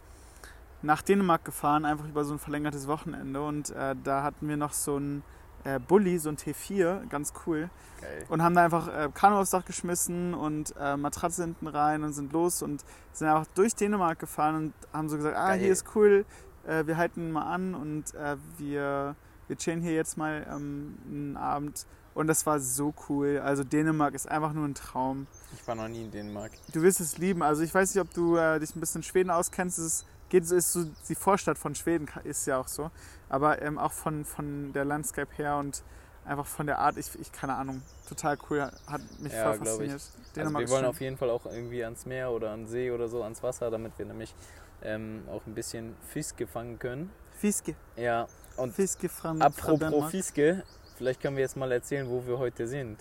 nach 0.82 1.02
Dänemark 1.02 1.44
gefahren, 1.46 1.86
einfach 1.86 2.08
über 2.08 2.24
so 2.24 2.34
ein 2.34 2.40
verlängertes 2.40 2.88
Wochenende. 2.88 3.42
Und 3.42 3.72
äh, 3.72 3.96
da 4.04 4.24
hatten 4.24 4.48
wir 4.48 4.58
noch 4.58 4.74
so 4.74 4.98
ein 4.98 5.24
äh, 5.64 5.80
Bulli, 5.80 6.20
so 6.20 6.30
ein 6.30 6.38
T4, 6.38 7.08
ganz 7.10 7.34
cool. 7.46 7.70
Geil. 8.02 8.26
Und 8.30 8.44
haben 8.44 8.56
da 8.56 8.64
einfach 8.64 8.88
äh, 8.88 9.10
Kanu 9.14 9.38
aufs 9.38 9.50
Dach 9.50 9.66
geschmissen 9.66 10.34
und 10.34 10.74
äh, 10.80 10.96
Matratze 10.96 11.44
hinten 11.44 11.68
rein 11.68 12.04
und 12.04 12.14
sind 12.14 12.32
los 12.34 12.62
und 12.62 12.84
sind 13.14 13.28
einfach 13.28 13.48
durch 13.56 13.76
Dänemark 13.76 14.20
gefahren 14.20 14.56
und 14.56 14.74
haben 14.94 15.10
so 15.10 15.18
gesagt, 15.18 15.36
ah, 15.36 15.50
Geil. 15.50 15.60
hier 15.60 15.72
ist 15.72 15.86
cool, 15.96 16.26
äh, 16.68 16.86
wir 16.86 16.98
halten 16.98 17.32
mal 17.32 17.44
an 17.52 17.76
und 17.76 18.14
äh, 18.14 18.38
wir, 18.58 19.16
wir 19.48 19.58
chillen 19.58 19.82
hier 19.82 19.94
jetzt 19.94 20.18
mal 20.18 20.46
ähm, 20.50 20.98
einen 21.08 21.38
Abend 21.38 21.86
Und 22.16 22.28
das 22.28 22.46
war 22.46 22.60
so 22.60 22.94
cool. 23.10 23.40
Also 23.44 23.64
Dänemark 23.64 24.14
ist 24.16 24.28
einfach 24.28 24.54
nur 24.54 24.66
ein 24.66 24.74
Traum. 24.74 25.28
Ich 25.54 25.68
war 25.68 25.76
noch 25.76 25.88
nie 25.90 26.04
in 26.04 26.12
Dänemark. 26.12 26.52
Du 26.74 26.82
wirst 26.82 27.02
es 27.02 27.18
lieben. 27.18 27.44
Also 27.44 27.62
ich 27.62 27.74
weiß 27.74 27.94
nicht, 27.94 28.02
ob 28.02 28.14
du 28.14 28.38
äh, 28.38 28.58
dich 28.60 28.76
ein 28.76 28.80
bisschen 28.80 29.00
in 29.00 29.04
Schweden 29.04 29.30
auskennst. 29.30 29.78
Es 29.78 29.86
ist, 29.86 30.06
geht, 30.30 30.50
ist 30.50 30.72
so, 30.72 30.86
die 31.10 31.16
Vorstadt 31.16 31.58
von 31.58 31.76
Schweden 31.76 32.08
ist 32.24 32.46
ja 32.48 32.58
auch 32.58 32.70
so. 32.70 32.90
Aber 33.28 33.62
ähm, 33.62 33.78
auch 33.78 33.92
von, 33.92 34.24
von 34.24 34.72
der 34.72 34.86
Landscape 34.86 35.30
her 35.36 35.58
und 35.58 35.84
einfach 36.24 36.46
von 36.46 36.66
der 36.68 36.80
Art, 36.80 36.98
ich, 36.98 37.08
ich 37.20 37.32
keine 37.32 37.56
Ahnung, 37.56 37.82
total 38.08 38.38
cool, 38.50 38.62
hat 38.88 39.02
mich 39.20 39.34
Ja, 39.34 39.54
voll 39.54 39.66
fasziniert. 39.66 40.02
Also 40.38 40.52
wir 40.52 40.54
wollen 40.54 40.68
schön. 40.68 40.86
auf 40.86 41.02
jeden 41.02 41.18
Fall 41.18 41.30
auch 41.30 41.46
irgendwie 41.46 41.84
ans 41.84 42.06
Meer 42.06 42.32
oder 42.32 42.52
an 42.52 42.66
See 42.66 42.92
oder 42.92 43.08
so, 43.10 43.24
ans 43.24 43.44
Wasser, 43.44 43.70
damit 43.70 43.98
wir 43.98 44.06
nämlich 44.06 44.34
ähm, 44.82 45.24
auch 45.30 45.46
ein 45.46 45.54
bisschen 45.54 45.96
Fiske 46.08 46.48
fangen 46.48 46.80
können. 46.80 47.12
Fiske. 47.36 47.76
Ja, 47.96 48.28
und 48.58 48.74
Fiske 48.74 49.10
von 49.10 49.42
apropos 49.42 49.80
Dänemark. 49.80 50.12
Fiske, 50.12 50.64
vielleicht 50.98 51.22
können 51.22 51.36
wir 51.36 51.44
jetzt 51.44 51.58
mal 51.58 51.72
erzählen, 51.72 52.10
wo 52.10 52.26
wir 52.26 52.38
heute 52.38 52.68
sind. 52.68 53.00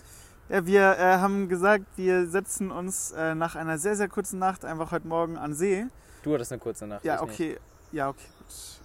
Ja, 0.49 0.65
wir 0.65 0.81
äh, 0.81 1.17
haben 1.17 1.49
gesagt, 1.49 1.85
wir 1.95 2.27
setzen 2.27 2.69
uns 2.71 3.11
äh, 3.11 3.33
nach 3.33 3.55
einer 3.55 3.79
sehr, 3.79 3.95
sehr 3.95 4.07
kurzen 4.07 4.37
Nacht 4.37 4.63
einfach 4.63 4.91
heute 4.91 5.07
Morgen 5.07 5.37
an 5.37 5.55
See. 5.55 5.85
Du 6.23 6.33
hattest 6.33 6.51
eine 6.51 6.59
kurze 6.59 6.85
Nacht. 6.85 7.03
Ja, 7.03 7.15
ich 7.15 7.21
nicht. 7.21 7.31
okay. 7.33 7.57
Ja, 7.91 8.09
okay. 8.09 8.27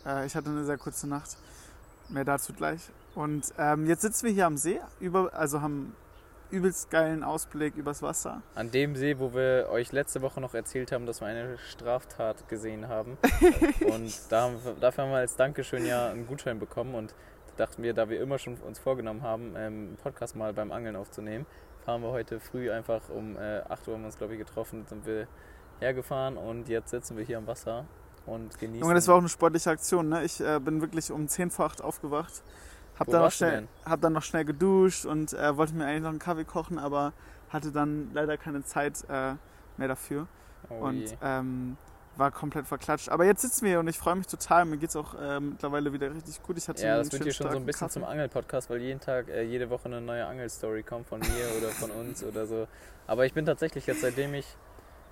Äh, 0.06 0.26
ich 0.26 0.34
hatte 0.34 0.48
eine 0.48 0.64
sehr 0.64 0.78
kurze 0.78 1.06
Nacht. 1.06 1.36
Mehr 2.08 2.24
dazu 2.24 2.52
gleich. 2.54 2.80
Und 3.14 3.52
ähm, 3.58 3.86
jetzt 3.86 4.02
sitzen 4.02 4.26
wir 4.26 4.32
hier 4.32 4.46
am 4.46 4.56
See, 4.56 4.80
über, 5.00 5.34
also 5.34 5.60
haben 5.60 5.94
übelst 6.50 6.90
geilen 6.90 7.22
Ausblick 7.22 7.76
übers 7.76 8.02
Wasser. 8.02 8.42
An 8.54 8.70
dem 8.70 8.96
See, 8.96 9.18
wo 9.18 9.34
wir 9.34 9.68
euch 9.70 9.92
letzte 9.92 10.22
Woche 10.22 10.40
noch 10.40 10.54
erzählt 10.54 10.92
haben, 10.92 11.06
dass 11.06 11.20
wir 11.20 11.28
eine 11.28 11.58
Straftat 11.58 12.48
gesehen 12.48 12.88
haben. 12.88 13.18
und 13.92 14.12
da 14.30 14.42
haben 14.42 14.64
wir, 14.64 14.74
dafür 14.74 15.04
haben 15.04 15.10
wir 15.10 15.18
als 15.18 15.36
Dankeschön 15.36 15.86
ja 15.86 16.10
einen 16.10 16.26
Gutschein 16.26 16.58
bekommen 16.58 16.94
und 16.94 17.14
da 17.56 17.66
dachten 17.66 17.82
wir, 17.82 17.94
da 17.94 18.08
wir 18.08 18.20
immer 18.20 18.38
schon 18.38 18.56
uns 18.56 18.78
vorgenommen 18.78 19.22
haben, 19.22 19.50
ähm, 19.50 19.56
einen 19.56 19.98
Podcast 20.02 20.36
mal 20.36 20.52
beim 20.52 20.72
Angeln 20.72 20.96
aufzunehmen, 20.96 21.46
fahren 21.84 22.02
wir 22.02 22.10
heute 22.10 22.40
früh 22.40 22.70
einfach 22.70 23.08
um 23.08 23.36
äh, 23.36 23.60
8 23.68 23.88
Uhr 23.88 23.94
haben 23.94 24.02
wir 24.02 24.06
uns 24.06 24.18
glaube 24.18 24.34
ich 24.34 24.38
getroffen, 24.38 24.86
sind 24.86 25.06
wir 25.06 25.26
hergefahren 25.80 26.36
und 26.36 26.68
jetzt 26.68 26.90
sitzen 26.90 27.16
wir 27.16 27.24
hier 27.24 27.38
am 27.38 27.46
Wasser 27.46 27.86
und 28.26 28.58
genießen. 28.58 28.80
Junge, 28.80 28.94
das 28.94 29.08
war 29.08 29.16
auch 29.16 29.20
eine 29.20 29.28
sportliche 29.28 29.70
Aktion. 29.70 30.08
Ne? 30.08 30.24
Ich 30.24 30.40
äh, 30.40 30.58
bin 30.60 30.80
wirklich 30.80 31.10
um 31.10 31.26
10 31.26 31.50
vor 31.50 31.66
8 31.66 31.82
aufgewacht. 31.82 32.42
Hab 33.00 33.08
Wo 33.08 33.12
dann, 33.12 33.22
noch 33.22 33.32
schnell, 33.32 33.66
hab 33.84 34.00
dann 34.02 34.12
noch 34.12 34.22
schnell 34.22 34.44
geduscht 34.44 35.06
und 35.06 35.32
äh, 35.32 35.56
wollte 35.56 35.74
mir 35.74 35.86
eigentlich 35.86 36.02
noch 36.02 36.10
einen 36.10 36.18
Kaffee 36.18 36.44
kochen, 36.44 36.78
aber 36.78 37.14
hatte 37.48 37.72
dann 37.72 38.10
leider 38.12 38.36
keine 38.36 38.62
Zeit 38.62 39.04
äh, 39.08 39.32
mehr 39.78 39.88
dafür. 39.88 40.28
oh 40.68 40.74
und 40.74 41.04
ähm, 41.22 41.76
war 42.16 42.30
komplett 42.30 42.66
verklatscht. 42.66 43.08
Aber 43.08 43.24
jetzt 43.24 43.42
sitzen 43.42 43.62
wir 43.62 43.70
hier 43.70 43.80
und 43.80 43.88
ich 43.88 43.98
freue 43.98 44.14
mich 44.14 44.26
total. 44.26 44.66
Mir 44.66 44.76
geht 44.76 44.90
es 44.90 44.96
auch 44.96 45.14
äh, 45.14 45.40
mittlerweile 45.40 45.92
wieder 45.92 46.14
richtig 46.14 46.42
gut. 46.42 46.58
Ich 46.58 46.68
hatte 46.68 46.84
Ja, 46.84 46.98
das 46.98 47.10
wird 47.10 47.22
hier 47.24 47.32
schon 47.32 47.50
so 47.50 47.56
ein 47.56 47.64
bisschen 47.64 47.88
Kaffee. 47.88 48.00
zum 48.00 48.04
Angel-Podcast, 48.04 48.68
weil 48.68 48.80
jeden 48.82 49.00
Tag, 49.00 49.28
äh, 49.28 49.42
jede 49.42 49.70
Woche 49.70 49.86
eine 49.86 50.00
neue 50.00 50.26
Angelstory 50.26 50.82
kommt 50.82 51.08
von 51.08 51.20
mir 51.20 51.56
oder 51.58 51.68
von 51.68 51.90
uns 51.90 52.22
oder 52.30 52.46
so. 52.46 52.68
Aber 53.06 53.24
ich 53.24 53.32
bin 53.32 53.46
tatsächlich 53.46 53.86
jetzt, 53.86 54.02
seitdem 54.02 54.34
ich, 54.34 54.46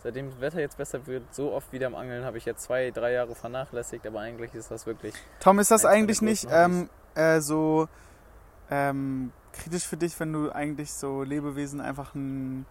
seitdem 0.03 0.31
das 0.31 0.41
Wetter 0.41 0.61
jetzt 0.61 0.77
besser 0.77 1.07
wird, 1.07 1.35
so 1.35 1.53
oft 1.53 1.73
wieder 1.73 1.87
am 1.87 1.95
Angeln, 1.95 2.25
habe 2.25 2.37
ich 2.37 2.45
jetzt 2.45 2.63
zwei, 2.65 2.91
drei 2.91 3.13
Jahre 3.13 3.35
vernachlässigt, 3.35 4.07
aber 4.07 4.21
eigentlich 4.21 4.55
ist 4.55 4.71
das 4.71 4.87
wirklich. 4.87 5.15
Tom, 5.41 5.59
ist 5.59 5.71
das 5.71 5.85
eigentlich 5.85 6.21
nicht 6.21 6.47
ähm, 6.51 6.91
äh, 7.19 7.41
so 7.41 7.89
ähm, 8.71 9.33
kritisch 9.53 9.87
für 9.87 9.97
dich, 9.97 10.19
wenn 10.21 10.33
du 10.33 10.51
eigentlich 10.51 10.93
so 10.93 11.23
Lebewesen 11.23 11.81
einfach 11.81 12.15
ein, 12.15 12.65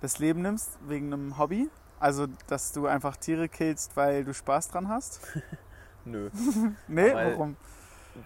das 0.00 0.18
Leben 0.18 0.42
nimmst, 0.42 0.78
wegen 0.86 1.12
einem 1.12 1.38
Hobby? 1.38 1.68
Also, 1.98 2.26
dass 2.46 2.72
du 2.72 2.86
einfach 2.86 3.16
Tiere 3.16 3.48
killst, 3.48 3.96
weil 3.96 4.24
du 4.24 4.32
Spaß 4.32 4.68
dran 4.68 4.88
hast? 4.88 5.20
Nö. 6.04 6.30
Nee, 6.88 7.12
Weil- 7.14 7.32
warum? 7.32 7.56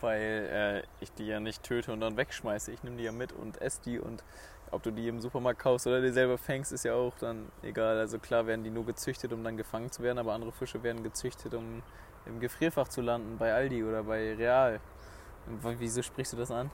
Weil 0.01 0.83
äh, 0.83 0.83
ich 1.05 1.13
die 1.13 1.27
ja 1.27 1.41
nicht 1.41 1.63
töte 1.63 1.93
und 1.93 2.01
dann 2.01 2.17
wegschmeiße. 2.17 2.71
Ich 2.73 2.83
nehme 2.83 2.97
die 2.97 3.03
ja 3.05 3.13
mit 3.13 3.33
und 3.33 3.61
esse 3.61 3.83
die 3.85 3.99
und 3.99 4.25
ob 4.71 4.83
du 4.83 4.91
die 4.91 5.09
im 5.09 5.21
Supermarkt 5.21 5.61
kaufst 5.61 5.87
oder 5.87 6.01
dir 6.01 6.13
selber 6.13 6.39
fängst, 6.39 6.73
ist 6.73 6.85
ja 6.85 6.95
auch 6.95 7.13
dann 7.19 7.49
egal. 7.63 7.99
Also 7.99 8.19
klar 8.19 8.47
werden 8.47 8.65
die 8.65 8.71
nur 8.71 8.87
gezüchtet, 8.87 9.33
um 9.33 9.45
dann 9.45 9.57
gefangen 9.59 9.93
zu 9.93 10.03
werden, 10.03 10.19
aber 10.19 10.33
andere 10.33 10.53
Fische 10.53 10.83
werden 10.83 11.03
gezüchtet, 11.03 11.53
um 11.55 11.83
im 12.27 12.41
Gefrierfach 12.41 12.89
zu 12.89 13.03
landen, 13.03 13.37
bei 13.39 13.53
Aldi 13.53 13.85
oder 13.85 14.05
bei 14.05 14.35
Real. 14.35 14.81
Wieso 15.79 16.03
sprichst 16.03 16.33
du 16.33 16.37
das 16.37 16.51
an? 16.51 16.71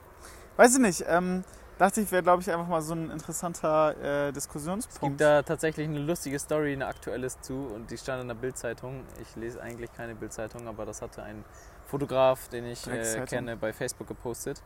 Weiß 0.57 0.73
ich 0.75 0.81
nicht. 0.81 1.05
Ähm, 1.07 1.43
dachte 1.77 2.01
ich, 2.01 2.11
wäre, 2.11 2.23
glaube 2.23 2.41
ich, 2.41 2.51
einfach 2.51 2.67
mal 2.67 2.81
so 2.81 2.93
ein 2.93 3.09
interessanter 3.09 3.95
äh, 3.97 4.19
Es 4.19 4.25
gibt 4.27 4.35
Diskussionspunkt. 4.37 5.21
da 5.21 5.41
tatsächlich 5.41 5.87
eine 5.87 5.99
lustige 5.99 6.37
Story, 6.39 6.73
eine 6.73 6.87
aktuelles 6.87 7.39
zu 7.41 7.71
und 7.73 7.89
die 7.89 7.97
stand 7.97 8.21
in 8.21 8.27
der 8.27 8.35
Bildzeitung. 8.35 9.03
Ich 9.21 9.35
lese 9.35 9.61
eigentlich 9.61 9.91
keine 9.93 10.15
Bildzeitung, 10.15 10.67
aber 10.67 10.85
das 10.85 11.01
hatte 11.01 11.23
ein 11.23 11.43
Fotograf, 11.87 12.47
den 12.49 12.65
ich 12.65 12.85
äh, 12.87 13.25
kenne, 13.25 13.57
bei 13.57 13.73
Facebook 13.73 14.07
gepostet. 14.07 14.61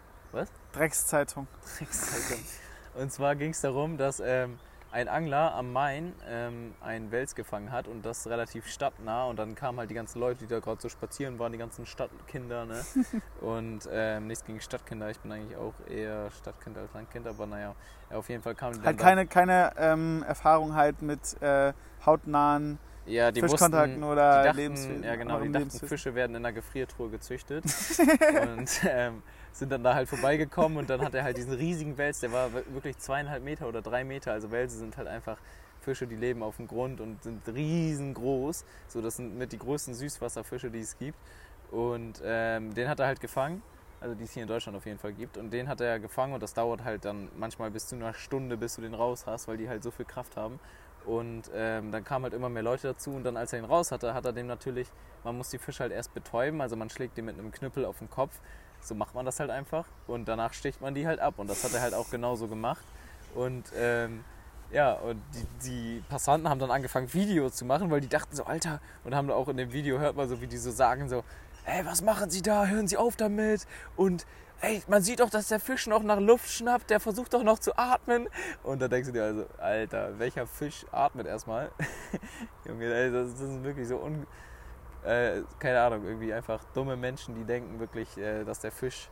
Dreckszeitung. 0.73 1.47
Dreckszeitung. 1.77 2.43
Und 2.95 3.11
zwar 3.11 3.35
ging 3.35 3.51
es 3.51 3.61
darum, 3.61 3.97
dass 3.97 4.19
ähm, 4.19 4.59
ein 4.95 5.09
Angler 5.09 5.53
am 5.53 5.73
Main 5.73 6.13
ähm, 6.25 6.73
einen 6.79 7.11
Wels 7.11 7.35
gefangen 7.35 7.73
hat 7.73 7.89
und 7.89 8.05
das 8.05 8.27
relativ 8.27 8.65
stadtnah. 8.67 9.25
Und 9.25 9.37
dann 9.37 9.53
kamen 9.53 9.77
halt 9.77 9.89
die 9.89 9.93
ganzen 9.93 10.21
Leute, 10.21 10.39
die 10.39 10.47
da 10.47 10.59
gerade 10.59 10.81
so 10.81 10.87
spazieren 10.87 11.37
waren, 11.37 11.51
die 11.51 11.57
ganzen 11.57 11.85
Stadtkinder. 11.85 12.65
Ne? 12.65 12.81
und 13.41 13.89
ähm, 13.91 14.27
nichts 14.27 14.45
gegen 14.45 14.61
Stadtkinder. 14.61 15.09
Ich 15.09 15.19
bin 15.19 15.33
eigentlich 15.33 15.57
auch 15.57 15.73
eher 15.89 16.31
Stadtkind 16.31 16.77
als 16.77 16.93
Landkind, 16.93 17.27
aber 17.27 17.45
naja, 17.45 17.75
auf 18.09 18.29
jeden 18.29 18.41
Fall 18.41 18.55
kamen 18.55 18.75
die 18.75 18.79
dann 18.79 18.85
Halt 18.85 18.97
keine, 18.97 19.27
keine 19.27 19.73
ähm, 19.77 20.23
Erfahrung 20.25 20.75
halt 20.75 21.01
mit 21.01 21.41
äh, 21.41 21.73
hautnahen 22.05 22.79
ja, 23.05 23.31
die 23.31 23.41
Fischkontakten 23.41 24.01
wussten, 24.01 24.03
oder 24.03 24.53
die 24.53 24.67
dachten, 24.67 25.03
Ja, 25.03 25.15
genau, 25.15 25.39
die 25.41 25.51
dachten. 25.51 25.69
Fische 25.69 26.15
werden 26.15 26.35
in 26.37 26.41
der 26.41 26.53
Gefriertruhe 26.53 27.09
gezüchtet. 27.09 27.65
und 28.47 28.69
ähm, 28.87 29.21
sind 29.59 29.71
dann 29.71 29.83
da 29.83 29.95
halt 29.95 30.09
vorbeigekommen 30.09 30.77
und 30.77 30.89
dann 30.89 31.01
hat 31.01 31.15
er 31.15 31.23
halt 31.23 31.37
diesen 31.37 31.53
riesigen 31.53 31.97
Wels, 31.97 32.19
der 32.19 32.31
war 32.31 32.51
wirklich 32.53 32.97
zweieinhalb 32.97 33.43
Meter 33.43 33.67
oder 33.67 33.81
drei 33.81 34.03
Meter. 34.03 34.33
Also 34.33 34.51
Welse 34.51 34.77
sind 34.77 34.97
halt 34.97 35.07
einfach 35.07 35.37
Fische, 35.79 36.07
die 36.07 36.15
leben 36.15 36.43
auf 36.43 36.57
dem 36.57 36.67
Grund 36.67 36.99
und 36.99 37.23
sind 37.23 37.41
riesengroß. 37.47 38.65
So, 38.87 39.01
das 39.01 39.15
sind 39.15 39.37
mit 39.37 39.53
die 39.53 39.57
größten 39.57 39.93
Süßwasserfische, 39.93 40.69
die 40.69 40.79
es 40.79 40.97
gibt. 40.97 41.17
Und 41.71 42.21
ähm, 42.25 42.73
den 42.73 42.89
hat 42.89 42.99
er 42.99 43.07
halt 43.07 43.21
gefangen. 43.21 43.61
Also 44.01 44.13
die 44.13 44.25
es 44.25 44.33
hier 44.33 44.43
in 44.43 44.49
Deutschland 44.49 44.77
auf 44.77 44.85
jeden 44.85 44.99
Fall 44.99 45.13
gibt. 45.13 45.37
Und 45.37 45.51
den 45.51 45.69
hat 45.69 45.79
er 45.79 45.99
gefangen 45.99 46.33
und 46.33 46.43
das 46.43 46.53
dauert 46.53 46.83
halt 46.83 47.05
dann 47.05 47.29
manchmal 47.37 47.71
bis 47.71 47.87
zu 47.87 47.95
einer 47.95 48.13
Stunde, 48.13 48.57
bis 48.57 48.75
du 48.75 48.81
den 48.81 48.93
raus 48.93 49.25
hast, 49.25 49.47
weil 49.47 49.57
die 49.57 49.69
halt 49.69 49.83
so 49.83 49.89
viel 49.89 50.05
Kraft 50.05 50.35
haben. 50.35 50.59
Und 51.05 51.49
ähm, 51.55 51.91
dann 51.91 52.03
kamen 52.03 52.23
halt 52.23 52.33
immer 52.33 52.49
mehr 52.49 52.63
Leute 52.63 52.87
dazu 52.89 53.11
und 53.11 53.23
dann 53.23 53.37
als 53.37 53.53
er 53.53 53.59
ihn 53.59 53.65
raus 53.65 53.91
hatte, 53.91 54.13
hat 54.13 54.25
er 54.25 54.33
dem 54.33 54.47
natürlich, 54.47 54.91
man 55.23 55.37
muss 55.37 55.49
die 55.49 55.59
Fische 55.59 55.81
halt 55.81 55.91
erst 55.91 56.13
betäuben, 56.13 56.61
also 56.61 56.75
man 56.75 56.89
schlägt 56.89 57.17
den 57.17 57.25
mit 57.25 57.37
einem 57.37 57.51
Knüppel 57.51 57.85
auf 57.85 57.99
den 57.99 58.09
Kopf. 58.09 58.39
So 58.85 58.95
macht 58.95 59.15
man 59.15 59.25
das 59.25 59.39
halt 59.39 59.49
einfach 59.49 59.85
und 60.07 60.27
danach 60.27 60.53
sticht 60.53 60.81
man 60.81 60.93
die 60.93 61.07
halt 61.07 61.19
ab 61.19 61.35
und 61.37 61.49
das 61.49 61.63
hat 61.63 61.73
er 61.73 61.81
halt 61.81 61.93
auch 61.93 62.09
genauso 62.09 62.47
gemacht. 62.47 62.83
Und 63.33 63.65
ähm, 63.77 64.23
ja, 64.71 64.93
und 64.93 65.21
die, 65.33 65.67
die 65.67 66.03
Passanten 66.09 66.49
haben 66.49 66.59
dann 66.59 66.71
angefangen, 66.71 67.13
Videos 67.13 67.55
zu 67.55 67.65
machen, 67.65 67.91
weil 67.91 68.01
die 68.01 68.09
dachten 68.09 68.35
so, 68.35 68.45
Alter, 68.45 68.81
und 69.03 69.15
haben 69.15 69.29
auch 69.31 69.47
in 69.47 69.57
dem 69.57 69.71
Video 69.71 69.99
hört 69.99 70.15
man 70.15 70.27
so, 70.27 70.41
wie 70.41 70.47
die 70.47 70.57
so 70.57 70.71
sagen, 70.71 71.09
so, 71.09 71.23
ey, 71.65 71.85
was 71.85 72.01
machen 72.01 72.29
Sie 72.29 72.41
da? 72.41 72.65
Hören 72.65 72.87
Sie 72.87 72.97
auf 72.97 73.15
damit. 73.15 73.67
Und 73.95 74.25
ey, 74.61 74.81
man 74.87 75.01
sieht 75.01 75.19
doch, 75.19 75.29
dass 75.29 75.47
der 75.47 75.59
Fisch 75.59 75.87
noch 75.87 76.03
nach 76.03 76.19
Luft 76.19 76.49
schnappt, 76.49 76.89
der 76.89 76.99
versucht 76.99 77.33
doch 77.33 77.43
noch 77.43 77.59
zu 77.59 77.77
atmen. 77.77 78.27
Und 78.63 78.81
da 78.81 78.87
denkst 78.87 79.07
du 79.07 79.13
dir 79.13 79.23
also, 79.23 79.45
Alter, 79.57 80.17
welcher 80.19 80.47
Fisch 80.47 80.85
atmet 80.91 81.27
erstmal? 81.27 81.71
Junge, 82.65 83.11
das, 83.11 83.33
das 83.33 83.49
ist 83.49 83.63
wirklich 83.63 83.87
so 83.87 84.01
un... 84.01 84.25
Äh, 85.05 85.43
keine 85.59 85.81
Ahnung, 85.81 86.03
irgendwie 86.03 86.33
einfach 86.33 86.63
dumme 86.73 86.95
Menschen, 86.95 87.35
die 87.35 87.43
denken 87.43 87.79
wirklich, 87.79 88.17
äh, 88.17 88.43
dass 88.43 88.59
der 88.59 88.71
Fisch, 88.71 89.09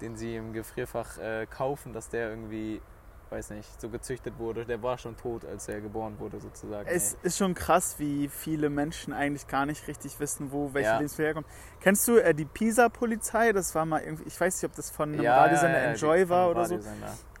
den 0.00 0.16
sie 0.16 0.34
im 0.36 0.52
Gefrierfach 0.52 1.18
äh, 1.18 1.46
kaufen, 1.46 1.92
dass 1.92 2.08
der 2.08 2.30
irgendwie, 2.30 2.82
weiß 3.30 3.50
nicht, 3.50 3.80
so 3.80 3.88
gezüchtet 3.88 4.38
wurde. 4.38 4.64
Der 4.64 4.82
war 4.82 4.98
schon 4.98 5.16
tot, 5.16 5.44
als 5.44 5.68
er 5.68 5.80
geboren 5.80 6.18
wurde 6.18 6.40
sozusagen. 6.40 6.88
Es 6.88 7.14
ey. 7.14 7.18
ist 7.24 7.38
schon 7.38 7.54
krass, 7.54 7.96
wie 7.98 8.28
viele 8.28 8.70
Menschen 8.70 9.12
eigentlich 9.12 9.46
gar 9.46 9.66
nicht 9.66 9.86
richtig 9.88 10.18
wissen, 10.20 10.52
wo 10.52 10.72
welche 10.74 10.90
Ja. 10.90 10.96
Lebensmittel 10.96 11.26
herkommen. 11.26 11.50
Kennst 11.80 12.06
du 12.08 12.16
äh, 12.16 12.34
die 12.34 12.44
Pisa-Polizei? 12.44 13.52
Das 13.52 13.74
war 13.74 13.84
mal 13.86 14.00
irgendwie, 14.02 14.24
ich 14.26 14.40
weiß 14.40 14.62
nicht, 14.62 14.70
ob 14.70 14.76
das 14.76 14.90
von 14.90 15.12
einem 15.12 15.22
Ja, 15.22 15.36
Radiosender 15.42 15.78
ja, 15.82 15.90
Enjoy 15.90 16.28
war 16.28 16.50
oder 16.50 16.64
so. 16.66 16.78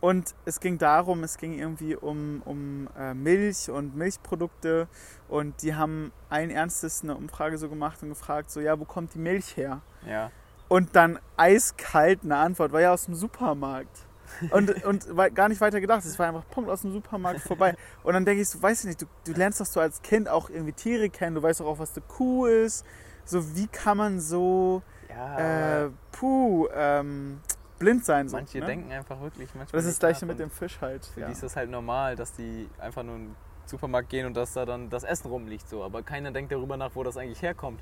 Und 0.00 0.34
es 0.44 0.60
ging 0.60 0.78
darum, 0.78 1.24
es 1.24 1.38
ging 1.38 1.58
irgendwie 1.58 1.96
um, 1.96 2.42
um 2.44 2.88
äh, 2.96 3.14
Milch 3.14 3.68
und 3.68 3.96
Milchprodukte. 3.96 4.86
Und 5.28 5.62
die 5.62 5.74
haben 5.74 6.12
allen 6.28 6.50
Ernstes 6.50 7.02
eine 7.02 7.16
Umfrage 7.16 7.58
so 7.58 7.68
gemacht 7.68 8.02
und 8.02 8.10
gefragt, 8.10 8.50
so, 8.50 8.60
ja, 8.60 8.78
wo 8.78 8.84
kommt 8.84 9.14
die 9.14 9.18
Milch 9.18 9.56
her? 9.56 9.80
Ja. 10.06 10.30
Und 10.68 10.94
dann 10.94 11.18
eiskalt 11.36 12.20
eine 12.22 12.36
Antwort, 12.36 12.72
war 12.72 12.80
ja 12.80 12.92
aus 12.92 13.06
dem 13.06 13.14
Supermarkt. 13.14 14.07
Und, 14.50 14.84
und 14.84 15.06
gar 15.34 15.48
nicht 15.48 15.60
weiter 15.60 15.80
gedacht, 15.80 16.04
es 16.04 16.18
war 16.18 16.28
einfach 16.28 16.48
Punkt 16.48 16.70
aus 16.70 16.82
dem 16.82 16.92
Supermarkt 16.92 17.40
vorbei. 17.40 17.74
Und 18.02 18.14
dann 18.14 18.24
denke 18.24 18.42
ich 18.42 18.48
so, 18.48 18.62
weiß 18.62 18.80
ich 18.80 18.86
nicht, 18.86 19.02
du, 19.02 19.06
du 19.24 19.32
lernst 19.32 19.60
doch 19.60 19.66
so 19.66 19.80
als 19.80 20.02
Kind 20.02 20.28
auch 20.28 20.50
irgendwie 20.50 20.72
Tiere 20.72 21.10
kennen, 21.10 21.34
du 21.34 21.42
weißt 21.42 21.60
doch 21.60 21.66
auch, 21.66 21.78
was 21.78 21.96
eine 21.96 22.04
Kuh 22.06 22.46
ist. 22.46 22.84
So, 23.24 23.56
wie 23.56 23.66
kann 23.66 23.98
man 23.98 24.20
so, 24.20 24.82
Ja, 25.08 25.84
äh, 25.84 25.90
puh, 26.12 26.68
ähm, 26.74 27.40
blind 27.78 28.04
sein? 28.04 28.28
So, 28.28 28.36
manche 28.36 28.58
ne? 28.58 28.66
denken 28.66 28.90
einfach 28.92 29.20
wirklich 29.20 29.48
manchmal. 29.54 29.80
Das 29.80 29.84
ist 29.84 29.94
das 29.94 29.98
gleiche 30.00 30.26
mit 30.26 30.38
dem 30.38 30.50
Fisch 30.50 30.78
halt. 30.80 31.04
Für 31.04 31.20
Ja. 31.20 31.26
die 31.26 31.32
ist 31.32 31.42
das 31.42 31.56
halt 31.56 31.70
normal, 31.70 32.16
dass 32.16 32.32
die 32.32 32.68
einfach 32.78 33.02
nur 33.02 33.16
in 33.16 33.26
den 33.26 33.36
Supermarkt 33.66 34.08
gehen 34.08 34.26
und 34.26 34.34
dass 34.34 34.54
da 34.54 34.64
dann 34.64 34.88
das 34.88 35.04
Essen 35.04 35.28
rumliegt 35.28 35.68
so. 35.68 35.82
Aber 35.84 36.02
keiner 36.02 36.30
denkt 36.30 36.52
darüber 36.52 36.76
nach, 36.76 36.92
wo 36.94 37.02
das 37.02 37.16
eigentlich 37.16 37.42
herkommt. 37.42 37.80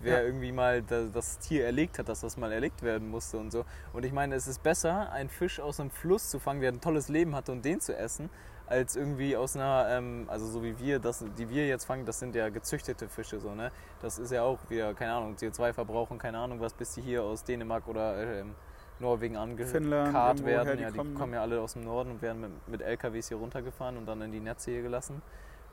Wer 0.00 0.20
Ja. 0.20 0.24
irgendwie 0.26 0.52
mal 0.52 0.82
da, 0.82 1.04
das 1.12 1.38
Tier 1.38 1.64
erlegt 1.66 1.98
hat, 1.98 2.08
dass 2.08 2.20
das 2.20 2.36
mal 2.36 2.52
erlegt 2.52 2.82
werden 2.82 3.10
musste 3.10 3.38
und 3.38 3.50
so. 3.50 3.64
Und 3.92 4.04
ich 4.04 4.12
meine, 4.12 4.34
es 4.34 4.46
ist 4.46 4.62
besser, 4.62 5.10
einen 5.12 5.28
Fisch 5.28 5.60
aus 5.60 5.80
einem 5.80 5.90
Fluss 5.90 6.28
zu 6.30 6.38
fangen, 6.38 6.60
der 6.60 6.72
ein 6.72 6.80
tolles 6.80 7.08
Leben 7.08 7.34
hatte 7.34 7.52
und 7.52 7.64
den 7.64 7.80
zu 7.80 7.96
essen, 7.96 8.30
als 8.66 8.96
irgendwie 8.96 9.36
aus 9.36 9.56
einer, 9.56 9.86
ähm, 9.90 10.26
also 10.28 10.46
so 10.46 10.62
wie 10.62 10.78
wir, 10.78 10.98
das, 10.98 11.24
die 11.38 11.48
wir 11.48 11.66
jetzt 11.66 11.86
fangen, 11.86 12.04
das 12.04 12.18
sind 12.18 12.34
ja 12.34 12.50
gezüchtete 12.50 13.08
Fische 13.08 13.40
so, 13.40 13.54
ne? 13.54 13.70
Das 14.02 14.18
ist 14.18 14.30
ja 14.30 14.42
auch 14.42 14.58
wieder, 14.68 14.92
keine 14.94 15.12
Ahnung, 15.14 15.36
CO2-Verbrauch 15.36 16.10
und 16.10 16.18
keine 16.18 16.38
Ahnung 16.38 16.60
was, 16.60 16.74
bis 16.74 16.92
die 16.94 17.00
hier 17.02 17.22
aus 17.22 17.44
Dänemark 17.44 17.88
oder 17.88 18.40
ähm, 18.40 18.54
Norwegen 19.00 19.36
angekarrt 19.36 20.44
werden. 20.44 20.76
die 20.76 20.82
Ja, 20.82 20.90
die 20.90 20.98
kommen, 20.98 21.14
kommen, 21.14 21.30
ne? 21.30 21.36
ja 21.36 21.42
alle 21.42 21.60
aus 21.60 21.72
dem 21.74 21.84
Norden 21.84 22.10
und 22.10 22.20
werden 22.22 22.40
mit, 22.42 22.68
mit 22.68 22.82
LKWs 22.82 23.28
hier 23.28 23.38
runtergefahren 23.38 23.96
und 23.96 24.06
dann 24.06 24.20
in 24.22 24.32
die 24.32 24.40
Netze 24.40 24.70
hier 24.72 24.82
gelassen. 24.82 25.22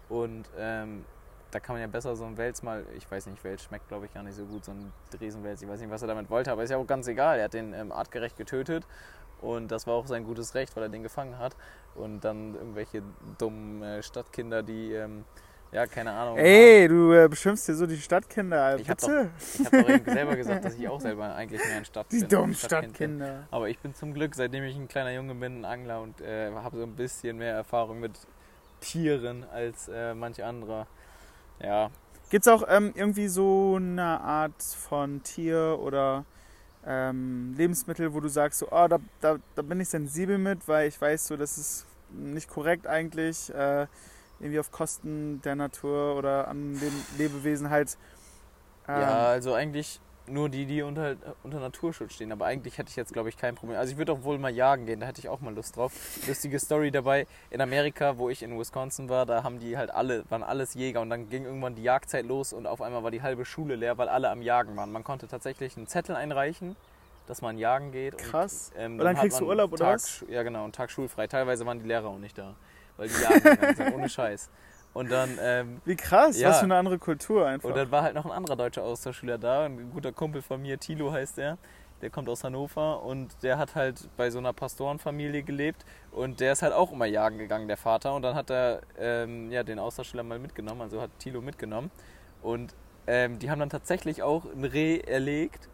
Und 0.08 0.50
ähm, 0.58 1.04
da 1.56 1.62
kann 1.62 1.76
man 1.76 1.82
ja 1.82 1.88
besser 1.88 2.18
so 2.18 2.26
einen 2.26 2.38
Wels 2.38 2.64
mal, 2.64 2.86
ich 2.98 3.10
weiß 3.10 3.28
nicht, 3.28 3.42
Wels 3.46 3.64
schmeckt 3.64 3.88
glaube 3.88 4.08
ich 4.08 4.14
gar 4.14 4.24
nicht 4.24 4.36
so 4.36 4.44
gut, 4.44 4.66
so 4.66 4.74
ein 4.74 4.92
Riesenwels, 5.22 5.62
ich 5.62 5.70
weiß 5.70 5.80
nicht, 5.80 5.90
was 5.90 6.02
er 6.02 6.10
damit 6.10 6.30
wollte, 6.30 6.52
aber 6.52 6.64
ist 6.64 6.70
ja 6.70 6.76
auch 6.76 6.86
ganz 6.86 7.08
egal. 7.08 7.38
Er 7.38 7.46
hat 7.46 7.54
den 7.54 7.74
ähm, 7.74 7.94
artgerecht 7.94 8.36
getötet 8.36 8.86
und 9.40 9.72
das 9.72 9.88
war 9.88 9.94
auch 9.94 10.06
sein 10.06 10.26
gutes 10.26 10.54
Recht, 10.54 10.76
weil 10.76 10.84
er 10.84 10.90
den 10.90 11.02
gefangen 11.02 11.40
hat. 11.40 11.56
Und 11.96 12.26
dann 12.26 12.56
irgendwelche 12.56 13.04
dummen 13.38 13.82
äh, 13.84 14.04
Stadtkinder, 14.04 14.64
die, 14.64 14.92
ähm, 14.92 15.24
ja, 15.72 15.88
keine 15.88 16.12
Ahnung. 16.12 16.38
Ey, 16.38 16.90
du 16.90 17.14
äh, 17.14 17.30
beschimpfst 17.30 17.68
hier 17.68 17.76
so 17.76 17.88
die 17.88 18.02
Stadtkinder. 18.02 18.78
Ich 18.78 18.90
hab 18.90 19.00
Bitte. 19.00 19.30
Ich 19.40 19.66
habe 19.66 19.82
doch 19.82 19.90
eben 19.90 20.12
selber 20.12 20.36
gesagt, 20.36 20.66
dass 20.66 20.76
ich 20.76 20.88
auch 20.90 21.00
selber 21.00 21.36
eigentlich 21.36 21.64
mehr 21.66 21.78
ein 21.78 21.86
Stadt 21.86 22.12
Die 22.12 22.20
bin, 22.20 22.28
dummen 22.28 22.54
Stadtkind 22.54 22.98
bin. 22.98 23.18
Stadtkinder. 23.18 23.48
Aber 23.50 23.70
ich 23.70 23.80
bin 23.80 23.94
zum 23.94 24.14
Glück, 24.14 24.36
seitdem 24.36 24.66
ich 24.66 24.76
ein 24.76 24.90
kleiner 24.90 25.14
Junge 25.14 25.36
bin, 25.36 25.62
ein 25.62 25.66
Angler 25.66 26.02
und 26.02 26.20
äh, 26.20 26.52
habe 26.52 26.76
so 26.76 26.84
ein 26.84 26.98
bisschen 26.98 27.38
mehr 27.38 27.54
Erfahrung 27.54 28.02
mit 28.02 28.12
Tieren 28.82 29.46
als 29.54 29.88
äh, 29.88 30.14
manch 30.14 30.44
anderer. 30.44 30.88
Ja, 31.60 31.90
Gibt 32.30 32.48
es 32.48 32.52
auch 32.52 32.64
ähm, 32.68 32.92
irgendwie 32.96 33.28
so 33.28 33.76
eine 33.76 34.20
Art 34.20 34.62
von 34.62 35.22
Tier 35.22 35.78
oder 35.80 36.26
ähm, 36.86 37.54
Lebensmittel, 37.56 38.14
wo 38.14 38.20
du 38.20 38.30
sagst, 38.30 38.60
so, 38.60 38.68
oh, 38.72 38.88
da, 38.88 39.00
da, 39.22 39.38
da 39.56 39.62
bin 39.62 39.80
ich 39.80 39.90
sensibel 39.90 40.38
mit, 40.38 40.68
weil 40.68 40.88
ich 40.88 41.00
weiß, 41.00 41.28
so, 41.28 41.38
das 41.38 41.58
ist 41.58 41.86
nicht 42.10 42.50
korrekt 42.50 42.88
eigentlich, 42.88 43.54
äh, 43.54 43.88
irgendwie 44.40 44.60
auf 44.60 44.72
Kosten 44.72 45.42
der 45.44 45.56
Natur 45.56 46.16
oder 46.16 46.48
an 46.48 46.74
Leb 46.80 46.94
Lebewesen 47.18 47.70
halt. 47.70 47.98
ähm, 48.88 49.02
ja, 49.02 49.28
also 49.28 49.54
eigentlich 49.54 50.02
nur 50.28 50.50
die, 50.50 50.66
die 50.66 50.82
unter, 50.82 51.16
unter 51.44 51.60
Naturschutz 51.60 52.14
stehen. 52.14 52.32
Aber 52.32 52.46
eigentlich 52.46 52.78
hätte 52.78 52.90
ich 52.90 52.96
jetzt, 52.96 53.14
glaube 53.14 53.30
ich, 53.30 53.38
kein 53.38 53.56
Problem. 53.56 53.78
Also 53.78 53.92
ich 53.92 53.98
würde 53.98 54.14
auch 54.14 54.24
wohl 54.24 54.38
mal 54.38 54.54
jagen 54.54 54.86
gehen, 54.86 55.00
da 55.00 55.08
hätte 55.08 55.20
ich 55.20 55.30
auch 55.30 55.42
mal 55.42 55.54
Lust 55.54 55.76
drauf. 55.78 55.92
Lustige 56.28 56.60
Story 56.60 56.92
dabei, 56.92 57.28
in 57.50 57.62
Amerika, 57.62 58.18
wo 58.18 58.30
ich 58.30 58.44
in 58.44 58.58
Wisconsin 58.58 59.10
war, 59.10 59.26
da 59.26 59.44
haben 59.44 59.60
die 59.60 59.78
halt 59.78 59.92
alle, 59.92 60.24
waren 60.30 60.44
alles 60.44 60.74
Jäger 60.74 61.02
und 61.02 61.10
dann 61.10 61.30
ging 61.30 61.46
irgendwann 61.46 61.76
die 61.76 61.84
Jagdzeit 61.84 62.26
los 62.26 62.54
und 62.54 62.68
auf 62.68 62.82
einmal 62.82 63.04
war 63.04 63.12
die 63.12 63.22
halbe 63.22 63.46
Schule 63.46 63.76
leer, 63.76 63.98
weil 63.98 64.10
alle 64.10 64.30
am 64.30 64.42
Jagen 64.42 64.76
waren. 64.76 64.92
Man 64.92 65.04
konnte 65.04 65.28
tatsächlich 65.28 65.78
einen 65.78 65.88
Zettel 65.88 66.16
einreichen, 66.16 66.76
dass 67.28 67.42
man 67.42 67.58
jagen 67.58 67.92
geht. 67.92 68.18
Krass. 68.18 68.72
Und, 68.76 68.82
ähm, 68.82 68.92
Und 68.94 69.06
dann 69.06 69.16
hat 69.16 69.22
kriegst 69.24 69.40
du 69.40 69.48
Urlaub, 69.48 69.74
oder 69.74 69.86
Tag, 69.86 69.96
was? 69.96 70.26
Ja 70.30 70.44
genau, 70.44 70.64
einen 70.64 70.74
Tag 70.74 70.92
schulfrei. 70.92 71.28
Teilweise 71.28 71.66
waren 71.66 71.80
die 71.80 71.88
Lehrer 71.88 72.08
auch 72.08 72.20
nicht 72.20 72.38
da, 72.38 72.56
weil 72.98 73.10
die 73.10 73.22
jagen 73.22 73.76
sind, 73.76 73.94
ohne 73.96 74.10
Scheiß. 74.10 74.50
Und 74.96 75.12
dann 75.12 75.38
ähm, 75.42 75.82
Wie 75.84 75.98
krass, 75.98 76.40
Ja. 76.40 76.50
was 76.50 76.60
für 76.60 76.64
eine 76.66 76.78
andere 76.78 76.98
Kultur 76.98 77.46
einfach. 77.46 77.68
und 77.68 77.76
dann 77.76 77.92
war 77.92 78.02
halt 78.02 78.16
noch 78.16 78.26
ein 78.26 78.32
anderer 78.32 78.56
deutscher 78.56 78.84
Austauschschüler 78.84 79.38
da, 79.38 79.66
ein 79.66 79.92
guter 79.94 80.14
Kumpel 80.14 80.42
von 80.42 80.62
mir, 80.62 80.80
Thilo 80.80 81.12
heißt 81.12 81.38
der. 81.38 81.58
Der 82.02 82.10
kommt 82.10 82.30
aus 82.30 82.44
Hannover 82.46 83.04
und 83.04 83.36
der 83.44 83.58
hat 83.58 83.76
halt 83.76 84.08
bei 84.16 84.30
so 84.30 84.40
einer 84.40 84.54
Pastorenfamilie 84.54 85.44
gelebt 85.44 85.86
und 86.12 86.40
der 86.40 86.54
ist 86.54 86.62
halt 86.62 86.72
auch 86.74 86.92
immer 86.94 87.06
jagen 87.06 87.38
gegangen, 87.38 87.68
der 87.68 87.78
Vater. 87.78 88.14
Und 88.16 88.22
dann 88.22 88.36
hat 88.36 88.50
er 88.50 88.82
ähm, 88.98 89.52
ja, 89.52 89.64
den 89.64 89.80
Austauschschüler 89.80 90.24
mal 90.24 90.40
mitgenommen, 90.40 90.82
also 90.82 91.02
hat 91.02 91.10
Thilo 91.20 91.42
mitgenommen. 91.42 91.92
Und 92.42 92.74
ähm, 93.08 93.38
die 93.40 93.50
haben 93.52 93.60
dann 93.60 93.70
tatsächlich 93.70 94.24
auch 94.24 94.46
ein 94.46 94.64
Reh 94.64 95.00
erlegt 95.00 95.68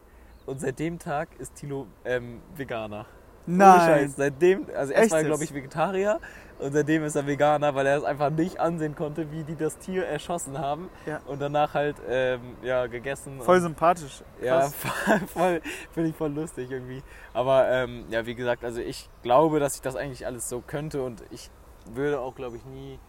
und 0.47 0.59
seit 0.61 0.79
dem 0.79 0.97
Tag 0.99 1.29
ist 1.39 1.55
Thilo 1.55 1.85
ähm, 2.05 2.41
Veganer. 2.55 3.05
Nein. 3.45 4.13
Seitdem, 4.15 4.65
also 4.75 4.93
erst 4.93 5.11
war 5.11 5.19
er, 5.19 5.25
glaube 5.25 5.43
ich, 5.43 5.53
Vegetarier 5.53 6.19
und 6.59 6.73
seitdem 6.73 7.03
ist 7.03 7.15
er 7.15 7.25
Veganer, 7.25 7.73
weil 7.73 7.87
er 7.87 7.97
es 7.97 8.03
einfach 8.03 8.29
nicht 8.29 8.59
ansehen 8.59 8.95
konnte, 8.95 9.31
wie 9.31 9.43
die 9.43 9.55
das 9.55 9.77
Tier 9.79 10.05
erschossen 10.05 10.59
haben 10.59 10.89
Ja. 11.07 11.19
und 11.25 11.41
danach 11.41 11.73
halt 11.73 11.95
ähm, 12.07 12.55
ja, 12.61 12.85
gegessen. 12.85 13.41
Voll 13.41 13.57
und, 13.57 13.61
sympathisch. 13.63 14.23
Ja, 14.41 14.59
Krass. 14.59 14.75
voll 15.27 15.61
finde 15.91 16.09
ich 16.09 16.15
voll 16.15 16.31
lustig 16.31 16.69
irgendwie. 16.69 17.01
Aber 17.33 17.67
ähm, 17.67 18.05
ja, 18.09 18.25
wie 18.25 18.35
gesagt, 18.35 18.63
also 18.63 18.79
ich 18.79 19.09
glaube, 19.23 19.59
dass 19.59 19.75
ich 19.75 19.81
das 19.81 19.95
eigentlich 19.95 20.25
alles 20.25 20.47
so 20.49 20.61
könnte 20.61 21.01
und 21.01 21.23
ich 21.31 21.49
würde 21.85 22.19
auch, 22.19 22.35
glaube 22.35 22.57
ich, 22.57 22.65
nie 22.65 22.99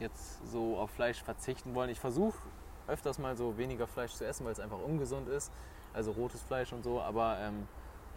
jetzt 0.00 0.50
so 0.50 0.76
auf 0.76 0.90
Fleisch 0.90 1.22
verzichten 1.22 1.74
wollen. 1.74 1.90
Ich 1.90 2.00
versuche 2.00 2.36
öfters 2.88 3.18
mal 3.18 3.36
so 3.36 3.56
weniger 3.56 3.86
Fleisch 3.86 4.12
zu 4.12 4.26
essen, 4.26 4.44
weil 4.44 4.52
es 4.52 4.60
einfach 4.60 4.78
ungesund 4.84 5.28
ist. 5.28 5.52
Also 5.94 6.10
rotes 6.10 6.42
Fleisch 6.42 6.72
und 6.72 6.82
so, 6.82 7.00
aber 7.00 7.38
ähm, 7.40 7.66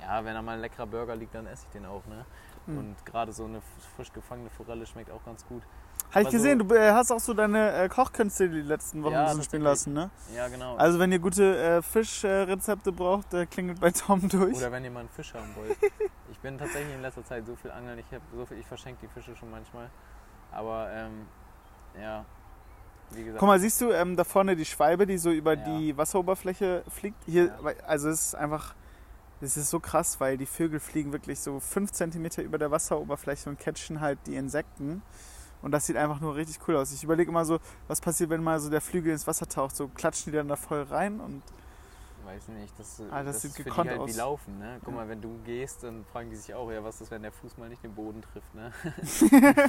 ja, 0.01 0.23
wenn 0.25 0.33
da 0.33 0.41
mal 0.41 0.53
ein 0.53 0.61
leckerer 0.61 0.87
Burger 0.87 1.15
liegt, 1.15 1.33
dann 1.35 1.47
esse 1.47 1.65
ich 1.67 1.71
den 1.71 1.85
auch, 1.85 2.05
ne? 2.07 2.25
Hm. 2.65 2.77
Und 2.77 3.05
gerade 3.05 3.31
so 3.31 3.45
eine 3.45 3.61
frisch 3.95 4.11
gefangene 4.11 4.49
Forelle 4.49 4.85
schmeckt 4.85 5.11
auch 5.11 5.23
ganz 5.25 5.45
gut. 5.45 5.63
Habe 6.11 6.21
ich 6.21 6.27
Aber 6.27 6.31
so- 6.31 6.37
gesehen, 6.37 6.59
du 6.59 6.73
äh, 6.75 6.91
hast 6.91 7.11
auch 7.11 7.19
so 7.19 7.33
deine 7.33 7.71
äh, 7.73 7.89
Kochkünste 7.89 8.49
die 8.49 8.61
letzten 8.61 9.03
Wochen 9.03 9.13
Ja, 9.13 9.21
ein 9.21 9.27
bisschen 9.27 9.43
spielen 9.43 9.61
lassen, 9.63 9.93
ne? 9.93 10.09
Ja, 10.35 10.47
genau. 10.47 10.75
Also 10.75 10.97
wenn 10.99 11.11
ihr 11.11 11.19
gute 11.19 11.57
äh, 11.57 11.81
Fischrezepte 11.81 12.91
braucht, 12.91 13.33
äh, 13.33 13.45
klingelt 13.45 13.79
bei 13.79 13.91
Tom 13.91 14.27
durch. 14.27 14.57
Oder 14.57 14.71
wenn 14.71 14.83
ihr 14.83 14.91
mal 14.91 15.01
einen 15.01 15.09
Fisch 15.09 15.33
haben 15.33 15.55
wollt. 15.55 15.77
Ich 16.31 16.37
bin 16.41 16.57
tatsächlich 16.57 16.93
in 16.95 17.01
letzter 17.01 17.25
Zeit 17.25 17.45
so 17.45 17.55
viel 17.55 17.69
angeln, 17.71 17.99
ich 17.99 18.05
habe 18.13 18.23
so 18.33 18.45
viel, 18.45 18.59
ich 18.59 18.65
verschenke 18.65 18.99
die 19.01 19.07
Fische 19.07 19.35
schon 19.35 19.49
manchmal. 19.51 19.89
Aber 20.53 20.87
ähm, 20.93 21.25
ja, 21.99 22.23
wie 23.11 23.23
gesagt. 23.23 23.39
Guck 23.39 23.47
mal, 23.47 23.59
siehst 23.59 23.81
du 23.81 23.91
ähm, 23.91 24.15
da 24.15 24.23
vorne 24.23 24.55
die 24.55 24.63
Schwalbe, 24.63 25.05
die 25.05 25.17
so 25.17 25.31
über 25.31 25.55
Ja. 25.55 25.65
die 25.65 25.97
Wasseroberfläche 25.97 26.83
fliegt? 26.87 27.21
Hier, 27.25 27.45
Ja. 27.47 27.73
also 27.87 28.09
es 28.09 28.27
ist 28.27 28.35
einfach, 28.35 28.73
es 29.41 29.57
ist 29.57 29.69
so 29.69 29.79
krass, 29.79 30.19
weil 30.19 30.37
die 30.37 30.45
Vögel 30.45 30.79
fliegen 30.79 31.11
wirklich 31.13 31.39
so 31.39 31.59
5 31.59 31.91
cm 31.91 32.25
über 32.43 32.57
der 32.57 32.71
Wasseroberfläche 32.71 33.49
und 33.49 33.59
catchen 33.59 34.01
halt 34.01 34.19
die 34.27 34.35
Insekten. 34.35 35.01
Und 35.61 35.71
das 35.71 35.85
sieht 35.85 35.97
einfach 35.97 36.19
nur 36.21 36.35
richtig 36.35 36.59
cool 36.67 36.75
aus. 36.77 36.91
Ich 36.93 37.03
überlege 37.03 37.29
immer 37.31 37.43
so, 37.45 37.59
was 37.87 37.99
passiert, 37.99 38.29
wenn 38.29 38.41
mal 38.43 38.59
so 38.59 38.69
der 38.69 38.81
Flügel 38.81 39.11
ins 39.11 39.27
Wasser 39.27 39.47
taucht. 39.47 39.75
So 39.75 39.87
klatschen 39.89 40.31
die 40.31 40.37
dann 40.37 40.47
da 40.47 40.55
voll 40.55 40.83
rein 40.83 41.19
und 41.19 41.43
weiß 42.25 42.47
nicht, 42.49 42.77
das, 42.77 43.01
Ah, 43.11 43.23
das 43.23 43.33
das, 43.37 43.41
sieht 43.41 43.65
ist 43.65 43.73
für 43.73 43.75
halt 43.77 43.97
aus. 43.99 44.09
wie 44.13 44.17
Laufen. 44.17 44.59
Ne? 44.59 44.77
Guck 44.85 44.93
Ja. 44.93 44.99
mal, 45.01 45.09
wenn 45.09 45.19
du 45.21 45.39
gehst, 45.45 45.83
dann 45.83 46.05
fragen 46.05 46.29
die 46.29 46.35
sich 46.35 46.53
auch, 46.53 46.69
ja, 46.71 46.83
was 46.83 47.01
ist, 47.01 47.09
wenn 47.09 47.23
der 47.23 47.31
Fuß 47.31 47.57
mal 47.57 47.67
nicht 47.69 47.83
den 47.83 47.93
Boden 47.95 48.21
trifft. 48.21 48.53
Ne? 48.53 48.71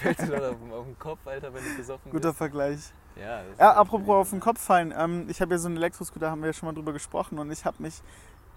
Fällt 0.00 0.20
dir 0.20 0.26
dann 0.26 0.42
auf, 0.54 0.58
den- 0.60 0.72
auf 0.72 0.84
den 0.84 0.98
Kopf, 0.98 1.26
Alter, 1.26 1.54
wenn 1.54 1.64
du 1.64 1.76
besoffen 1.76 2.10
guter 2.12 2.28
bist. 2.28 2.38
Vergleich. 2.38 2.92
Ja, 3.16 3.42
das 3.44 3.58
Ja, 3.58 3.72
apropos 3.74 4.08
auf 4.14 4.30
den? 4.30 4.40
Kopf 4.40 4.60
fallen. 4.60 4.92
Ähm, 4.96 5.26
ich 5.28 5.40
habe 5.40 5.54
ja 5.54 5.58
so 5.58 5.68
einen 5.68 5.76
Elektroscooter, 5.78 6.30
haben 6.30 6.42
wir 6.42 6.48
ja 6.48 6.52
schon 6.52 6.66
mal 6.68 6.74
drüber 6.74 6.92
gesprochen. 6.92 7.38
Und 7.38 7.50
ich 7.50 7.64
habe 7.64 7.82
mich 7.82 8.02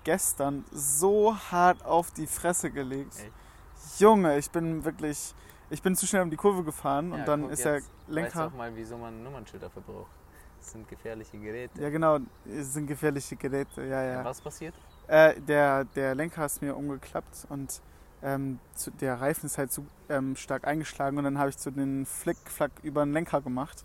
gestern 0.04 0.66
so 0.72 1.36
hart 1.52 1.84
auf 1.86 2.12
die 2.12 2.28
Fresse 2.28 2.72
gelegt. 2.72 3.16
Echt? 3.16 4.00
Junge, 4.00 4.38
ich 4.38 4.50
bin 4.52 4.84
wirklich. 4.86 5.34
Ich 5.70 5.82
bin 5.82 5.96
zu 5.96 6.06
schnell 6.06 6.22
um 6.22 6.30
die 6.30 6.38
Kurve 6.38 6.64
gefahren 6.64 7.12
und 7.12 7.20
Ja, 7.20 7.26
dann 7.26 7.42
guck, 7.44 7.52
ist 7.52 7.66
der 7.66 7.76
jetzt 7.76 7.88
Weißt 7.88 8.08
du 8.08 8.14
Lenker. 8.14 8.48
auch 8.48 8.54
mal, 8.54 8.72
wieso 8.76 8.98
man 8.98 9.14
ein 9.20 9.24
Nummernschild 9.24 9.64
dafür 9.64 9.82
braucht. 9.82 10.12
Das 10.60 10.72
sind 10.72 10.88
gefährliche 10.88 11.38
Geräte. 11.40 11.82
Ja, 11.82 11.90
genau, 11.90 12.20
es 12.46 12.74
sind 12.74 12.88
gefährliche 12.88 13.36
Geräte. 13.36 13.84
Ja, 13.84 14.04
ja. 14.04 14.24
Was 14.24 14.40
passiert? 14.40 14.76
Äh, 15.08 15.40
der, 15.42 15.84
der 15.86 16.16
Lenker 16.16 16.46
ist 16.46 16.62
mir 16.62 16.76
umgeklappt 16.76 17.48
und 17.50 17.82
ähm, 18.22 18.60
zu, 18.76 18.92
der 18.92 19.20
Reifen 19.20 19.48
ist 19.48 19.58
halt 19.58 19.72
zu 19.72 19.86
ähm, 20.10 20.36
stark 20.36 20.66
eingeschlagen 20.66 21.18
und 21.18 21.26
dann 21.26 21.38
habe 21.38 21.50
ich 21.50 21.58
so 21.58 21.72
den 21.72 22.06
Flickflack 22.06 22.72
über 22.84 23.04
den 23.04 23.12
Lenker 23.14 23.42
gemacht. 23.42 23.84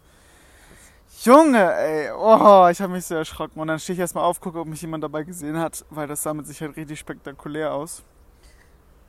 Junge, 1.24 1.72
ey, 1.74 2.10
oh, 2.12 2.68
ich 2.70 2.80
habe 2.80 2.92
mich 2.92 3.06
so 3.06 3.14
erschrocken. 3.14 3.58
Und 3.60 3.68
dann 3.68 3.78
stehe 3.78 3.94
ich 3.94 4.00
erstmal 4.00 4.24
auf, 4.24 4.40
gucke, 4.40 4.58
ob 4.60 4.68
mich 4.68 4.82
jemand 4.82 5.02
dabei 5.02 5.24
gesehen 5.24 5.58
hat, 5.58 5.84
weil 5.90 6.06
das 6.06 6.22
sah 6.22 6.34
mit 6.34 6.46
Sicherheit 6.46 6.76
richtig 6.76 6.98
spektakulär 6.98 7.72
aus. 7.72 8.02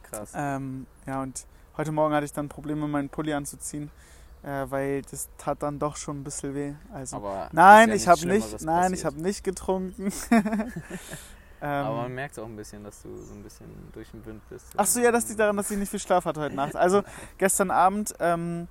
Krass. 0.04 0.32
Ähm, 0.34 0.88
ja, 1.06 1.22
und 1.22 1.46
heute 1.78 1.92
Morgen 1.92 2.14
hatte 2.16 2.26
ich 2.26 2.34
dann 2.34 2.50
Probleme, 2.50 2.88
meinen 2.88 3.10
Pulli 3.10 3.34
anzuziehen, 3.34 3.92
äh, 4.44 4.66
weil 4.70 5.04
das 5.04 5.30
tat 5.38 5.62
dann 5.62 5.78
doch 5.78 5.98
schon 5.98 6.22
ein 6.22 6.24
bisschen 6.24 6.56
weh. 6.56 6.74
Also, 6.92 7.18
Aber 7.18 7.50
nein, 7.52 7.90
ja 7.90 7.96
ich 7.96 8.08
habe 8.08 8.26
nicht, 8.26 8.62
nein, 8.62 8.94
ich 8.94 9.04
passiert. 9.04 9.06
habe 9.06 9.22
nicht 9.22 9.44
getrunken. 9.44 10.12
ähm, 10.32 10.72
Aber 11.62 11.96
man 12.04 12.16
merkt 12.16 12.40
auch 12.40 12.46
ein 12.46 12.56
bisschen, 12.56 12.84
dass 12.84 13.04
du 13.04 13.16
so 13.18 13.34
ein 13.34 13.44
bisschen 13.44 13.68
durch 13.94 14.10
den 14.10 14.26
Wind 14.26 14.42
bist. 14.50 14.66
Ach 14.76 14.86
so, 14.88 15.00
ja, 15.00 15.12
das 15.12 15.28
liegt 15.28 15.40
daran, 15.40 15.58
dass 15.58 15.70
ich 15.70 15.78
nicht 15.78 15.90
viel 15.90 16.00
Schlaf 16.00 16.26
hatte 16.26 16.40
heute 16.40 16.56
Nacht. 16.56 16.76
Also 16.76 17.04
gestern 17.38 17.70
Abend 17.70 18.16
ähm, 18.20 18.68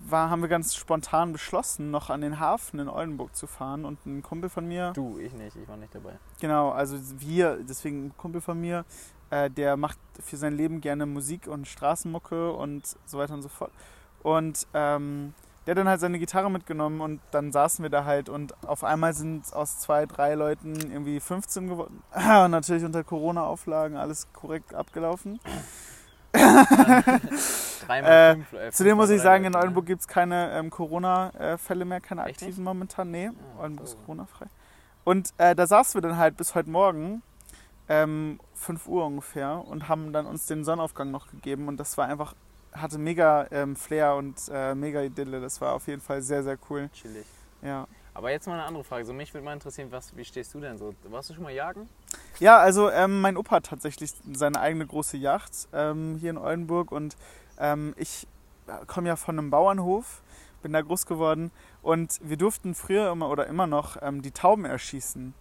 war, 0.00 0.30
haben 0.30 0.42
wir 0.42 0.48
ganz 0.48 0.74
spontan 0.74 1.32
beschlossen, 1.32 1.90
noch 1.90 2.10
an 2.10 2.20
den 2.20 2.38
Hafen 2.40 2.78
in 2.80 2.88
Oldenburg 2.88 3.34
zu 3.34 3.46
fahren 3.46 3.84
und 3.84 4.04
ein 4.06 4.22
Kumpel 4.22 4.48
von 4.48 4.66
mir, 4.66 4.92
Du, 4.94 5.18
ich 5.18 5.32
nicht, 5.32 5.56
ich 5.56 5.68
war 5.68 5.76
nicht 5.76 5.94
dabei. 5.94 6.18
genau, 6.40 6.70
also 6.70 6.96
wir, 7.18 7.58
deswegen 7.68 8.06
ein 8.06 8.16
Kumpel 8.16 8.40
von 8.40 8.60
mir, 8.60 8.84
äh, 9.30 9.50
der 9.50 9.76
macht 9.76 9.98
für 10.20 10.36
sein 10.36 10.56
Leben 10.56 10.80
gerne 10.80 11.04
Musik 11.06 11.46
und 11.48 11.66
Straßenmucke 11.68 12.52
und 12.52 12.96
so 13.06 13.18
weiter 13.18 13.34
und 13.34 13.42
so 13.42 13.48
fort. 13.48 13.72
Und 14.22 14.66
ähm, 14.74 15.34
der 15.66 15.72
hat 15.72 15.78
dann 15.80 15.88
halt 15.88 16.00
seine 16.00 16.18
Gitarre 16.18 16.50
mitgenommen 16.50 17.02
und 17.02 17.20
dann 17.30 17.52
saßen 17.52 17.82
wir 17.82 17.90
da 17.90 18.06
halt 18.06 18.30
und 18.30 18.54
auf 18.66 18.84
einmal 18.84 19.12
sind 19.12 19.52
aus 19.52 19.78
zwei, 19.80 20.06
drei 20.06 20.34
Leuten 20.34 20.74
irgendwie 20.90 21.20
15 21.20 21.68
geworden. 21.68 22.02
Natürlich 22.14 22.84
unter 22.84 23.04
Corona-Auflagen 23.04 23.96
alles 23.98 24.32
korrekt 24.32 24.74
abgelaufen. 24.74 25.38
Äh, 27.88 28.36
Zudem 28.72 28.98
muss 28.98 29.08
ich 29.08 29.20
sagen, 29.22 29.44
in? 29.44 29.54
Oldenburg 29.56 29.86
gibt 29.86 30.02
es 30.02 30.08
keine 30.08 30.52
ähm, 30.52 30.68
Corona-Fälle 30.68 31.84
mehr, 31.86 32.00
keine 32.00 32.26
Echt 32.26 32.42
aktiven 32.42 32.62
momentan. 32.64 33.10
Nee, 33.10 33.30
Ah, 33.56 33.62
Oldenburg 33.62 33.86
ist. 33.86 33.96
Corona-frei. 34.04 34.46
Und 35.04 35.32
äh, 35.38 35.54
da 35.54 35.66
saßen 35.66 35.94
wir 35.94 36.02
dann 36.06 36.18
halt 36.18 36.36
bis 36.36 36.54
heute 36.54 36.68
Morgen, 36.68 37.22
ähm, 37.88 38.40
5 38.54 38.86
Uhr 38.88 39.06
ungefähr, 39.06 39.64
und 39.66 39.88
haben 39.88 40.12
dann 40.12 40.26
uns 40.26 40.44
den 40.46 40.64
Sonnenaufgang 40.64 41.10
noch 41.10 41.30
gegeben. 41.30 41.66
Und 41.68 41.78
das 41.80 41.96
war 41.96 42.06
einfach, 42.08 42.34
hatte 42.72 42.98
mega 42.98 43.46
ähm, 43.50 43.74
Flair 43.74 44.16
und 44.16 44.38
äh, 44.52 44.74
mega 44.74 45.00
Idylle. 45.00 45.40
Das 45.40 45.60
war 45.62 45.72
auf 45.72 45.86
jeden 45.86 46.02
Fall 46.02 46.20
sehr, 46.20 46.42
sehr 46.42 46.58
cool. 46.68 46.90
Chillig. 46.92 47.24
Ja. 47.62 47.86
Aber 48.12 48.30
jetzt 48.30 48.46
mal 48.46 48.54
eine 48.54 48.64
andere 48.64 48.84
Frage. 48.84 49.04
So, 49.06 49.14
mich 49.14 49.32
würde 49.32 49.44
mal 49.44 49.54
interessieren, 49.54 49.88
was, 49.92 50.14
wie 50.14 50.24
stehst 50.24 50.52
du 50.52 50.60
denn 50.60 50.76
so? 50.76 50.92
Warst 51.04 51.30
du 51.30 51.34
schon 51.34 51.44
mal 51.44 51.52
jagen? 51.52 51.88
Ja, 52.40 52.58
also 52.58 52.88
ähm, 52.88 53.20
mein 53.20 53.36
Opa 53.36 53.56
hat 53.56 53.66
tatsächlich 53.66 54.12
seine 54.32 54.60
eigene 54.60 54.86
große 54.86 55.16
Yacht 55.16 55.68
ähm, 55.72 56.16
hier 56.20 56.30
in 56.30 56.38
Oldenburg 56.38 56.92
und 56.92 57.16
ähm, 57.58 57.94
ich 57.96 58.28
komme 58.86 59.08
ja 59.08 59.16
von 59.16 59.36
einem 59.36 59.50
Bauernhof, 59.50 60.22
bin 60.62 60.72
da 60.72 60.80
groß 60.80 61.06
geworden 61.06 61.50
und 61.82 62.20
wir 62.22 62.36
durften 62.36 62.76
früher 62.76 63.10
immer 63.10 63.28
oder 63.28 63.48
immer 63.48 63.66
noch 63.66 63.96
ähm, 64.02 64.22
die 64.22 64.30
Tauben 64.30 64.64
erschießen. 64.64 65.34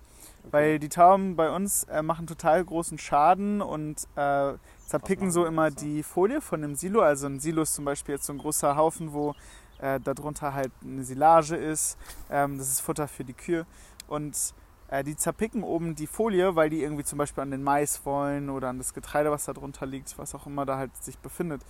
Weil 0.50 0.80
die 0.80 0.90
Tauben 0.90 1.36
bei 1.36 1.52
uns 1.52 1.84
äh, 1.84 2.02
machen 2.02 2.26
total 2.26 2.66
großen 2.66 2.98
Schaden 2.98 3.62
und 3.62 4.08
äh, 4.16 4.54
zerpicken 4.88 5.30
so 5.30 5.46
immer 5.46 5.70
die 5.70 6.02
Folie 6.02 6.42
von 6.42 6.62
dem 6.62 6.76
Silo. 6.76 7.02
Also 7.02 7.28
ein 7.28 7.40
Silo 7.40 7.62
ist 7.62 7.76
zum 7.76 7.86
Beispiel 7.86 8.16
jetzt 8.16 8.26
so 8.26 8.34
ein 8.34 8.40
großer 8.40 8.76
Haufen, 8.76 9.14
wo 9.14 9.36
äh, 9.80 10.00
darunter 10.00 10.54
halt 10.54 10.72
eine 10.84 11.04
Silage 11.04 11.56
ist. 11.58 11.98
Ähm, 12.32 12.58
das 12.58 12.70
ist 12.70 12.80
Futter 12.80 13.08
für 13.08 13.24
die 13.24 13.34
Kühe. 13.34 13.66
Und 14.08 14.54
äh, 14.89 15.04
die 15.04 15.15
zerpicken 15.15 15.63
oben 15.63 15.95
die 15.95 16.08
Folie, 16.08 16.56
weil 16.56 16.69
die 16.69 16.82
irgendwie 16.82 17.04
zum 17.04 17.17
Beispiel 17.17 17.41
an 17.43 17.52
den 17.52 17.63
Mais 17.63 18.06
wollen 18.06 18.50
oder 18.50 18.69
an 18.69 18.78
das 18.78 18.93
Getreide, 18.93 19.32
was 19.32 19.45
da 19.45 19.54
drunter 19.54 19.86
liegt, 19.86 20.17
was 20.17 20.34
auch 20.36 20.45
immer 20.45 20.65
da 20.65 20.78
halt 20.78 20.95
sich 21.04 21.17
befindet. 21.19 21.62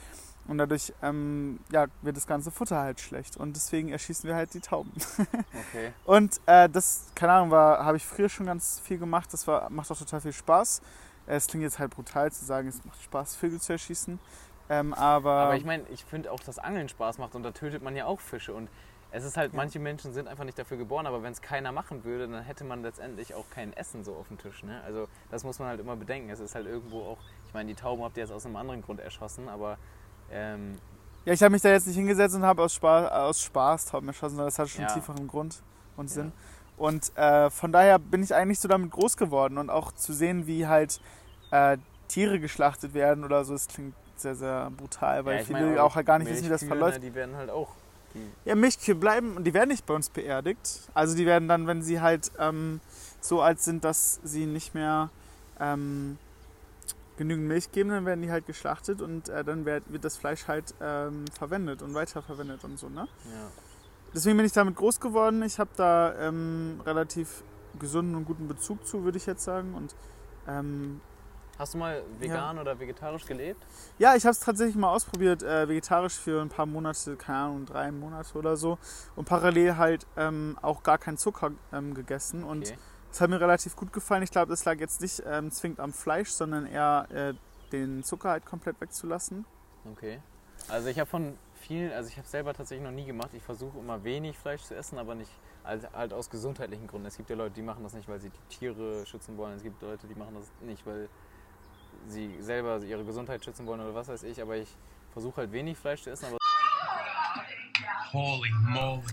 Und 0.47 0.59
dadurch 0.59 0.93
ähm, 1.01 1.59
ja, 1.71 1.87
wird 2.01 2.15
das 2.15 2.25
ganze 2.25 2.51
Futter 2.51 2.77
halt 2.79 3.01
schlecht. 3.01 3.35
Und 3.35 3.55
deswegen 3.55 3.89
erschießen 3.89 4.27
wir 4.27 4.35
halt 4.35 4.53
die 4.53 4.61
Tauben. 4.61 4.91
Okay. 5.69 5.91
Und 6.05 6.39
äh, 6.45 6.69
das, 6.69 7.07
keine 7.15 7.33
Ahnung, 7.33 7.51
war, 7.51 7.83
habe 7.83 7.97
ich 7.97 8.05
früher 8.05 8.29
schon 8.29 8.45
ganz 8.45 8.79
viel 8.79 8.97
gemacht. 8.97 9.33
Das 9.33 9.45
war, 9.47 9.69
macht 9.69 9.91
auch 9.91 9.97
total 9.97 10.21
viel 10.21 10.31
Spaß. 10.31 10.81
Äh, 11.27 11.35
Es 11.35 11.47
klingt 11.47 11.63
jetzt 11.63 11.79
halt 11.79 11.91
brutal 11.91 12.31
zu 12.31 12.45
sagen, 12.45 12.69
es 12.69 12.85
macht 12.85 13.01
Spaß, 13.03 13.35
Vögel 13.35 13.59
zu 13.59 13.73
erschießen. 13.73 14.19
Ähm, 14.69 14.93
aber, 14.93 15.31
Aber 15.31 15.55
ich 15.55 15.65
meine, 15.65 15.83
ich 15.89 16.05
finde 16.05 16.31
auch, 16.31 16.39
dass 16.39 16.59
Angeln 16.59 16.87
Spaß 16.87 17.17
macht 17.17 17.35
und 17.35 17.43
da 17.43 17.51
tötet 17.51 17.83
man 17.83 17.95
ja 17.95 18.05
auch 18.05 18.19
Fische. 18.21 18.53
Und 18.53 18.69
es 19.11 19.23
ist 19.23 19.37
halt, 19.37 19.53
Ja. 19.53 19.57
manche 19.57 19.79
Menschen 19.79 20.13
sind 20.13 20.27
einfach 20.27 20.43
nicht 20.43 20.59
dafür 20.59 20.77
geboren, 20.77 21.07
aber 21.07 21.23
wenn 21.23 21.31
es 21.31 21.41
keiner 21.41 21.71
machen 21.71 22.03
würde, 22.03 22.27
dann 22.27 22.43
hätte 22.43 22.63
man 22.63 22.81
letztendlich 22.81 23.33
auch 23.33 23.49
kein 23.49 23.73
Essen 23.73 24.03
so 24.03 24.15
auf 24.15 24.27
dem 24.27 24.37
Tisch. 24.37 24.63
Ne? 24.63 24.81
Also 24.85 25.07
das 25.29 25.43
muss 25.43 25.59
man 25.59 25.69
halt 25.69 25.79
immer 25.79 25.95
bedenken. 25.95 26.29
Es 26.29 26.39
ist 26.39 26.55
halt 26.55 26.65
irgendwo 26.65 27.01
auch, 27.03 27.17
ich 27.47 27.53
meine, 27.53 27.69
die 27.69 27.75
Tauben 27.75 28.03
habt 28.03 28.17
ihr 28.17 28.23
jetzt 28.23 28.31
aus 28.33 28.45
einem 28.45 28.55
anderen 28.57 28.81
Grund 28.81 28.99
erschossen, 28.99 29.47
aber 29.49 29.77
ähm, 30.29 30.77
ja, 31.25 31.33
ich 31.33 31.41
habe 31.43 31.51
mich 31.51 31.61
da 31.61 31.69
jetzt 31.69 31.87
nicht 31.87 31.97
hingesetzt 31.97 32.35
und 32.35 32.43
habe 32.43 32.63
aus 32.63 32.73
Spaß, 32.73 33.11
aus 33.11 33.41
Spaß 33.41 33.85
Tauben 33.85 34.07
erschossen, 34.07 34.35
sondern 34.35 34.47
das 34.47 34.59
hat 34.59 34.69
schon 34.69 34.81
Ja. 34.83 34.87
einen 34.87 35.01
tieferen 35.01 35.27
Grund 35.27 35.61
und 35.97 36.09
Ja. 36.09 36.13
Sinn. 36.13 36.33
Und 36.77 37.17
äh, 37.17 37.49
von 37.49 37.71
daher 37.71 37.99
bin 37.99 38.23
ich 38.23 38.33
eigentlich 38.35 38.59
so 38.59 38.67
damit 38.67 38.91
groß 38.91 39.17
geworden 39.17 39.57
und 39.57 39.69
auch 39.69 39.91
zu 39.91 40.13
sehen, 40.13 40.47
wie 40.47 40.67
halt 40.67 41.01
äh, 41.51 41.77
Tiere 42.07 42.39
geschlachtet 42.39 42.93
werden 42.93 43.23
oder 43.23 43.43
so, 43.43 43.53
das 43.53 43.67
klingt 43.67 43.95
sehr, 44.15 44.35
sehr 44.35 44.69
brutal, 44.71 45.25
weil 45.25 45.35
ja, 45.35 45.41
ich 45.41 45.47
viele 45.47 45.65
meine, 45.65 45.83
auch 45.83 45.95
halt 45.95 46.05
gar 46.05 46.19
nicht 46.19 46.29
wissen, 46.29 46.45
wie 46.45 46.49
das 46.49 46.61
Milchkühe, 46.61 46.79
verläuft. 46.79 47.01
Ne, 47.01 47.09
die 47.09 47.15
werden 47.15 47.35
halt 47.35 47.49
auch. 47.49 47.69
Ja, 48.45 48.55
Milchkühe 48.55 48.95
bleiben 48.95 49.35
und 49.35 49.43
die 49.45 49.53
werden 49.53 49.69
nicht 49.69 49.85
bei 49.85 49.93
uns 49.93 50.09
beerdigt. 50.09 50.89
Also 50.93 51.15
die 51.15 51.25
werden 51.25 51.47
dann, 51.47 51.67
wenn 51.67 51.81
sie 51.81 52.01
halt 52.01 52.31
ähm, 52.39 52.79
so 53.21 53.41
alt 53.41 53.59
sind, 53.59 53.83
dass 53.83 54.19
sie 54.23 54.45
nicht 54.45 54.73
mehr 54.73 55.09
ähm, 55.59 56.17
genügend 57.17 57.47
Milch 57.47 57.71
geben, 57.71 57.89
dann 57.89 58.05
werden 58.05 58.21
die 58.21 58.31
halt 58.31 58.45
geschlachtet 58.45 59.01
und 59.01 59.29
äh, 59.29 59.43
dann 59.43 59.65
wird, 59.65 59.91
wird 59.91 60.05
das 60.05 60.17
Fleisch 60.17 60.47
halt 60.47 60.73
ähm, 60.81 61.25
verwendet 61.37 61.81
und 61.81 61.93
weiterverwendet 61.93 62.63
und 62.63 62.77
so, 62.79 62.89
ne? 62.89 63.07
ja. 63.25 63.51
Deswegen 64.13 64.37
bin 64.37 64.45
ich 64.45 64.53
damit 64.53 64.75
groß 64.75 64.99
geworden. 64.99 65.43
Ich 65.43 65.59
habe 65.59 65.69
da 65.75 66.15
ähm, 66.19 66.81
relativ 66.85 67.43
gesunden 67.77 68.15
und 68.15 68.25
guten 68.25 68.47
Bezug 68.47 68.85
zu, 68.87 69.03
würde 69.03 69.17
ich 69.17 69.25
jetzt 69.25 69.43
sagen. 69.43 69.73
Und 69.73 69.95
ähm, 70.47 71.01
Hast 71.57 71.73
du 71.73 71.77
mal 71.79 72.03
vegan 72.19 72.59
oder 72.59 72.79
vegetarisch 72.79 73.25
gelebt? 73.25 73.65
ja, 73.97 74.15
ich 74.15 74.23
habe 74.25 74.31
es 74.31 74.39
tatsächlich 74.39 74.75
mal 74.75 74.91
ausprobiert, 74.93 75.41
äh, 75.41 75.67
vegetarisch 75.67 76.13
für 76.13 76.41
ein 76.41 76.49
paar 76.49 76.65
Monate, 76.65 77.15
keine 77.15 77.37
Ahnung, 77.39 77.65
drei 77.65 77.91
Monate 77.91 78.37
oder 78.37 78.55
so. 78.57 78.77
Und 79.15 79.25
parallel 79.25 79.77
halt 79.77 80.05
ähm, 80.17 80.57
auch 80.61 80.83
gar 80.83 80.97
keinen 80.97 81.17
Zucker 81.17 81.51
ähm, 81.73 81.93
gegessen. 81.93 82.43
Und 82.43 82.67
Okay. 82.67 82.77
es 83.11 83.21
hat 83.21 83.29
mir 83.29 83.39
relativ 83.41 83.75
gut 83.75 83.91
gefallen. 83.91 84.21
Ich 84.23 84.31
glaube, 84.31 84.49
das 84.49 84.65
lag 84.65 84.79
jetzt 84.79 85.01
nicht 85.01 85.23
ähm, 85.25 85.49
zwingend 85.51 85.79
am 85.79 85.93
Fleisch, 85.93 86.29
sondern 86.29 86.67
eher 86.67 87.07
äh, 87.11 87.33
den 87.71 88.03
Zucker 88.03 88.29
halt 88.29 88.45
komplett 88.45 88.79
wegzulassen. 88.79 89.45
Okay. 89.91 90.19
Also 90.69 90.89
ich 90.89 90.99
habe 90.99 91.09
von 91.09 91.37
vielen, 91.55 91.91
also 91.91 92.09
ich 92.09 92.17
habe 92.17 92.27
selber 92.27 92.53
tatsächlich 92.53 92.85
noch 92.85 92.93
nie 92.93 93.05
gemacht. 93.05 93.29
Ich 93.33 93.43
versuche 93.43 93.79
immer 93.79 94.03
wenig 94.03 94.37
Fleisch 94.37 94.63
zu 94.63 94.75
essen, 94.75 94.97
aber 94.97 95.15
nicht 95.15 95.31
halt, 95.63 95.91
halt 95.93 96.13
aus 96.13 96.29
gesundheitlichen 96.29 96.87
Gründen. 96.87 97.07
Es 97.07 97.17
gibt 97.17 97.29
ja 97.29 97.35
Leute, 97.35 97.55
die 97.55 97.61
machen 97.61 97.83
das 97.83 97.93
nicht, 97.93 98.07
weil 98.07 98.19
sie 98.19 98.29
die 98.29 98.55
Tiere 98.55 99.05
schützen 99.05 99.37
wollen. 99.37 99.55
Es 99.55 99.63
gibt 99.63 99.81
Leute, 99.81 100.07
die 100.07 100.15
machen 100.15 100.35
das 100.35 100.45
nicht, 100.67 100.85
weil 100.85 101.09
sie 102.07 102.41
selber 102.41 102.79
ihre 102.83 103.03
Gesundheit 103.03 103.43
schützen 103.43 103.65
wollen 103.65 103.81
oder 103.81 103.93
was 103.93 104.07
weiß 104.07 104.23
ich. 104.23 104.41
Aber 104.41 104.55
ich 104.55 104.69
versuche 105.11 105.37
halt 105.37 105.51
wenig 105.51 105.77
Fleisch 105.77 106.03
zu 106.03 106.09
essen. 106.09 106.25
Aber 106.25 106.37
Holy 108.13 108.51
moly. 108.51 109.03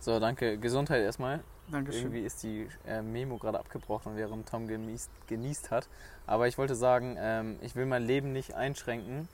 so, 0.00 0.20
danke. 0.20 0.58
Gesundheit 0.58 1.02
erstmal. 1.02 1.42
Dankeschön. 1.70 2.02
Irgendwie 2.02 2.20
ist 2.20 2.42
die 2.42 2.68
äh, 2.86 3.00
Memo 3.02 3.38
gerade 3.38 3.58
abgebrochen, 3.58 4.16
während 4.16 4.48
Tom 4.48 4.68
genießt, 4.68 5.10
genießt 5.26 5.70
hat. 5.70 5.88
Aber 6.26 6.46
ich 6.46 6.58
wollte 6.58 6.74
sagen, 6.74 7.16
ähm, 7.18 7.56
ich 7.62 7.74
will 7.74 7.86
mein 7.86 8.02
Leben 8.02 8.32
nicht 8.32 8.54
einschränken, 8.54 9.28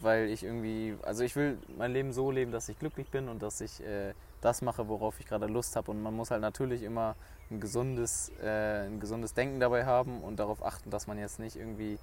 weil 0.00 0.28
ich 0.28 0.42
irgendwie, 0.42 0.96
also 1.02 1.22
ich 1.22 1.36
will 1.36 1.58
mein 1.78 1.92
Leben 1.92 2.12
so 2.12 2.30
leben, 2.30 2.50
dass 2.50 2.68
ich 2.68 2.78
glücklich 2.78 3.08
bin 3.10 3.28
und 3.28 3.40
dass 3.42 3.60
ich 3.60 3.80
äh, 3.80 4.14
das 4.40 4.62
mache, 4.62 4.88
worauf 4.88 5.20
ich 5.20 5.26
gerade 5.26 5.46
Lust 5.46 5.76
habe. 5.76 5.92
Und 5.92 6.02
man 6.02 6.14
muss 6.14 6.30
halt 6.30 6.40
natürlich 6.40 6.82
immer 6.82 7.14
ein 7.50 7.60
gesundes, 7.60 8.32
äh, 8.42 8.86
ein 8.86 8.98
gesundes 8.98 9.34
Denken 9.34 9.60
dabei 9.60 9.86
haben 9.86 10.22
und 10.22 10.36
darauf 10.38 10.64
achten, 10.64 10.90
dass 10.90 11.06
man 11.06 11.18
jetzt 11.18 11.38
nicht 11.38 11.56
irgendwie 11.56 11.98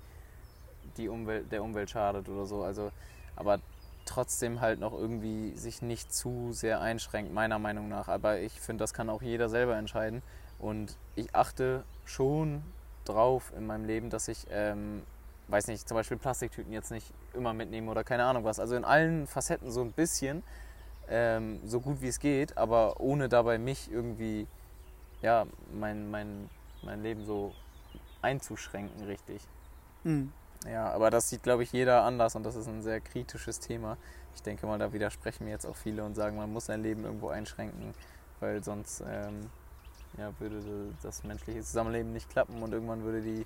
die 0.97 1.09
Umwelt, 1.09 1.51
der 1.51 1.63
Umwelt 1.63 1.89
schadet 1.89 2.29
oder 2.29 2.45
so. 2.45 2.63
Also, 2.63 2.91
aber 3.35 3.59
trotzdem 4.05 4.61
halt 4.61 4.79
noch 4.79 4.93
irgendwie 4.93 5.55
sich 5.55 5.81
nicht 5.81 6.13
zu 6.13 6.51
sehr 6.51 6.81
einschränkt, 6.81 7.33
meiner 7.33 7.59
Meinung 7.59 7.89
nach. 7.89 8.07
Aber 8.07 8.39
ich 8.39 8.59
finde, 8.59 8.83
das 8.83 8.93
kann 8.93 9.09
auch 9.09 9.21
jeder 9.21 9.49
selber 9.49 9.75
entscheiden. 9.75 10.21
Und 10.59 10.97
ich 11.15 11.33
achte 11.35 11.83
schon 12.05 12.63
drauf 13.05 13.51
in 13.57 13.65
meinem 13.65 13.85
Leben, 13.85 14.09
dass 14.09 14.27
ich, 14.27 14.45
ähm, 14.49 15.03
weiß 15.47 15.67
nicht, 15.67 15.87
zum 15.87 15.95
Beispiel 15.95 16.17
Plastiktüten 16.17 16.71
jetzt 16.71 16.91
nicht 16.91 17.13
immer 17.33 17.53
mitnehme 17.53 17.89
oder 17.91 18.03
keine 18.03 18.23
Ahnung 18.23 18.43
was. 18.43 18.59
Also 18.59 18.75
in 18.75 18.85
allen 18.85 19.27
Facetten 19.27 19.71
so 19.71 19.81
ein 19.81 19.91
bisschen, 19.91 20.43
ähm, 21.09 21.59
so 21.65 21.81
gut 21.81 22.01
wie 22.01 22.07
es 22.07 22.19
geht, 22.19 22.57
aber 22.57 22.99
ohne 22.99 23.27
dabei 23.29 23.57
mich 23.57 23.91
irgendwie, 23.91 24.47
ja, 25.21 25.45
mein, 25.73 26.09
mein, 26.09 26.49
mein 26.81 27.03
Leben 27.03 27.25
so 27.25 27.53
einzuschränken, 28.21 29.03
richtig. 29.05 29.41
Hm. 30.03 30.31
Ja, 30.65 30.91
aber 30.91 31.09
das 31.09 31.29
sieht, 31.29 31.43
glaube 31.43 31.63
ich, 31.63 31.71
jeder 31.71 32.03
anders 32.03 32.35
und 32.35 32.43
das 32.43 32.55
ist 32.55 32.67
ein 32.67 32.81
sehr 32.81 33.01
kritisches 33.01 33.59
Thema. 33.59 33.97
Ich 34.35 34.41
denke 34.41 34.65
mal, 34.65 34.79
da 34.79 34.93
widersprechen 34.93 35.45
mir 35.45 35.51
jetzt 35.51 35.65
auch 35.65 35.75
viele 35.75 36.03
und 36.03 36.15
sagen, 36.15 36.37
man 36.37 36.51
muss 36.51 36.67
sein 36.67 36.81
Leben 36.81 37.03
irgendwo 37.03 37.29
einschränken, 37.29 37.93
weil 38.39 38.63
sonst 38.63 39.03
ähm, 39.07 39.49
ja, 40.17 40.31
würde 40.39 40.61
das 41.01 41.23
menschliche 41.23 41.61
Zusammenleben 41.61 42.13
nicht 42.13 42.29
klappen 42.29 42.61
und 42.61 42.71
irgendwann 42.71 43.03
würde 43.03 43.21
die, 43.21 43.45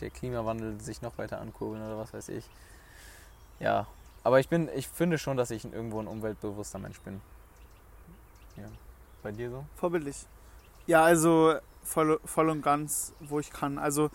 der 0.00 0.10
Klimawandel 0.10 0.80
sich 0.80 1.02
noch 1.02 1.16
weiter 1.18 1.40
ankurbeln 1.40 1.82
oder 1.82 1.98
was 1.98 2.12
weiß 2.12 2.28
ich. 2.28 2.48
Ja, 3.58 3.86
aber 4.22 4.40
ich 4.40 4.48
bin, 4.48 4.68
ich 4.74 4.88
finde 4.88 5.18
schon, 5.18 5.36
dass 5.36 5.50
ich 5.50 5.64
irgendwo 5.64 6.00
ein 6.00 6.06
umweltbewusster 6.06 6.78
Mensch 6.78 7.00
bin. 7.00 7.20
Ja. 8.56 8.68
Bei 9.22 9.32
dir 9.32 9.50
so? 9.50 9.64
Vorbildlich. 9.76 10.26
Ja, 10.86 11.02
also 11.02 11.56
voll, 11.82 12.20
voll 12.24 12.50
und 12.50 12.62
ganz, 12.62 13.12
wo 13.20 13.40
ich 13.40 13.50
kann. 13.50 13.78
Also, 13.78 14.10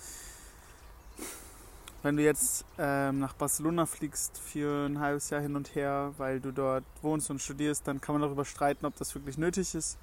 wenn 2.03 2.17
du 2.17 2.23
jetzt 2.23 2.65
ähm, 2.77 3.19
nach 3.19 3.33
Barcelona 3.33 3.85
fliegst 3.85 4.37
für 4.37 4.85
ein 4.85 4.99
halbes 4.99 5.29
Jahr 5.29 5.41
hin 5.41 5.55
und 5.55 5.73
her, 5.73 6.13
weil 6.17 6.41
du 6.41 6.51
dort 6.51 6.83
wohnst 7.01 7.29
und 7.31 7.41
studierst, 7.41 7.87
dann 7.87 8.01
kann 8.01 8.13
man 8.13 8.21
darüber 8.21 8.45
streiten, 8.45 8.85
ob 8.85 8.95
das 8.97 9.15
wirklich 9.15 9.37
nötig 9.37 9.73
ist 9.73 9.97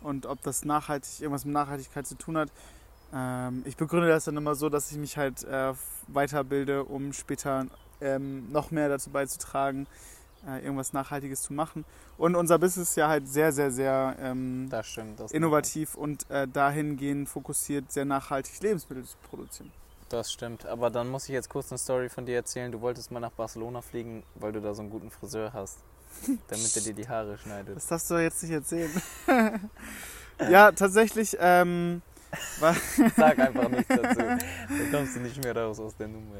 und 0.00 0.26
ob 0.26 0.42
das 0.42 0.64
nachhaltig 0.64 1.20
irgendwas 1.20 1.44
mit 1.44 1.52
Nachhaltigkeit 1.52 2.06
zu 2.06 2.16
tun 2.16 2.38
hat. 2.38 2.48
Ähm, 3.14 3.62
ich 3.66 3.76
begründe 3.76 4.08
das 4.08 4.24
dann 4.24 4.36
immer 4.36 4.54
so, 4.54 4.70
dass 4.70 4.90
ich 4.90 4.96
mich 4.96 5.18
halt 5.18 5.44
äh, 5.44 5.74
weiterbilde, 6.08 6.84
um 6.84 7.12
später 7.12 7.66
ähm, 8.00 8.50
noch 8.50 8.70
mehr 8.70 8.88
dazu 8.88 9.10
beizutragen, 9.10 9.86
äh, 10.48 10.64
irgendwas 10.64 10.94
Nachhaltiges 10.94 11.42
zu 11.42 11.52
machen. 11.52 11.84
Und 12.16 12.34
unser 12.34 12.58
Business 12.58 12.90
ist 12.90 12.96
ja 12.96 13.08
halt 13.08 13.28
sehr, 13.28 13.52
sehr, 13.52 13.70
sehr 13.70 14.16
ähm, 14.20 14.68
Das 14.70 14.86
stimmt. 14.86 15.20
Das 15.20 15.32
innovativ 15.32 15.94
und 15.96 16.28
äh, 16.30 16.48
dahingehend 16.48 17.28
fokussiert, 17.28 17.92
sehr 17.92 18.06
nachhaltig 18.06 18.58
Lebensmittel 18.62 19.04
zu 19.04 19.16
produzieren. 19.28 19.70
Das 20.12 20.30
stimmt, 20.30 20.66
aber 20.66 20.90
dann 20.90 21.08
muss 21.08 21.24
ich 21.24 21.30
jetzt 21.30 21.48
kurz 21.48 21.72
eine 21.72 21.78
Story 21.78 22.10
von 22.10 22.26
dir 22.26 22.34
erzählen. 22.34 22.70
Du 22.70 22.82
wolltest 22.82 23.10
mal 23.10 23.18
nach 23.18 23.30
Barcelona 23.30 23.80
fliegen, 23.80 24.22
weil 24.34 24.52
du 24.52 24.60
da 24.60 24.74
so 24.74 24.82
einen 24.82 24.90
guten 24.90 25.10
Friseur 25.10 25.54
hast, 25.54 25.78
damit 26.48 26.76
er 26.76 26.82
dir 26.82 26.92
die 26.92 27.08
Haare 27.08 27.38
schneidet. 27.38 27.74
Das 27.74 27.86
darfst 27.86 28.10
du 28.10 28.16
jetzt 28.16 28.42
nicht 28.42 28.52
erzählen. 28.52 28.90
ja, 30.50 30.70
tatsächlich. 30.70 31.34
Ähm, 31.40 32.02
Sag 33.16 33.38
einfach 33.38 33.70
nichts 33.70 33.88
dazu. 33.88 34.18
Dann 34.18 34.38
kommst 34.90 35.16
du 35.16 35.20
nicht 35.20 35.42
mehr 35.42 35.56
raus 35.56 35.80
aus 35.80 35.96
der 35.96 36.08
Nummer. 36.08 36.34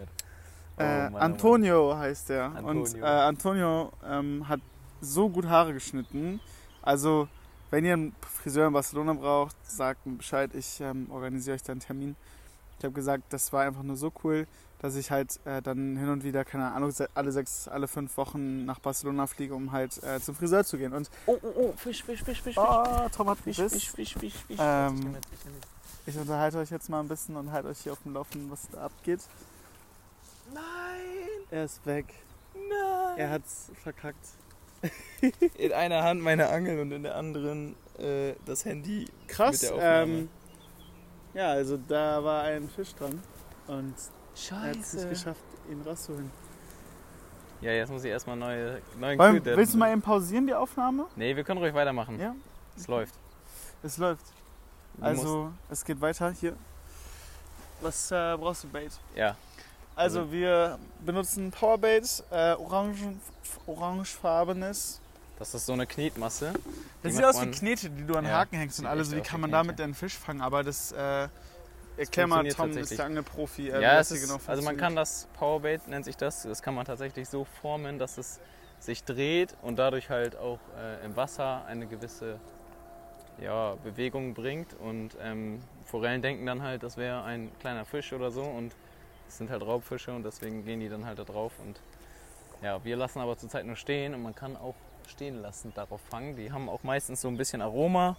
Oh, 0.77 0.83
äh, 0.83 0.85
Mann, 0.85 1.09
oh 1.09 1.13
Mann. 1.13 1.23
Antonio 1.23 1.97
heißt 1.97 2.29
er. 2.29 2.49
Und 2.49 2.79
Antonio. 2.79 3.05
äh, 3.05 3.09
Antonio 3.09 3.93
ähm, 4.07 4.49
hat 4.51 4.61
so 5.01 5.31
gut 5.31 5.47
Haare 5.47 5.73
geschnitten. 5.73 6.41
Also 6.83 7.27
wenn 7.71 7.87
ihr 7.87 7.95
einen 7.95 8.15
Friseur 8.21 8.67
in 8.67 8.75
Barcelona 8.75 9.15
braucht, 9.15 9.57
sagt 9.65 10.05
mir 10.05 10.17
Bescheid, 10.17 10.51
ich 10.55 10.79
ähm, 10.83 11.07
organisiere 11.11 11.55
euch 11.55 11.63
dann 11.63 11.73
einen 11.73 11.81
Termin. 11.81 12.17
Ich 12.83 12.85
habe 12.85 12.95
gesagt, 12.95 13.23
das 13.33 13.53
war 13.53 13.63
einfach 13.63 13.85
nur 13.85 13.97
so 13.97 14.13
cool, 14.25 14.45
dass 14.81 14.97
ich 14.97 15.13
halt 15.13 15.39
äh, 15.45 15.63
dann 15.63 15.97
hin 15.97 16.09
und 16.09 16.25
wieder, 16.25 16.45
keine 16.45 16.73
Ahnung, 16.73 16.93
alle 17.15 17.31
sechs, 17.31 17.69
alle 17.69 17.87
fünf 17.87 18.17
Wochen 18.17 18.65
nach 18.65 18.81
Barcelona 18.81 19.29
fliege, 19.29 19.55
um 19.55 19.71
halt 19.71 20.03
äh, 20.03 20.19
zum 20.21 20.35
Friseur 20.35 20.65
zu 20.65 20.77
gehen. 20.79 20.93
Und 20.93 21.09
Oh, 21.27 21.39
oh, 21.43 21.49
oh, 21.55 21.73
Fisch, 21.77 22.03
Fisch, 22.03 22.25
Fisch, 22.25 22.43
Fisch, 22.43 22.59
oh, 22.59 22.85
Tom 23.17 23.31
hat 23.31 23.39
Fisch. 23.39 23.59
Fisch, 23.59 23.89
Fisch, 23.93 24.15
Fisch, 24.17 24.37
Fisch. 24.37 24.57
Ähm, 24.59 24.97
Ich 24.99 25.05
mit, 25.05 25.27
ich 25.33 25.45
mit. 25.45 25.55
Ich 26.07 26.19
unterhalte 26.19 26.59
euch 26.59 26.71
jetzt 26.71 26.89
mal 26.91 26.99
ein 26.99 27.07
bisschen 27.07 27.37
und 27.37 27.53
halte 27.53 27.69
euch 27.69 27.79
hier 27.79 27.93
auf 27.93 28.03
dem 28.03 28.15
Laufenden, 28.15 28.51
was 28.51 28.69
da 28.73 28.81
abgeht. 28.87 29.21
Nein, 30.53 30.61
Er 31.53 31.65
ist 31.67 31.87
weg. 31.87 32.07
nein. 32.55 33.17
Er 33.19 33.31
hat's 33.31 33.71
verkackt. 33.81 34.27
In 35.57 35.73
einer 35.73 36.03
Hand 36.03 36.21
meine 36.21 36.49
Angel 36.49 36.81
und 36.81 36.91
in 36.91 37.05
der 37.05 37.15
anderen 37.15 37.77
äh, 38.01 38.35
das 38.45 38.65
Handy. 38.65 39.07
Krass. 39.29 39.63
Mit 39.63 39.71
der 39.71 39.75
Aufnahme. 39.77 40.13
Ähm, 40.13 40.29
ja, 41.35 41.51
also 41.51 41.77
da 41.89 42.23
war 42.23 42.43
ein 42.45 42.69
Fisch 42.69 42.95
dran 42.95 43.21
und 43.67 43.95
er 44.51 44.61
hat 44.63 44.77
es 44.77 44.93
nicht 44.93 45.03
Scheiße. 45.03 45.09
geschafft, 45.09 45.41
ihn 45.71 45.83
rauszuholen. 45.83 46.31
Ja, 47.61 47.71
jetzt 47.71 47.91
muss 47.91 48.03
ich 48.05 48.11
erstmal 48.11 48.37
neue, 48.37 48.83
neuen 48.99 49.19
Wollen, 49.19 49.35
Content- 49.37 49.57
willst 49.57 49.75
du 49.75 49.79
mal 49.79 49.93
eben 49.93 50.03
pausieren, 50.03 50.47
die 50.47 50.55
Aufnahme? 50.55 51.07
Nee, 51.17 51.37
wir 51.37 51.45
können 51.45 51.61
ruhig 51.61 51.73
weitermachen. 51.75 52.19
Ja, 52.19 52.35
Es 52.77 52.89
läuft. 52.89 53.15
es 53.83 53.99
läuft. 53.99 54.25
Du 54.97 55.05
Also, 55.05 55.53
es 55.71 55.85
geht 55.85 56.01
weiter 56.01 56.31
hier. 56.33 56.55
Was 57.81 58.11
äh, 58.11 58.37
brauchst 58.37 58.65
du, 58.65 58.69
Bait? 58.69 58.93
ja, 59.15 59.37
Also, 59.95 60.21
Also- 60.21 60.33
wir 60.33 60.79
benutzen 61.05 61.51
Powerbait, 61.51 62.25
äh, 62.31 62.55
orangen, 62.55 63.21
orangefarbenes. 63.67 65.01
Das 65.43 65.55
ist 65.55 65.67
so 65.67 65.73
eine 65.73 65.89
Knetmasse. 65.89 66.53
Das 67.03 67.15
sieht 67.17 67.25
aus 67.25 67.43
wie 67.43 67.51
Knete, 67.51 67.91
die 67.91 68.07
du 68.07 68.15
an 68.15 68.25
Ja, 68.25 68.39
Haken 68.39 68.59
hängst 68.59 68.79
und 68.79 68.87
alles. 68.87 69.11
Wie 69.11 69.21
kann 69.21 69.41
man 69.41 69.51
Knete. 69.51 69.65
damit 69.65 69.79
denn 69.81 69.93
Fisch 69.93 70.17
fangen? 70.17 70.41
Aber 70.41 70.63
das, 70.63 70.93
äh, 70.93 71.29
erklär 71.97 72.29
mal, 72.29 72.47
Tom 72.49 72.71
ist 72.77 72.97
der 72.97 73.07
Angelprofi. 73.07 73.69
äh, 73.71 73.83
Ja, 73.83 73.99
es 73.99 74.13
ist, 74.13 74.23
genau 74.23 74.39
also 74.47 74.63
man 74.63 74.77
kann 74.77 74.95
das 74.95 75.27
Powerbait, 75.37 75.89
nennt 75.89 76.05
sich 76.05 76.17
das, 76.17 76.45
das 76.45 76.63
kann 76.63 76.75
man 76.77 76.85
tatsächlich 76.85 77.29
so 77.29 77.45
formen, 77.61 77.99
dass 77.99 78.19
es 78.19 78.39
sich 78.79 79.03
dreht 79.03 79.57
und 79.63 79.81
dadurch 79.81 80.11
halt 80.11 80.37
auch 80.37 80.61
äh, 80.79 81.05
im 81.05 81.17
Wasser 81.17 81.65
eine 81.67 81.89
gewisse 81.89 82.39
ja, 83.41 83.75
Bewegung 83.83 84.35
bringt. 84.35 84.75
Und 84.75 85.17
ähm, 85.21 85.61
Forellen 85.87 86.23
denken 86.23 86.47
dann 86.47 86.63
halt, 86.63 86.85
das 86.85 86.97
wäre 86.97 87.25
ein 87.25 87.51
kleiner 87.59 87.85
Fisch 87.85 88.13
oder 88.13 88.31
so 88.31 88.43
und 88.43 88.77
es 89.27 89.39
sind 89.39 89.51
halt 89.51 89.63
Raubfische 89.63 90.13
und 90.13 90.23
deswegen 90.23 90.65
gehen 90.65 90.79
die 90.79 90.89
dann 90.89 91.05
halt 91.05 91.19
da 91.19 91.25
drauf. 91.25 91.53
Und 91.65 91.81
ja, 92.63 92.85
wir 92.85 92.95
lassen 92.95 93.19
aber 93.19 93.37
zurzeit 93.37 93.67
nur 93.67 93.75
stehen 93.75 94.15
und 94.15 94.23
man 94.23 94.37
kann 94.37 94.57
auch 94.57 94.77
stehen 95.09 95.41
lassen 95.43 95.73
darauf 95.75 96.01
fangen. 96.11 96.37
Die 96.37 96.53
haben 96.53 96.69
auch 96.69 96.83
meistens 96.83 97.21
so 97.21 97.29
ein 97.29 97.37
bisschen 97.37 97.63
Aroma 97.63 98.17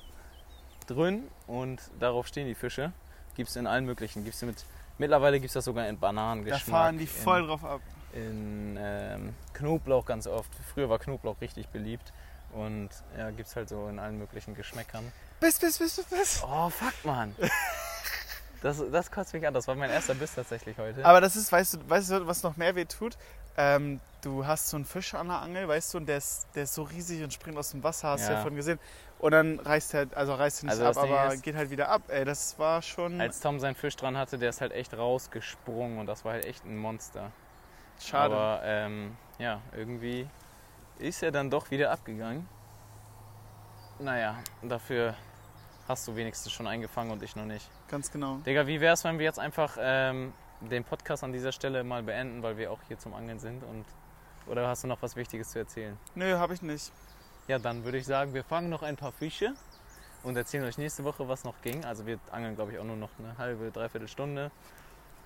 drin 0.88 1.28
und 1.48 1.82
darauf 2.00 2.28
stehen 2.28 2.48
die 2.48 2.56
Fische. 2.56 2.92
Gibt 3.36 3.50
es 3.50 3.56
in 3.56 3.68
allen 3.68 3.86
möglichen. 3.86 4.24
Gibt's 4.24 4.42
mit, 4.42 4.64
mittlerweile 4.98 5.40
gibt 5.40 5.50
es 5.50 5.54
das 5.54 5.66
sogar 5.66 5.88
in 5.88 5.96
Da 5.96 6.02
Bananengeschmack. 6.08 6.62
fahren 6.62 6.98
die 6.98 7.08
voll 7.08 7.42
in, 7.42 7.48
drauf 7.48 7.64
ab. 7.66 7.82
in 8.14 8.78
ähm, 8.80 9.34
Knoblauch 9.54 10.06
ganz 10.06 10.28
oft. 10.28 10.52
Früher 10.74 10.90
war 10.90 11.00
Knoblauch 11.00 11.40
richtig 11.42 11.70
beliebt. 11.70 12.14
Und 12.54 12.90
ja, 13.18 13.32
gibt 13.32 13.48
es 13.50 13.56
halt 13.56 13.70
so 13.70 13.88
in 13.88 13.98
allen 13.98 14.18
möglichen 14.20 14.54
Geschmäckern. 14.54 15.12
Biss, 15.40 15.60
biss, 15.60 15.80
biss, 15.80 15.96
biss, 15.96 16.06
biss. 16.06 16.44
Oh, 16.48 16.70
fuck, 16.70 16.94
Mann. 17.04 17.36
Das, 18.62 18.82
das 18.94 19.12
kotzt 19.12 19.34
mich 19.34 19.46
an. 19.46 19.54
Das 19.54 19.68
war 19.68 19.76
mein 19.76 19.90
erster 19.90 20.16
Biss 20.16 20.36
tatsächlich 20.36 20.78
heute. 20.78 21.06
Aber 21.06 21.20
das 21.20 21.36
ist, 21.36 21.52
weißt 21.52 21.74
du, 21.74 21.90
weißt 21.90 22.12
du, 22.12 22.28
was 22.28 22.44
noch 22.44 22.56
mehr 22.56 22.74
weh 22.76 22.86
tut? 22.86 23.18
Ähm, 23.58 24.00
du 24.22 24.46
hast 24.48 24.70
so 24.70 24.78
einen 24.78 24.86
Fisch 24.86 25.14
an 25.14 25.28
der 25.28 25.42
Angel, 25.42 25.68
weißt 25.68 25.94
du, 25.94 25.98
und 26.00 26.06
der 26.08 26.18
ist, 26.18 26.48
der 26.56 26.64
ist 26.64 26.74
so 26.74 26.84
riesig 26.84 27.24
und 27.24 27.32
springt 27.34 27.58
aus 27.58 27.72
dem 27.72 27.84
Wasser, 27.84 28.10
hast 28.10 28.28
du 28.28 28.34
ja 28.34 28.40
vorhin 28.42 28.56
gesehen. 28.56 28.80
Und 29.20 29.32
dann 29.32 29.60
reißt 29.60 29.94
er, 29.94 30.08
also 30.16 30.34
reißt 30.34 30.64
er 30.64 30.66
nicht 30.66 30.72
Also 30.82 31.00
ab, 31.00 31.06
Ding 31.06 31.14
aber 31.16 31.34
ist- 31.34 31.44
geht 31.44 31.56
halt 31.56 31.70
wieder 31.70 31.88
ab. 31.90 32.02
Ey, 32.08 32.26
das 32.26 32.58
war 32.60 32.82
schon 32.82 33.22
Als 33.22 33.40
Tom 33.40 33.60
seinen 33.60 33.76
Fisch 33.76 33.96
dran 33.96 34.18
hatte, 34.18 34.38
der 34.38 34.50
ist 34.50 34.60
halt 34.62 34.72
echt 34.74 34.98
rausgesprungen 34.98 36.00
und 36.00 36.08
das 36.08 36.26
war 36.26 36.34
halt 36.34 36.46
echt 36.46 36.66
ein 36.66 36.78
Monster. 36.78 37.32
schade. 38.02 38.36
Aber 38.36 38.62
ähm, 38.66 39.16
ja, 39.40 39.62
irgendwie 39.76 40.28
ist 41.00 41.22
er 41.24 41.32
dann 41.32 41.50
doch 41.50 41.70
wieder 41.72 41.92
abgegangen. 41.92 42.48
Naja, 44.00 44.36
dafür 44.64 45.16
hast 45.88 46.08
du 46.08 46.16
wenigstens 46.16 46.52
schon 46.52 46.68
eingefangen 46.68 47.12
und 47.12 47.22
ich 47.24 47.36
noch 47.36 47.46
nicht. 47.46 47.70
Ganz 47.88 48.12
genau. 48.12 48.38
Digga, 48.46 48.66
wie 48.68 48.82
wär's, 48.82 49.04
wenn 49.04 49.20
wir 49.20 49.26
jetzt 49.26 49.40
einfach 49.40 49.78
ähm, 49.80 50.34
den 50.70 50.84
Podcast 50.84 51.24
an 51.24 51.32
dieser 51.32 51.52
Stelle 51.52 51.84
mal 51.84 52.04
beenden, 52.04 52.44
weil 52.44 52.58
wir 52.58 52.72
auch 52.72 52.80
hier 52.88 52.98
zum 52.98 53.14
Angeln 53.14 53.40
sind 53.40 53.64
und 53.64 53.86
oder 54.46 54.68
hast 54.68 54.84
du 54.84 54.88
noch 54.88 55.02
was 55.02 55.16
Wichtiges 55.16 55.52
zu 55.52 55.60
erzählen? 55.60 55.98
Nö, 56.16 56.38
habe 56.38 56.54
ich 56.54 56.62
nicht. 56.62 56.92
Ja, 57.48 57.60
dann 57.60 57.84
würde 57.86 57.98
ich 57.98 58.06
sagen, 58.06 58.34
wir 58.34 58.44
fangen 58.44 58.70
noch 58.70 58.84
ein 58.84 58.98
paar 58.98 59.12
Fische 59.12 59.54
und 60.24 60.36
erzählen 60.36 60.64
euch 60.66 60.78
nächste 60.78 61.04
Woche, 61.04 61.28
was 61.28 61.44
noch 61.44 61.62
ging. 61.62 61.84
Also 61.86 62.06
wir 62.06 62.20
angeln, 62.32 62.56
glaube 62.56 62.72
ich, 62.72 62.80
auch 62.80 62.84
nur 62.84 62.96
noch 62.96 63.10
eine 63.20 63.38
halbe, 63.38 63.72
dreiviertel 63.72 64.08
Stunde. 64.08 64.52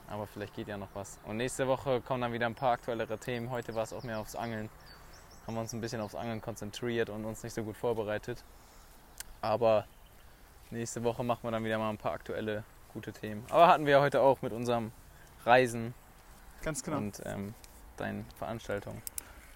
Aber 0.08 0.26
vielleicht 0.26 0.56
geht 0.56 0.67
ja 0.67 0.78
noch 0.78 0.89
was. 0.93 1.19
Und 1.26 1.38
nächste 1.38 1.67
Woche 1.67 2.02
kommen 2.02 2.21
dann 2.21 2.34
wieder 2.34 2.45
ein 2.45 2.56
paar 2.56 2.71
aktuellere 2.71 3.17
Themen. 3.17 3.50
Heute 3.50 3.76
war 3.76 3.84
es 3.84 3.93
auch 3.93 4.04
mehr 4.04 4.19
aufs 4.19 4.36
Angeln. 4.36 4.69
Haben 5.45 5.56
wir 5.56 5.62
uns 5.62 5.73
ein 5.73 5.82
bisschen 5.82 6.02
aufs 6.02 6.15
Angeln 6.15 6.41
konzentriert 6.41 7.10
und 7.10 7.26
uns 7.26 7.43
nicht 7.43 7.54
so 7.54 7.63
gut 7.63 7.78
vorbereitet. 7.78 8.43
Aber 9.41 9.86
nächste 10.71 11.04
Woche 11.04 11.23
machen 11.23 11.43
wir 11.43 11.52
dann 11.52 11.63
wieder 11.63 11.78
mal 11.78 11.89
ein 11.89 11.97
paar 11.97 12.13
aktuelle, 12.13 12.63
gute 12.93 13.13
Themen. 13.13 13.45
Aber 13.50 13.67
hatten 13.67 13.86
wir 13.86 13.93
ja 13.93 14.02
heute 14.02 14.21
auch 14.21 14.41
mit 14.41 14.54
unserem 14.54 14.91
Reisen 15.47 15.93
Ganz 16.63 16.83
genau. 16.83 16.97
und 16.97 17.21
ähm, 17.25 17.53
deinen 17.97 18.25
Veranstaltungen. 18.38 19.01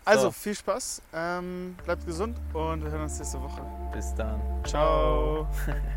also, 0.05 0.27
so. 0.27 0.31
viel 0.31 0.55
Spaß, 0.55 1.01
ähm, 1.13 1.77
bleibt 1.83 2.05
gesund 2.05 2.37
und 2.53 2.83
wir 2.83 2.91
hören 2.91 3.03
uns 3.03 3.19
nächste 3.19 3.41
Woche. 3.41 3.61
Bis 3.93 4.15
dann. 4.15 4.41
Ciao. 4.63 5.47